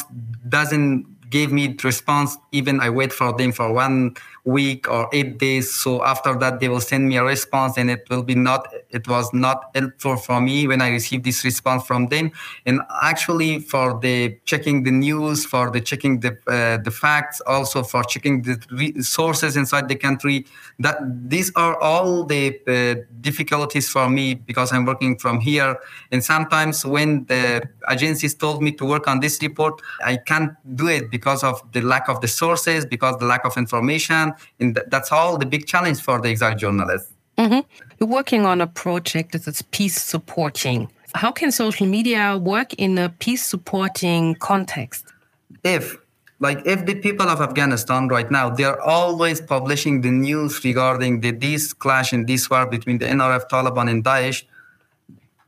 doesn't 0.49 1.19
give 1.31 1.53
me 1.53 1.77
response 1.85 2.37
even 2.53 2.81
i 2.81 2.89
wait 2.89 3.13
for 3.13 3.37
them 3.37 3.53
for 3.53 3.73
one 3.73 4.15
week 4.49 4.89
or 4.89 5.09
eight 5.13 5.39
days. 5.39 5.75
So 5.75 6.03
after 6.03 6.35
that 6.39 6.61
they 6.61 6.69
will 6.69 6.81
send 6.81 7.07
me 7.09 7.17
a 7.19 7.25
response 7.25 7.77
and 7.77 7.91
it 7.91 8.07
will 8.09 8.23
be 8.23 8.35
not 8.35 8.67
it 8.91 9.07
was 9.07 9.33
not 9.35 9.71
helpful 9.75 10.17
for 10.17 10.41
me 10.41 10.67
when 10.67 10.81
i 10.81 10.89
received 10.89 11.25
this 11.25 11.45
response 11.45 11.85
from 11.87 12.07
them. 12.07 12.31
And 12.65 12.81
actually 13.03 13.61
for 13.61 13.99
the 14.01 14.39
checking 14.47 14.85
the 14.85 14.91
news 14.91 15.45
for 15.45 15.71
the 15.71 15.81
checking 15.81 16.21
the 16.21 16.33
uh, 16.47 16.79
the 16.79 16.91
facts 16.91 17.43
also 17.47 17.83
for 17.83 18.03
checking 18.05 18.43
the 18.43 18.57
sources 19.03 19.57
inside 19.57 19.89
the 19.89 19.97
country 19.97 20.47
that 20.79 20.97
these 21.35 21.53
are 21.55 21.77
all 21.83 22.25
the 22.25 22.43
uh, 22.67 22.95
difficulties 23.21 23.89
for 23.89 24.09
me 24.09 24.35
because 24.35 24.73
i'm 24.73 24.87
working 24.87 25.19
from 25.19 25.41
here. 25.41 25.77
And 26.11 26.25
sometimes 26.25 26.87
when 26.87 27.27
the 27.27 27.69
agencies 27.91 28.35
told 28.35 28.63
me 28.63 28.73
to 28.73 28.85
work 28.87 29.07
on 29.09 29.21
this 29.21 29.43
report 29.43 29.83
i 30.05 30.17
can't 30.17 30.53
do 30.75 30.87
it 30.89 31.11
because 31.11 31.45
of 31.45 31.61
the 31.73 31.83
lack 31.83 32.09
of 32.09 32.21
the 32.23 32.29
sources, 32.29 32.87
because 32.87 33.19
the 33.19 33.27
lack 33.27 33.45
of 33.45 33.57
information. 33.57 34.33
And 34.61 34.75
th- 34.75 34.87
that's 34.91 35.13
all 35.13 35.39
the 35.39 35.47
big 35.47 35.67
challenge 35.67 36.01
for 36.01 36.21
the 36.21 36.29
exile 36.29 36.57
journalists. 36.57 37.13
Mm-hmm. 37.37 37.61
You're 37.99 38.09
working 38.09 38.45
on 38.45 38.61
a 38.61 38.67
project 38.67 39.33
that's 39.33 39.63
peace 39.63 40.01
supporting. 40.01 40.91
How 41.15 41.31
can 41.31 41.53
social 41.53 41.87
media 41.87 42.37
work 42.37 42.75
in 42.75 42.99
a 42.99 43.09
peace 43.09 43.45
supporting 43.45 44.35
context? 44.37 45.07
If 45.65 45.97
like 46.41 46.65
if 46.67 46.87
the 46.87 46.95
people 46.95 47.29
of 47.29 47.41
Afghanistan 47.41 48.09
right 48.09 48.31
now 48.31 48.51
they're 48.51 48.81
always 48.81 49.41
publishing 49.41 50.03
the 50.03 50.11
news 50.11 50.63
regarding 50.65 51.21
the 51.21 51.33
this 51.33 51.73
clash 51.73 52.13
and 52.13 52.27
this 52.27 52.49
war 52.51 52.67
between 52.67 52.99
the 52.99 53.07
NRF, 53.07 53.49
Taliban, 53.49 53.91
and 53.91 54.05
Daesh, 54.05 54.45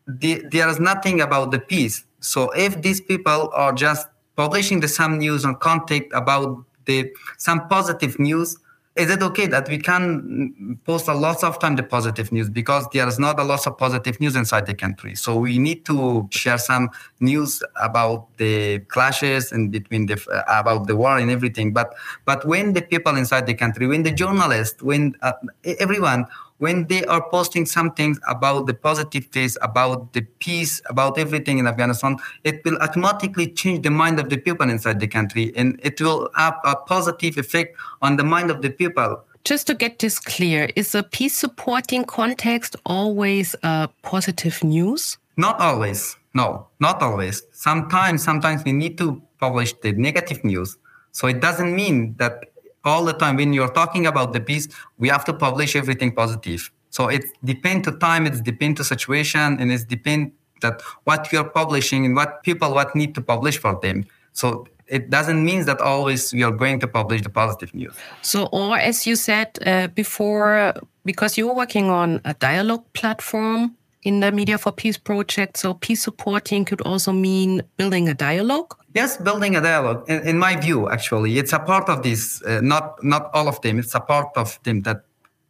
the, 0.06 0.42
there 0.50 0.68
is 0.68 0.80
nothing 0.80 1.20
about 1.20 1.50
the 1.52 1.60
peace 1.60 2.04
So 2.20 2.50
if 2.50 2.80
these 2.82 3.00
people 3.00 3.50
are 3.54 3.72
just 3.72 4.06
publishing 4.36 4.80
the 4.80 4.88
some 4.88 5.18
news 5.18 5.44
or 5.44 5.54
content 5.54 6.06
about 6.12 6.64
the 6.84 7.12
some 7.38 7.66
positive 7.68 8.18
news, 8.18 8.56
is 8.96 9.08
it 9.08 9.22
okay 9.22 9.46
that 9.46 9.68
we 9.68 9.78
can 9.78 10.78
post 10.84 11.06
a 11.06 11.14
lot 11.14 11.44
of 11.44 11.58
time 11.60 11.76
the 11.76 11.82
positive 11.82 12.32
news? 12.32 12.50
Because 12.50 12.86
there 12.92 13.06
is 13.06 13.18
not 13.20 13.38
a 13.38 13.44
lot 13.44 13.64
of 13.66 13.78
positive 13.78 14.20
news 14.20 14.34
inside 14.34 14.66
the 14.66 14.74
country. 14.74 15.14
So 15.14 15.36
we 15.36 15.58
need 15.58 15.84
to 15.86 16.28
share 16.32 16.58
some 16.58 16.90
news 17.20 17.62
about 17.80 18.26
the 18.38 18.80
clashes 18.80 19.52
and 19.52 19.70
between 19.70 20.06
the 20.06 20.18
about 20.48 20.88
the 20.88 20.96
war 20.96 21.18
and 21.18 21.30
everything. 21.30 21.72
But 21.72 21.94
but 22.24 22.44
when 22.44 22.72
the 22.72 22.82
people 22.82 23.16
inside 23.16 23.46
the 23.46 23.54
country 23.54 23.86
when 23.86 24.02
the 24.02 24.10
journalists 24.10 24.82
when 24.82 25.14
uh, 25.22 25.32
everyone 25.78 26.26
when 26.60 26.86
they 26.86 27.04
are 27.06 27.26
posting 27.30 27.66
some 27.66 27.90
things 27.92 28.20
about 28.28 28.66
the 28.66 28.74
positive 28.74 29.24
things, 29.26 29.56
about 29.62 30.12
the 30.12 30.20
peace, 30.38 30.80
about 30.86 31.18
everything 31.18 31.58
in 31.58 31.66
Afghanistan, 31.66 32.16
it 32.44 32.62
will 32.64 32.76
automatically 32.78 33.48
change 33.48 33.82
the 33.82 33.90
mind 33.90 34.20
of 34.20 34.28
the 34.28 34.36
people 34.36 34.68
inside 34.70 35.00
the 35.00 35.08
country 35.08 35.52
and 35.56 35.80
it 35.82 36.00
will 36.00 36.28
have 36.36 36.58
a 36.64 36.76
positive 36.76 37.38
effect 37.38 37.76
on 38.02 38.16
the 38.16 38.24
mind 38.24 38.50
of 38.50 38.60
the 38.60 38.70
people. 38.70 39.24
Just 39.44 39.66
to 39.68 39.74
get 39.74 39.98
this 39.98 40.18
clear, 40.18 40.68
is 40.76 40.94
a 40.94 41.02
peace 41.02 41.34
supporting 41.34 42.04
context 42.04 42.76
always 42.84 43.56
uh, 43.62 43.86
positive 44.02 44.62
news? 44.62 45.16
Not 45.38 45.58
always. 45.60 46.16
No, 46.34 46.68
not 46.78 47.00
always. 47.00 47.42
Sometimes, 47.52 48.22
sometimes 48.22 48.62
we 48.64 48.72
need 48.72 48.98
to 48.98 49.22
publish 49.38 49.72
the 49.80 49.92
negative 49.92 50.44
news. 50.44 50.76
So 51.12 51.26
it 51.26 51.40
doesn't 51.40 51.74
mean 51.74 52.14
that 52.18 52.50
all 52.84 53.04
the 53.04 53.12
time. 53.12 53.36
When 53.36 53.52
you're 53.52 53.72
talking 53.72 54.06
about 54.06 54.32
the 54.32 54.40
peace 54.40 54.68
we 54.98 55.08
have 55.08 55.24
to 55.26 55.32
publish 55.32 55.76
everything 55.76 56.12
positive. 56.14 56.70
So 56.90 57.08
it 57.08 57.24
depends 57.44 57.86
to 57.86 57.92
time 57.92 58.26
it's 58.26 58.40
depend 58.40 58.76
to 58.78 58.84
situation 58.84 59.58
and 59.60 59.70
it's 59.72 59.84
depend 59.84 60.32
that 60.62 60.82
what 61.04 61.32
you're 61.32 61.48
publishing 61.48 62.04
and 62.04 62.14
what 62.14 62.42
people 62.42 62.74
what 62.74 62.94
need 62.94 63.14
to 63.14 63.20
publish 63.20 63.58
for 63.58 63.78
them. 63.80 64.04
So 64.32 64.66
it 64.86 65.08
doesn't 65.08 65.44
mean 65.44 65.64
that 65.66 65.80
always 65.80 66.32
we 66.32 66.42
are 66.42 66.50
going 66.50 66.80
to 66.80 66.88
publish 66.88 67.22
the 67.22 67.30
positive 67.30 67.74
news. 67.74 67.94
So 68.22 68.46
or 68.52 68.76
as 68.76 69.06
you 69.06 69.16
said 69.16 69.58
uh, 69.64 69.86
before 69.88 70.74
because 71.04 71.38
you're 71.38 71.54
working 71.54 71.90
on 71.90 72.20
a 72.24 72.34
dialogue 72.34 72.84
platform 72.92 73.76
in 74.02 74.20
the 74.20 74.32
Media 74.32 74.58
for 74.58 74.72
Peace 74.72 74.98
project. 74.98 75.56
So 75.56 75.74
peace 75.74 76.02
supporting 76.02 76.64
could 76.64 76.80
also 76.82 77.12
mean 77.12 77.62
building 77.76 78.08
a 78.08 78.14
dialogue. 78.14 78.76
Yes, 78.94 79.16
building 79.16 79.56
a 79.56 79.60
dialogue. 79.60 80.08
In, 80.08 80.20
in 80.26 80.38
my 80.38 80.56
view, 80.56 80.88
actually, 80.88 81.38
it's 81.38 81.52
a 81.52 81.58
part 81.58 81.88
of 81.88 82.02
this. 82.02 82.42
Uh, 82.42 82.60
not 82.62 83.02
not 83.04 83.30
all 83.34 83.48
of 83.48 83.60
them. 83.60 83.78
It's 83.78 83.94
a 83.94 84.00
part 84.00 84.28
of 84.36 84.58
them 84.62 84.82
that 84.82 85.04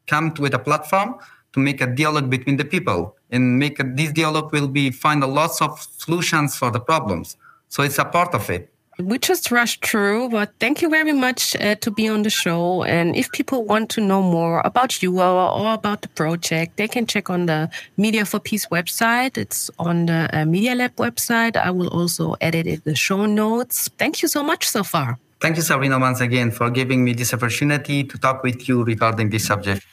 come 0.06 0.34
with 0.38 0.54
a 0.54 0.58
platform 0.58 1.14
to 1.52 1.60
make 1.60 1.80
a 1.80 1.86
dialogue 1.86 2.30
between 2.30 2.56
the 2.56 2.64
people 2.64 3.16
and 3.30 3.58
make 3.58 3.80
a, 3.80 3.84
this 3.84 4.12
dialogue 4.12 4.52
will 4.52 4.68
be 4.68 4.90
find 4.90 5.22
a 5.22 5.26
lots 5.26 5.62
of 5.62 5.80
solutions 5.80 6.56
for 6.56 6.70
the 6.70 6.80
problems. 6.80 7.36
So 7.68 7.82
it's 7.82 7.98
a 7.98 8.04
part 8.04 8.34
of 8.34 8.50
it. 8.50 8.69
We 9.02 9.18
just 9.18 9.50
rushed 9.50 9.84
through, 9.84 10.30
but 10.30 10.52
thank 10.60 10.82
you 10.82 10.88
very 10.88 11.12
much 11.12 11.56
uh, 11.56 11.74
to 11.76 11.90
be 11.90 12.08
on 12.08 12.22
the 12.22 12.30
show. 12.30 12.82
And 12.84 13.16
if 13.16 13.30
people 13.32 13.64
want 13.64 13.90
to 13.90 14.00
know 14.00 14.22
more 14.22 14.60
about 14.64 15.02
you 15.02 15.20
or, 15.20 15.50
or, 15.50 15.74
about 15.74 16.02
the 16.02 16.08
project, 16.08 16.76
they 16.76 16.88
can 16.88 17.06
check 17.06 17.30
on 17.30 17.46
the 17.46 17.70
Media 17.96 18.24
for 18.24 18.40
Peace 18.40 18.66
website. 18.66 19.38
It's 19.38 19.70
on 19.78 20.06
the 20.06 20.28
uh, 20.32 20.44
Media 20.44 20.74
Lab 20.74 20.96
website. 20.96 21.56
I 21.56 21.70
will 21.70 21.88
also 21.88 22.36
edit 22.40 22.66
it 22.66 22.84
the 22.84 22.94
show 22.94 23.26
notes. 23.26 23.88
Thank 23.98 24.22
you 24.22 24.28
so 24.28 24.42
much 24.42 24.68
so 24.68 24.82
far. 24.82 25.18
Thank 25.40 25.56
you, 25.56 25.62
Sabrina, 25.62 25.98
once 25.98 26.20
again 26.20 26.50
for 26.50 26.68
giving 26.68 27.02
me 27.02 27.14
this 27.14 27.32
opportunity 27.32 28.04
to 28.04 28.18
talk 28.18 28.42
with 28.42 28.68
you 28.68 28.84
regarding 28.84 29.30
this 29.30 29.46
subject. 29.46 29.86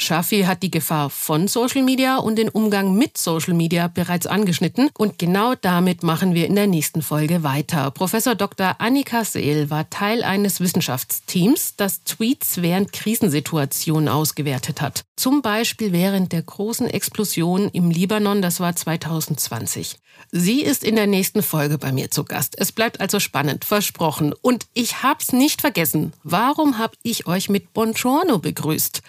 Shafi 0.00 0.42
hat 0.42 0.62
die 0.62 0.70
Gefahr 0.70 1.10
von 1.10 1.48
Social 1.48 1.82
Media 1.82 2.18
und 2.18 2.36
den 2.36 2.48
Umgang 2.48 2.94
mit 2.94 3.18
Social 3.18 3.52
Media 3.52 3.88
bereits 3.88 4.28
angeschnitten 4.28 4.90
und 4.96 5.18
genau 5.18 5.56
damit 5.56 6.04
machen 6.04 6.34
wir 6.34 6.46
in 6.46 6.54
der 6.54 6.68
nächsten 6.68 7.02
Folge 7.02 7.42
weiter. 7.42 7.90
Professor 7.90 8.36
Dr. 8.36 8.76
Annika 8.78 9.24
Seel 9.24 9.70
war 9.70 9.90
Teil 9.90 10.22
eines 10.22 10.60
Wissenschaftsteams, 10.60 11.74
das 11.76 12.04
Tweets 12.04 12.62
während 12.62 12.92
Krisensituationen 12.92 14.08
ausgewertet 14.08 14.80
hat. 14.80 15.04
Zum 15.16 15.42
Beispiel 15.42 15.90
während 15.90 16.32
der 16.32 16.42
großen 16.42 16.86
Explosion 16.86 17.68
im 17.72 17.90
Libanon, 17.90 18.40
das 18.40 18.60
war 18.60 18.76
2020. 18.76 19.96
Sie 20.30 20.62
ist 20.62 20.84
in 20.84 20.94
der 20.94 21.08
nächsten 21.08 21.42
Folge 21.42 21.76
bei 21.76 21.90
mir 21.90 22.10
zu 22.10 22.22
Gast. 22.24 22.54
Es 22.56 22.70
bleibt 22.70 23.00
also 23.00 23.18
spannend, 23.18 23.64
versprochen. 23.64 24.32
Und 24.42 24.66
ich 24.74 25.02
hab's 25.02 25.32
nicht 25.32 25.60
vergessen. 25.60 26.12
Warum 26.22 26.78
hab 26.78 26.94
ich 27.02 27.26
euch 27.26 27.48
mit 27.48 27.72
Buongiorno 27.72 28.38
begrüßt? 28.38 29.02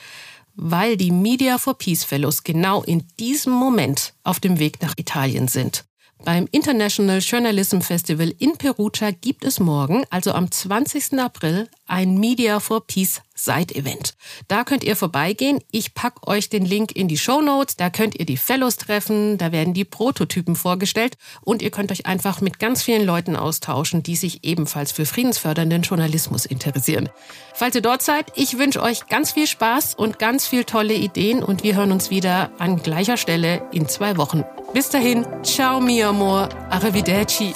Weil 0.62 0.97
die 0.97 1.12
Media 1.12 1.57
for 1.57 1.78
Peace 1.78 2.03
Fellows 2.03 2.43
genau 2.43 2.84
in 2.84 3.05
diesem 3.18 3.53
Moment 3.53 4.14
auf 4.24 4.41
dem 4.41 4.60
Weg 4.60 4.82
nach 4.82 4.93
Italien 4.97 5.47
sind. 5.47 5.86
Beim 6.26 6.49
International 6.51 7.20
Journalism 7.20 7.80
Festival 7.80 8.34
in 8.39 8.57
Perugia 8.57 9.12
gibt 9.12 9.45
es 9.45 9.62
morgen, 9.62 10.03
also 10.10 10.34
am 10.34 10.51
20. 10.51 11.18
April, 11.18 11.70
ein 11.90 12.18
Media 12.18 12.60
for 12.60 12.86
Peace 12.86 13.22
Side-Event. 13.36 14.16
Da 14.48 14.64
könnt 14.64 14.84
ihr 14.84 14.96
vorbeigehen. 14.96 15.60
Ich 15.72 15.94
pack 15.94 16.28
euch 16.28 16.50
den 16.50 16.66
Link 16.66 16.92
in 16.94 17.08
die 17.08 17.18
Show 17.18 17.42
Notes. 17.42 17.76
Da 17.76 17.90
könnt 17.90 18.20
ihr 18.20 18.26
die 18.26 18.38
Fellows 18.38 18.78
treffen. 18.78 19.38
Da 19.38 19.52
werden 19.52 19.74
die 19.74 19.86
Prototypen 19.86 20.56
vorgestellt. 20.56 21.18
Und 21.42 21.62
ihr 21.62 21.72
könnt 21.72 21.92
euch 21.92 22.06
einfach 22.06 22.42
mit 22.42 22.60
ganz 22.60 22.84
vielen 22.84 23.06
Leuten 23.06 23.36
austauschen, 23.36 24.04
die 24.04 24.16
sich 24.16 24.44
ebenfalls 24.44 24.92
für 24.92 25.06
friedensfördernden 25.06 25.82
Journalismus 25.82 26.46
interessieren. 26.46 27.10
Falls 27.54 27.76
ihr 27.76 27.82
dort 27.82 28.02
seid, 28.02 28.32
ich 28.36 28.58
wünsche 28.58 28.82
euch 28.82 29.08
ganz 29.08 29.32
viel 29.32 29.48
Spaß 29.48 29.96
und 29.96 30.20
ganz 30.20 30.48
viel 30.48 30.64
tolle 30.64 30.94
Ideen. 30.94 31.44
Und 31.44 31.64
wir 31.64 31.76
hören 31.76 31.92
uns 31.92 32.10
wieder 32.10 32.52
an 32.60 32.84
gleicher 32.84 33.18
Stelle 33.18 33.68
in 33.72 33.88
zwei 33.88 34.18
Wochen. 34.18 34.44
Bis 34.74 34.90
dahin, 34.90 35.26
ciao 35.44 35.80
mi 35.80 36.04
amor, 36.04 36.50
arrivederci. 36.70 37.54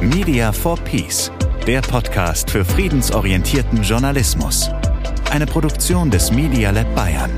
Media 0.00 0.50
for 0.50 0.76
Peace, 0.78 1.30
der 1.66 1.80
Podcast 1.80 2.50
für 2.50 2.64
friedensorientierten 2.64 3.82
Journalismus. 3.82 4.68
Eine 5.30 5.46
Produktion 5.46 6.10
des 6.10 6.32
Media 6.32 6.70
Lab 6.70 6.92
Bayern. 6.96 7.30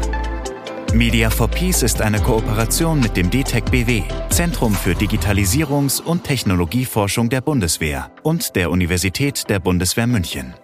Media 0.94 1.28
for 1.28 1.48
Peace 1.48 1.82
ist 1.82 2.00
eine 2.00 2.20
Kooperation 2.20 3.00
mit 3.00 3.16
dem 3.16 3.30
DTEC 3.30 3.70
BW, 3.70 4.02
Zentrum 4.30 4.72
für 4.72 4.92
Digitalisierungs- 4.92 6.00
und 6.00 6.24
Technologieforschung 6.24 7.28
der 7.28 7.42
Bundeswehr 7.42 8.10
und 8.22 8.56
der 8.56 8.70
Universität 8.70 9.50
der 9.50 9.58
Bundeswehr 9.58 10.06
München. 10.06 10.54